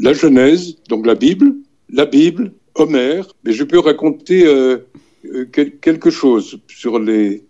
la 0.00 0.12
Genèse, 0.12 0.76
donc 0.88 1.06
la 1.06 1.14
Bible, 1.14 1.54
la 1.92 2.06
Bible, 2.06 2.52
Homère, 2.74 3.28
mais 3.44 3.52
je 3.52 3.64
peux 3.64 3.78
raconter 3.78 4.46
euh, 4.46 4.78
euh, 5.26 5.44
quelque 5.44 6.10
chose 6.10 6.58
sur 6.68 6.98
les 6.98 7.44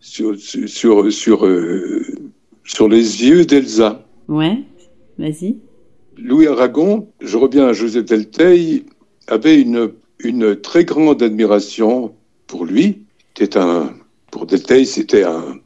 sur 0.00 0.36
sur 0.38 1.12
sur, 1.12 1.48
sur 2.64 2.88
les 2.88 3.24
yeux 3.24 3.44
d'Elsa. 3.44 4.06
Ouais, 4.28 4.58
vas-y. 5.18 5.56
Louis 6.18 6.46
Aragon, 6.46 7.08
je 7.20 7.36
reviens 7.36 7.68
à 7.68 7.72
Joseph 7.72 8.04
Delteil, 8.04 8.84
avait 9.26 9.60
une 9.60 9.92
une 10.18 10.54
très 10.60 10.84
grande 10.84 11.22
admiration 11.22 12.14
pour 12.46 12.64
lui. 12.64 13.02
C'était 13.36 13.58
un 13.58 13.92
pour 14.30 14.46
Delteil, 14.46 14.86
c'était 14.86 15.24
un 15.24 15.58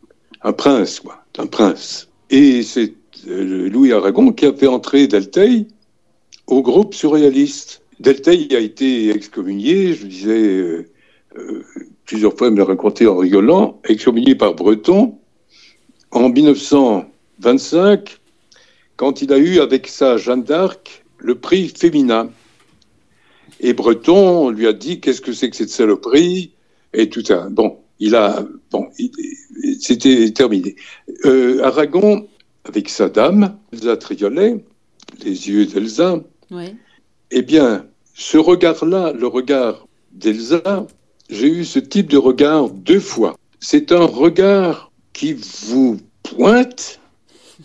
un 0.42 0.52
prince, 0.52 1.00
quoi, 1.00 1.24
un 1.38 1.46
prince. 1.46 2.08
Et 2.30 2.62
c'est 2.62 2.94
euh, 3.28 3.68
Louis 3.68 3.92
Aragon 3.92 4.32
qui 4.32 4.46
a 4.46 4.52
fait 4.52 4.66
entrer 4.66 5.06
Delteil 5.08 5.66
au 6.46 6.62
groupe 6.62 6.94
surréaliste. 6.94 7.82
Delteil 7.98 8.54
a 8.54 8.60
été 8.60 9.10
excommunié, 9.10 9.94
je 9.94 10.06
disais 10.06 10.46
euh, 10.46 10.86
euh, 11.36 11.64
plusieurs 12.04 12.36
fois, 12.36 12.48
il 12.48 12.52
me 12.54 12.58
l'a 12.58 12.64
raconté 12.64 13.06
en 13.06 13.16
rigolant, 13.16 13.80
excommunié 13.88 14.34
par 14.34 14.54
Breton 14.54 15.18
en 16.12 16.28
1925, 16.28 18.20
quand 18.96 19.22
il 19.22 19.32
a 19.32 19.38
eu 19.38 19.60
avec 19.60 19.86
sa 19.88 20.16
Jeanne 20.16 20.42
d'Arc 20.42 21.04
le 21.18 21.34
prix 21.34 21.68
féminin. 21.68 22.30
Et 23.60 23.72
Breton 23.72 24.50
lui 24.50 24.66
a 24.66 24.72
dit 24.72 25.00
qu'est-ce 25.00 25.20
que 25.20 25.32
c'est 25.32 25.50
que 25.50 25.56
cette 25.56 25.70
saloperie? 25.70 26.52
Et 26.92 27.08
tout 27.08 27.24
ça. 27.24 27.48
Bon, 27.50 27.78
il 27.98 28.14
a 28.14 28.46
bon, 28.70 28.88
c'était 29.80 30.30
terminé. 30.32 30.76
Aragon 31.62 32.28
avec 32.64 32.88
sa 32.88 33.08
dame, 33.08 33.56
Elsa 33.72 33.96
Triolet, 33.96 34.64
les 35.24 35.48
yeux 35.48 35.66
d'Elsa. 35.66 36.20
Eh 37.30 37.42
bien, 37.42 37.86
ce 38.14 38.38
regard-là, 38.38 39.12
le 39.12 39.26
regard 39.26 39.86
d'Elsa, 40.12 40.86
j'ai 41.28 41.48
eu 41.48 41.64
ce 41.64 41.78
type 41.78 42.08
de 42.10 42.18
regard 42.18 42.70
deux 42.70 43.00
fois. 43.00 43.36
C'est 43.60 43.92
un 43.92 44.04
regard 44.04 44.90
qui 45.12 45.34
vous 45.68 45.98
pointe 46.22 47.00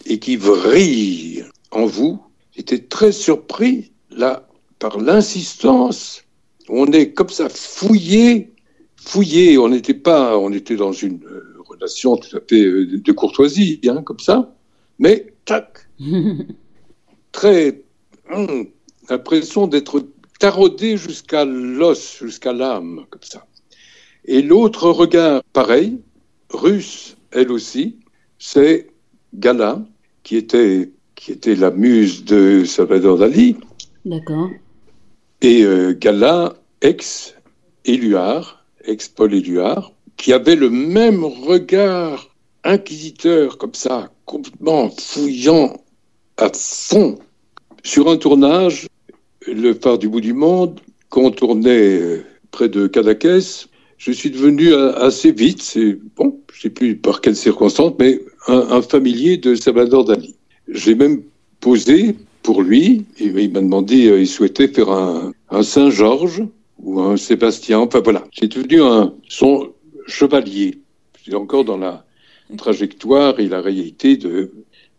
et 0.05 0.19
qui 0.19 0.37
vrille 0.37 1.45
en 1.71 1.85
vous. 1.85 2.21
J'étais 2.55 2.79
très 2.79 3.11
surpris, 3.11 3.91
là, 4.09 4.47
par 4.79 4.99
l'insistance. 4.99 6.23
On 6.69 6.87
est 6.91 7.13
comme 7.13 7.29
ça 7.29 7.49
fouillé, 7.49 8.53
fouillé. 8.95 9.57
On 9.57 9.69
n'était 9.69 9.93
pas, 9.93 10.37
on 10.37 10.51
était 10.51 10.75
dans 10.75 10.91
une 10.91 11.23
euh, 11.25 11.55
relation 11.65 12.17
tout 12.17 12.35
à 12.35 12.39
fait 12.47 12.63
euh, 12.63 12.97
de 12.97 13.11
courtoisie, 13.11 13.79
hein, 13.87 14.01
comme 14.03 14.19
ça 14.19 14.53
mais 15.01 15.33
tac, 15.45 15.87
très 17.31 17.81
hum, 18.31 18.67
l'impression 19.09 19.65
d'être 19.65 20.07
taraudé 20.39 20.95
jusqu'à 20.95 21.43
l'os, 21.43 22.19
jusqu'à 22.19 22.53
l'âme, 22.53 23.05
comme 23.09 23.23
ça. 23.23 23.47
Et 24.25 24.43
l'autre 24.43 24.91
regard, 24.91 25.41
pareil, 25.53 25.99
russe, 26.51 27.17
elle 27.31 27.51
aussi, 27.51 27.97
c'est 28.37 28.90
Gala, 29.33 29.81
qui 30.23 30.37
était, 30.37 30.89
qui 31.15 31.31
était 31.31 31.55
la 31.55 31.71
muse 31.71 32.25
de 32.25 32.63
Salvador 32.65 33.17
Dali. 33.17 33.57
D'accord. 34.05 34.49
Et 35.41 35.63
euh, 35.63 35.93
Gala, 35.93 36.53
ex-Éluard, 36.81 38.63
ex-Paul 38.85 39.33
Éluard, 39.33 39.93
qui 40.17 40.33
avait 40.33 40.55
le 40.55 40.69
même 40.69 41.23
regard 41.23 42.29
inquisiteur, 42.63 43.57
comme 43.57 43.73
ça, 43.73 44.11
complètement 44.25 44.89
fouillant 44.89 45.81
à 46.37 46.49
fond. 46.53 47.17
Sur 47.83 48.09
un 48.09 48.17
tournage, 48.17 48.87
le 49.47 49.73
phare 49.73 49.97
du 49.97 50.07
bout 50.07 50.21
du 50.21 50.33
monde, 50.33 50.79
quand 51.09 51.21
on 51.21 51.31
tournait 51.31 51.99
euh, 51.99 52.23
près 52.51 52.69
de 52.69 52.87
Cadaqués, 52.87 53.39
je 54.01 54.11
suis 54.11 54.31
devenu 54.31 54.73
euh, 54.73 54.95
assez 54.95 55.31
vite, 55.31 55.77
bon, 56.15 56.39
je 56.51 56.61
sais 56.61 56.69
plus 56.71 56.95
par 56.95 57.21
quelles 57.21 57.35
circonstances, 57.35 57.93
mais 57.99 58.19
un, 58.47 58.81
familier 58.81 59.37
de 59.37 59.53
Salvador 59.53 60.05
Dali. 60.05 60.35
J'ai 60.67 60.95
même 60.95 61.21
posé 61.59 62.15
pour 62.41 62.63
lui, 62.63 63.05
il 63.19 63.33
m'a 63.51 63.61
demandé, 63.61 64.07
euh, 64.07 64.19
il 64.19 64.27
souhaitait 64.27 64.69
faire 64.69 64.89
un, 64.89 65.33
Saint-Georges 65.61 66.43
ou 66.79 66.99
un 66.99 67.15
Sébastien, 67.15 67.77
enfin 67.77 67.99
voilà. 67.99 68.23
J'ai 68.31 68.47
devenu 68.47 68.79
son 69.29 69.71
chevalier. 70.07 70.79
C'est 71.23 71.35
encore 71.35 71.63
dans 71.63 71.77
la, 71.77 72.03
trajectoire 72.57 73.39
et 73.39 73.47
la 73.47 73.61
réalité 73.61 74.17
de 74.17 74.51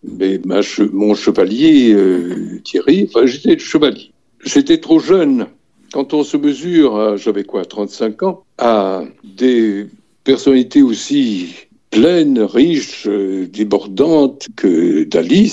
mon 0.05 1.15
chevalier 1.15 1.93
euh, 1.93 2.61
Thierry, 2.65 3.09
enfin 3.09 3.27
j'étais 3.27 3.55
le 3.55 3.59
chevalier. 3.59 4.13
J'étais 4.45 4.79
trop 4.79 5.01
jeune. 5.01 5.49
Quand 5.93 6.15
on 6.15 6.25
se 6.25 6.37
mesure, 6.37 7.17
j'avais 7.17 7.45
quoi, 7.45 7.65
35 7.65 8.23
ans, 8.23 8.45
à 8.59 9.05
des 9.25 9.87
personnalités 10.25 10.83
aussi 10.83 11.55
pleines, 11.91 12.41
riches, 12.41 13.07
euh, 13.07 13.47
débordantes 13.47 14.49
que 14.57 15.05
Dali, 15.05 15.53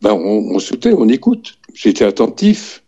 ben, 0.00 0.12
on, 0.12 0.56
on 0.56 0.58
on 0.84 1.08
écoute. 1.08 1.58
J'étais 1.74 2.04
attentif, 2.04 2.82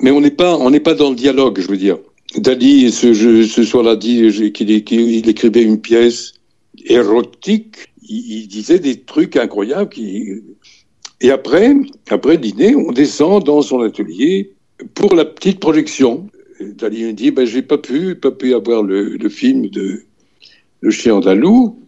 mais 0.00 0.12
on 0.12 0.20
n'est 0.20 0.30
pas, 0.30 0.58
pas 0.84 0.94
dans 0.94 1.10
le 1.10 1.16
dialogue, 1.16 1.60
je 1.60 1.68
veux 1.68 1.76
dire. 1.76 1.98
Dali, 2.36 2.92
ce, 2.92 3.14
ce 3.14 3.62
soir-là, 3.64 3.96
dit 3.96 4.52
qu'il 4.52 4.70
écrivait 4.70 5.62
une 5.62 5.80
pièce 5.80 6.34
érotique 6.84 7.88
il, 8.08 8.46
disait 8.48 8.78
des 8.78 9.00
trucs 9.00 9.36
incroyables. 9.36 9.90
Qui... 9.90 10.42
Et 11.20 11.30
après, 11.30 11.74
après 12.08 12.32
le 12.32 12.38
dîner, 12.38 12.74
on 12.76 12.92
descend 12.92 13.44
dans 13.44 13.62
son 13.62 13.80
atelier 13.80 14.52
pour 14.94 15.14
la 15.14 15.24
petite 15.24 15.60
projection. 15.60 16.28
Dali 16.60 17.04
me 17.04 17.12
dit, 17.12 17.30
ben, 17.30 17.46
j'ai 17.46 17.62
pas 17.62 17.78
pu, 17.78 18.14
pas 18.14 18.30
pu 18.30 18.54
avoir 18.54 18.82
le, 18.82 19.28
film 19.28 19.68
de 19.68 20.02
Le 20.80 20.90
chien 20.90 21.14
andalou, 21.14 21.78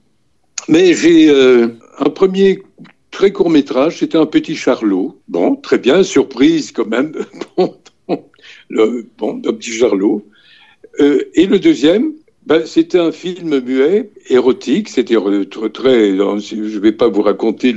mais 0.68 0.94
j'ai 0.94 1.30
euh, 1.30 1.68
un 1.98 2.10
premier 2.10 2.62
très 3.10 3.32
court 3.32 3.50
métrage, 3.50 3.98
c'était 3.98 4.18
un 4.18 4.26
petit 4.26 4.54
Charlot. 4.54 5.18
Bon, 5.28 5.56
très 5.56 5.78
bien, 5.78 6.02
surprise 6.02 6.72
quand 6.72 6.86
même. 6.86 7.12
bon, 7.56 7.76
un 8.70 9.52
petit 9.52 9.72
Charlot. 9.72 10.26
Euh, 11.00 11.22
et 11.34 11.46
le 11.46 11.58
deuxième, 11.58 12.12
ben, 12.48 12.64
C'était 12.64 12.98
un 12.98 13.12
film 13.12 13.60
muet, 13.60 14.08
érotique. 14.30 14.88
C'était 14.88 15.16
très. 15.74 16.16
Je 16.16 16.54
ne 16.54 16.78
vais 16.78 16.92
pas 16.92 17.08
vous 17.08 17.20
raconter 17.20 17.74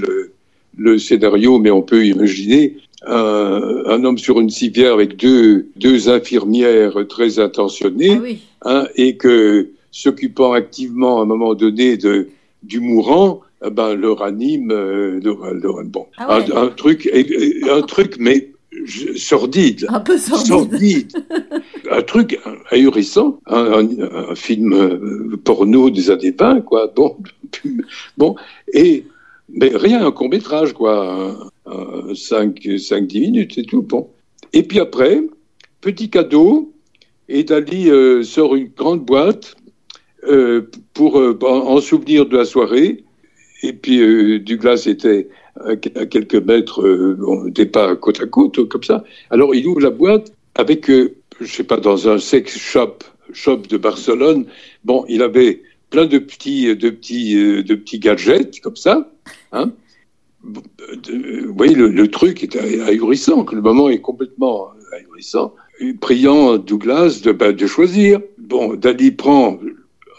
le, 0.77 0.97
scénario, 0.97 1.59
mais 1.59 1.71
on 1.71 1.81
peut 1.81 2.05
imaginer 2.05 2.77
un, 3.05 3.83
un, 3.87 4.03
homme 4.03 4.17
sur 4.17 4.39
une 4.39 4.49
civière 4.49 4.93
avec 4.93 5.17
deux, 5.17 5.67
deux 5.75 6.09
infirmières 6.09 6.95
très 7.09 7.39
intentionnées, 7.39 8.39
ah 8.61 8.81
hein, 8.81 8.87
et 8.95 9.17
que 9.17 9.69
s'occupant 9.91 10.53
activement 10.53 11.19
à 11.19 11.23
un 11.23 11.25
moment 11.25 11.53
donné 11.55 11.97
de, 11.97 12.29
du 12.63 12.79
mourant, 12.79 13.41
eh 13.65 13.69
ben, 13.69 13.93
le 13.93 14.11
ranime, 14.11 14.71
euh, 14.71 15.19
le, 15.23 15.83
bon, 15.83 16.07
ah 16.17 16.37
un, 16.37 16.63
un, 16.63 16.67
truc, 16.67 17.09
un 17.69 17.81
truc, 17.81 18.15
mais 18.19 18.51
sordide. 19.15 19.85
Un 19.89 19.99
peu 19.99 20.17
sordide. 20.17 21.11
un 21.91 22.01
truc 22.01 22.39
ahurissant. 22.69 23.39
Un, 23.47 23.87
un, 23.99 24.35
film 24.35 24.73
euh, 24.73 25.37
porno 25.43 25.89
des 25.89 26.09
années 26.09 26.33
20, 26.37 26.61
quoi. 26.61 26.91
Bon, 26.95 27.17
bon. 28.17 28.35
Et 28.73 29.05
Mais 29.53 29.71
rien, 29.73 30.05
un 30.05 30.11
court 30.11 30.29
métrage, 30.29 30.73
quoi. 30.73 31.51
5-10 31.65 33.19
minutes, 33.19 33.53
c'est 33.55 33.63
tout. 33.63 33.81
Bon. 33.81 34.09
Et 34.53 34.63
puis 34.63 34.79
après, 34.79 35.21
petit 35.81 36.09
cadeau, 36.09 36.73
et 37.31 37.43
Dali 37.43 37.89
euh, 37.89 38.23
sort 38.23 38.55
une 38.55 38.67
grande 38.67 39.05
boîte 39.05 39.55
euh, 40.27 40.69
pour 40.93 41.17
euh, 41.17 41.37
en 41.41 41.79
souvenir 41.79 42.25
de 42.25 42.37
la 42.37 42.45
soirée. 42.45 43.03
Et 43.63 43.73
puis 43.73 44.39
Douglas 44.39 44.83
était 44.87 45.29
à 45.55 45.75
quelques 45.75 46.35
mètres, 46.35 46.83
on 46.83 47.45
n'était 47.45 47.67
pas 47.67 47.95
côte 47.95 48.19
à 48.19 48.25
côte 48.25 48.67
comme 48.67 48.83
ça. 48.83 49.03
Alors 49.29 49.53
il 49.53 49.67
ouvre 49.67 49.81
la 49.81 49.91
boîte 49.91 50.33
avec, 50.55 50.87
je 50.87 51.45
sais 51.45 51.63
pas, 51.63 51.77
dans 51.77 52.09
un 52.09 52.17
sex 52.17 52.57
shop, 52.57 52.97
shop 53.33 53.57
de 53.69 53.77
Barcelone. 53.77 54.45
Bon, 54.83 55.05
il 55.07 55.21
avait 55.21 55.61
plein 55.91 56.05
de 56.05 56.17
petits, 56.17 56.75
de 56.75 56.89
petits, 56.89 57.35
de 57.35 57.75
petits 57.75 57.99
gadgets 57.99 58.59
comme 58.61 58.75
ça. 58.75 59.11
Hein 59.51 59.71
vous 60.43 61.53
voyez, 61.55 61.75
le, 61.75 62.07
truc 62.07 62.43
est 62.43 62.55
ahurissant, 62.55 63.45
le 63.51 63.61
moment 63.61 63.89
est 63.89 64.01
complètement 64.01 64.71
ahurissant. 64.93 65.53
Priant 65.99 66.57
Douglas 66.57 67.21
de, 67.23 67.31
ben, 67.31 67.57
choisir. 67.67 68.21
Bon, 68.37 68.75
Dali 68.75 69.11
prend 69.11 69.59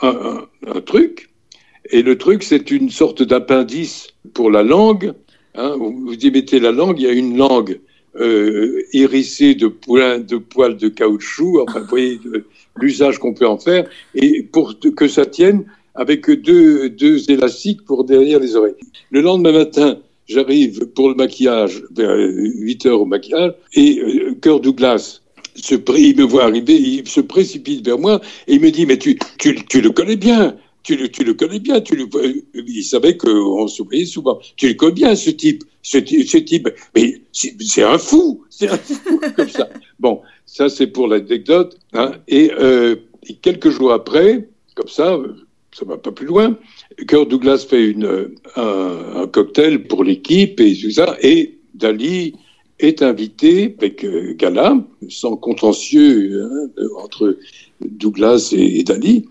un, 0.03 0.47
truc, 0.87 1.31
et 1.91 2.03
le 2.03 2.19
truc, 2.19 2.43
c'est 2.43 2.71
une 2.71 2.91
sorte 2.91 3.23
d'appendice 3.23 4.09
pour 4.35 4.51
la 4.51 4.63
langue. 4.63 5.13
Hein, 5.55 5.77
vous 5.79 6.15
y 6.15 6.31
mettez 6.31 6.61
la 6.61 6.73
langue, 6.73 6.99
il 7.01 7.05
y 7.05 7.09
a 7.09 7.13
une 7.13 7.37
langue 7.37 7.81
euh, 8.21 8.83
hérissée 8.93 9.55
de, 9.55 9.69
poils 9.69 10.25
de 10.27 10.37
poils 10.37 10.77
de 10.77 10.89
caoutchouc, 10.89 11.61
enfin, 11.61 11.81
vous 11.81 11.87
voyez 11.87 12.21
l'usage 12.77 13.19
qu'on 13.19 13.35
peut 13.35 13.47
en 13.47 13.59
faire, 13.59 13.89
et 14.15 14.43
pour 14.43 14.75
que 14.79 15.09
ça 15.09 15.27
tienne, 15.27 15.65
avec 15.95 16.31
deux, 16.31 16.89
deux 16.89 17.31
élastiques 17.31 17.85
pour 17.85 18.05
derrière 18.05 18.41
les 18.41 18.57
oreilles. 18.57 18.75
Le 19.11 19.21
lendemain 19.21 19.53
matin, 19.53 19.99
J'arrive 20.27 20.87
pour 20.95 21.09
le 21.09 21.15
maquillage, 21.15 21.83
vers 21.91 22.15
8 22.17 22.87
heures 22.87 23.01
au 23.01 23.05
maquillage, 23.05 23.53
et 23.75 23.99
euh, 24.01 24.35
Cœur 24.41 24.61
Douglas, 24.61 25.21
se, 25.57 25.75
il 25.99 26.17
me 26.17 26.23
voit 26.23 26.45
arriver, 26.45 26.75
il 26.75 27.07
se 27.09 27.21
précipite 27.21 27.85
vers 27.85 27.99
moi, 27.99 28.21
et 28.47 28.55
il 28.55 28.61
me 28.61 28.71
dit, 28.71 28.87
mais 28.87 28.99
tu, 28.99 29.19
tu, 29.39 29.57
tu 29.69 29.81
le 29.81 29.91
connais 29.91 30.17
bien, 30.17 30.57
tu 30.83 30.97
le, 30.97 31.09
tu 31.09 31.25
le 31.25 31.35
connais 31.35 31.61
bien, 31.61 31.81
tu 31.81 31.97
le, 31.97 32.07
il 32.55 32.83
savait 32.83 33.17
qu'on 33.17 33.69
se 33.69 33.83
voyait 33.83 34.05
souvent. 34.05 34.41
Tu 34.57 34.69
le 34.69 34.75
connais 34.75 34.93
bien, 34.93 35.17
ce 35.17 35.31
type, 35.31 35.65
ce, 35.83 35.99
type, 35.99 36.69
mais 36.95 37.23
c'est 37.33 37.83
un 37.83 37.99
fou, 37.99 38.45
c'est 38.51 38.69
un 38.69 38.77
fou, 38.77 39.21
comme 39.37 39.49
ça. 39.49 39.69
Bon, 39.99 40.21
ça 40.47 40.69
c'est 40.69 40.89
pour 40.89 41.09
l'anecdote, 41.09 41.79
hein, 41.93 42.13
et, 42.29 42.51
euh, 42.59 42.97
et 43.29 43.35
quelques 43.35 43.71
jours 43.71 43.93
après, 43.93 44.49
comme 44.75 44.89
ça, 44.89 45.19
ça 45.73 45.85
va 45.85 45.97
pas 45.97 46.13
plus 46.13 46.27
loin. 46.27 46.57
Kirk 47.09 47.29
Douglas 47.29 47.67
fait 47.69 47.91
une, 47.91 48.35
un, 48.57 49.27
cocktail 49.27 49.87
pour 49.87 50.05
l'équipe 50.05 50.61
et 50.61 50.77
tout 50.77 51.03
et 51.23 51.59
Dali 51.75 52.35
est 52.79 53.03
invité 53.03 53.75
avec 53.79 54.05
euh, 54.05 54.35
Gala, 54.35 54.77
sans 55.09 55.37
contentieux 55.37 56.43
hein, 56.45 56.85
entre 57.03 57.39
Douglas 57.81 58.53
et, 58.57 58.83
Dali. 58.83 59.27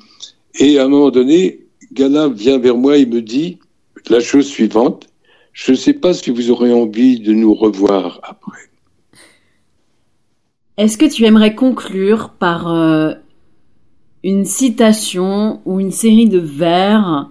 Et 0.55 0.79
à 0.79 0.85
un 0.85 0.87
moment 0.87 1.11
donné, 1.11 1.65
Gala 1.93 2.29
vient 2.29 2.57
vers 2.57 2.77
moi 2.77 2.97
et 2.97 3.05
me 3.05 3.21
dit 3.21 3.59
la 4.09 4.19
chose 4.19 4.47
suivante 4.47 5.11
je 5.53 5.71
ne 5.71 5.77
sais 5.77 5.93
pas 5.93 6.13
si 6.13 6.31
vous 6.31 6.49
aurez 6.49 6.71
envie 6.71 7.19
de 7.19 7.33
nous 7.33 7.53
revoir 7.53 8.19
après. 8.23 8.69
Est-ce 10.77 10.97
que 10.97 11.05
tu 11.05 11.25
aimerais 11.25 11.55
conclure 11.55 12.29
par 12.29 12.71
euh, 12.71 13.13
une 14.23 14.45
citation 14.45 15.61
ou 15.65 15.79
une 15.79 15.91
série 15.91 16.29
de 16.29 16.39
vers 16.39 17.29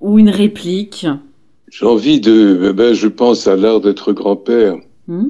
ou 0.00 0.18
une 0.18 0.30
réplique? 0.30 1.06
J'ai 1.70 1.86
envie 1.86 2.20
de... 2.20 2.70
Eh 2.70 2.72
ben, 2.72 2.92
je 2.92 3.06
pense 3.06 3.46
à 3.46 3.56
l'art 3.56 3.80
d'être 3.80 4.12
grand-père 4.12 4.76
hmm? 5.06 5.28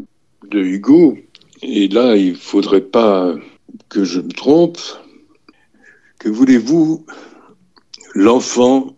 de 0.50 0.58
Hugo. 0.58 1.18
Et 1.62 1.88
là, 1.88 2.16
il 2.16 2.34
faudrait 2.34 2.80
pas 2.80 3.34
que 3.90 4.04
je 4.04 4.20
me 4.20 4.32
trompe. 4.32 4.78
Que 6.18 6.30
voulez-vous 6.30 7.04
L'enfant 8.14 8.96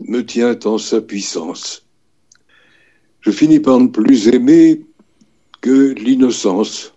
me 0.00 0.24
tient 0.24 0.58
en 0.64 0.78
sa 0.78 1.00
puissance. 1.00 1.86
Je 3.20 3.30
finis 3.30 3.58
par 3.58 3.80
ne 3.80 3.88
plus 3.88 4.28
aimer 4.28 4.86
que 5.60 5.92
l'innocence. 5.94 6.94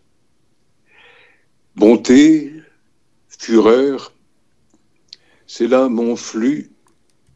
Bonté, 1.76 2.54
fureur, 3.30 4.14
c'est 5.48 5.68
là 5.68 5.90
mon 5.90 6.16
flux 6.16 6.72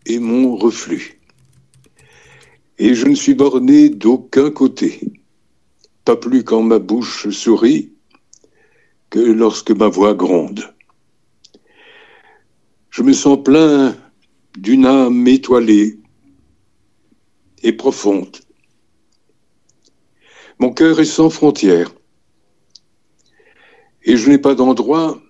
et 0.05 0.19
mon 0.19 0.55
reflux. 0.55 1.19
Et 2.77 2.93
je 2.93 3.07
ne 3.07 3.15
suis 3.15 3.33
borné 3.33 3.89
d'aucun 3.89 4.51
côté, 4.51 4.99
pas 6.05 6.15
plus 6.15 6.43
quand 6.43 6.61
ma 6.61 6.79
bouche 6.79 7.29
sourit 7.29 7.93
que 9.09 9.19
lorsque 9.19 9.71
ma 9.71 9.87
voix 9.87 10.13
gronde. 10.13 10.73
Je 12.89 13.03
me 13.03 13.13
sens 13.13 13.41
plein 13.43 13.95
d'une 14.57 14.85
âme 14.85 15.27
étoilée 15.27 15.99
et 17.63 17.73
profonde. 17.73 18.37
Mon 20.59 20.71
cœur 20.71 20.99
est 20.99 21.05
sans 21.05 21.29
frontières, 21.29 21.91
et 24.03 24.17
je 24.17 24.29
n'ai 24.29 24.37
pas 24.37 24.55
d'endroit 24.55 25.21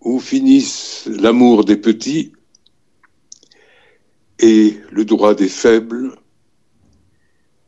où 0.00 0.20
finissent 0.20 1.06
l'amour 1.06 1.64
des 1.64 1.76
petits 1.76 2.32
et 4.38 4.78
le 4.90 5.04
droit 5.04 5.34
des 5.34 5.48
faibles 5.48 6.16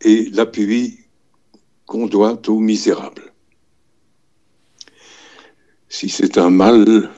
et 0.03 0.30
l'appui 0.30 0.99
qu'on 1.86 2.07
doit 2.07 2.41
aux 2.49 2.61
misérables. 2.61 3.32
Si 5.88 6.09
c'est 6.09 6.38
un 6.38 6.51
mal, 6.51 7.11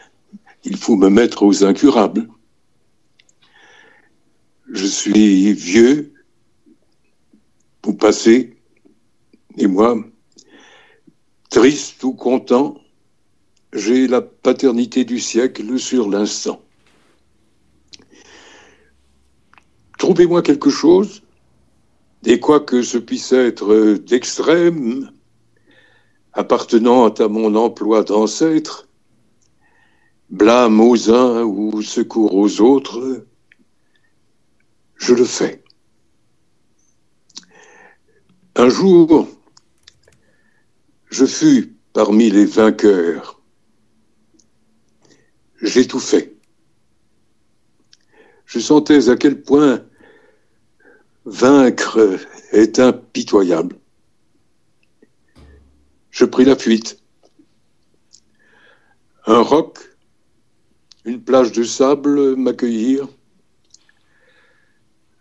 il 0.64 0.76
faut 0.76 0.96
me 0.96 1.08
mettre 1.08 1.42
aux 1.42 1.64
incurables. 1.64 2.28
Je 4.72 4.86
suis 4.86 5.52
vieux, 5.52 6.14
pour 7.82 7.98
passer, 7.98 8.56
et 9.58 9.66
moi, 9.66 10.02
triste 11.50 12.02
ou 12.04 12.14
content, 12.14 12.80
j'ai 13.74 14.08
la 14.08 14.22
paternité 14.22 15.04
du 15.04 15.20
siècle 15.20 15.78
sur 15.78 16.08
l'instant. 16.08 16.62
Trouvez-moi 19.98 20.40
quelque 20.40 20.70
chose, 20.70 21.22
et 22.24 22.40
quoi 22.40 22.60
que 22.60 22.80
ce 22.80 22.96
puisse 22.96 23.32
être 23.32 23.98
d'extrême, 23.98 25.12
appartenant 26.32 27.08
à 27.10 27.28
mon 27.28 27.56
emploi 27.56 28.04
d'ancêtre, 28.04 28.88
blâme 30.30 30.80
aux 30.80 31.10
uns 31.10 31.42
ou 31.42 31.82
secours 31.82 32.34
aux 32.34 32.62
autres, 32.62 33.26
je 35.02 35.14
le 35.14 35.24
fais. 35.24 35.62
Un 38.54 38.68
jour, 38.68 39.28
je 41.10 41.26
fus 41.26 41.76
parmi 41.92 42.30
les 42.30 42.46
vainqueurs 42.46 43.42
fait. 45.98 46.36
Je 48.46 48.58
sentais 48.58 49.08
à 49.08 49.16
quel 49.16 49.42
point 49.42 49.84
vaincre 51.24 52.18
est 52.52 52.78
impitoyable. 52.78 53.76
Je 56.10 56.24
pris 56.24 56.44
la 56.44 56.56
fuite. 56.56 57.02
Un 59.26 59.40
roc, 59.40 59.78
une 61.04 61.22
plage 61.22 61.52
de 61.52 61.64
sable 61.64 62.36
m'accueillirent. 62.36 63.08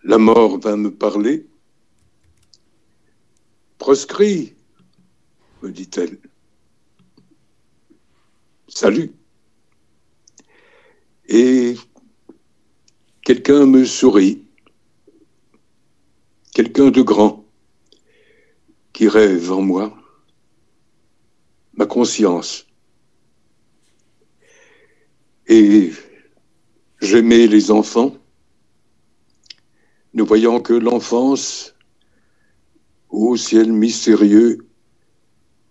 La 0.04 0.18
mort 0.18 0.60
vint 0.60 0.78
me 0.78 0.92
parler. 0.92 1.48
Proscrit, 3.78 4.56
me 5.62 5.72
dit-elle. 5.72 6.18
Salut 8.68 9.14
et 11.32 11.76
quelqu'un 13.22 13.66
me 13.66 13.86
sourit, 13.86 14.44
quelqu'un 16.54 16.92
de 16.92 17.02
grand 17.02 17.46
qui 18.92 19.08
rêve 19.08 19.50
en 19.50 19.62
moi, 19.62 19.98
ma 21.74 21.86
conscience. 21.86 22.68
Et 25.48 25.94
j'aimais 27.02 27.48
les 27.48 27.72
enfants, 27.72 28.18
ne 30.14 30.24
voyant 30.24 30.60
que 30.60 30.74
l'enfance, 30.74 31.76
au 33.10 33.38
ciel 33.38 33.72
mystérieux, 33.72 34.68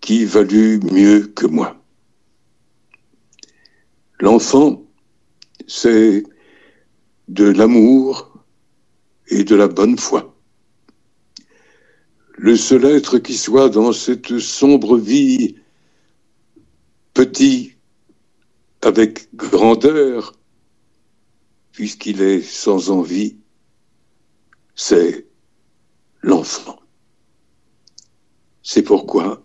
qui 0.01 0.25
valut 0.25 0.81
mieux 0.93 1.27
que 1.27 1.47
moi. 1.47 1.83
L'enfant, 4.19 4.83
c'est 5.67 6.23
de 7.29 7.45
l'amour 7.45 8.45
et 9.29 9.45
de 9.45 9.55
la 9.55 9.69
bonne 9.69 9.99
foi. 9.99 10.35
le 12.41 12.57
seul 12.57 12.87
être 12.87 13.19
qui 13.19 13.37
soit 13.37 13.69
dans 13.69 13.93
cette 13.93 14.39
sombre 14.39 14.97
vie, 14.97 15.57
petit, 17.13 17.75
avec 18.81 19.29
grandeur, 19.35 20.33
puisqu'il 21.71 22.23
est 22.23 22.41
sans 22.41 22.91
envie, 22.91 23.37
c'est 24.75 25.27
l'enfant. 26.23 26.79
C'est 28.63 28.83
pourquoi 28.83 29.43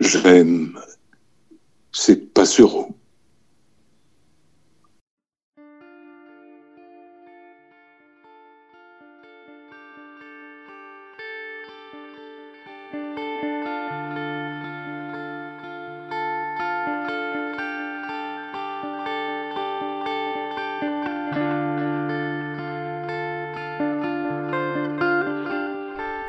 j'aime 0.00 0.78
ces 1.92 2.16
passereaux. 2.16 2.96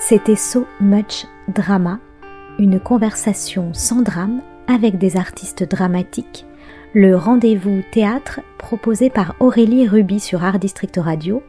C'était 0.07 0.35
So 0.35 0.67
Much 0.79 1.25
Drama, 1.47 1.97
une 2.59 2.79
conversation 2.79 3.73
sans 3.73 4.03
drame 4.03 4.43
avec 4.67 4.99
des 4.99 5.17
artistes 5.17 5.63
dramatiques, 5.63 6.45
le 6.93 7.17
rendez-vous 7.17 7.81
théâtre 7.91 8.41
proposé 8.59 9.09
par 9.09 9.33
Aurélie 9.39 9.87
Ruby 9.87 10.19
sur 10.19 10.43
Art 10.43 10.59
District 10.59 10.95
Radio, 10.97 11.41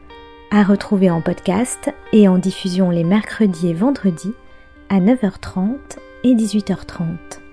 à 0.50 0.62
retrouver 0.62 1.10
en 1.10 1.20
podcast 1.20 1.92
et 2.14 2.28
en 2.28 2.38
diffusion 2.38 2.88
les 2.88 3.04
mercredis 3.04 3.68
et 3.68 3.74
vendredis 3.74 4.32
à 4.88 5.00
9h30 5.00 5.76
et 6.24 6.34
18h30. 6.34 7.45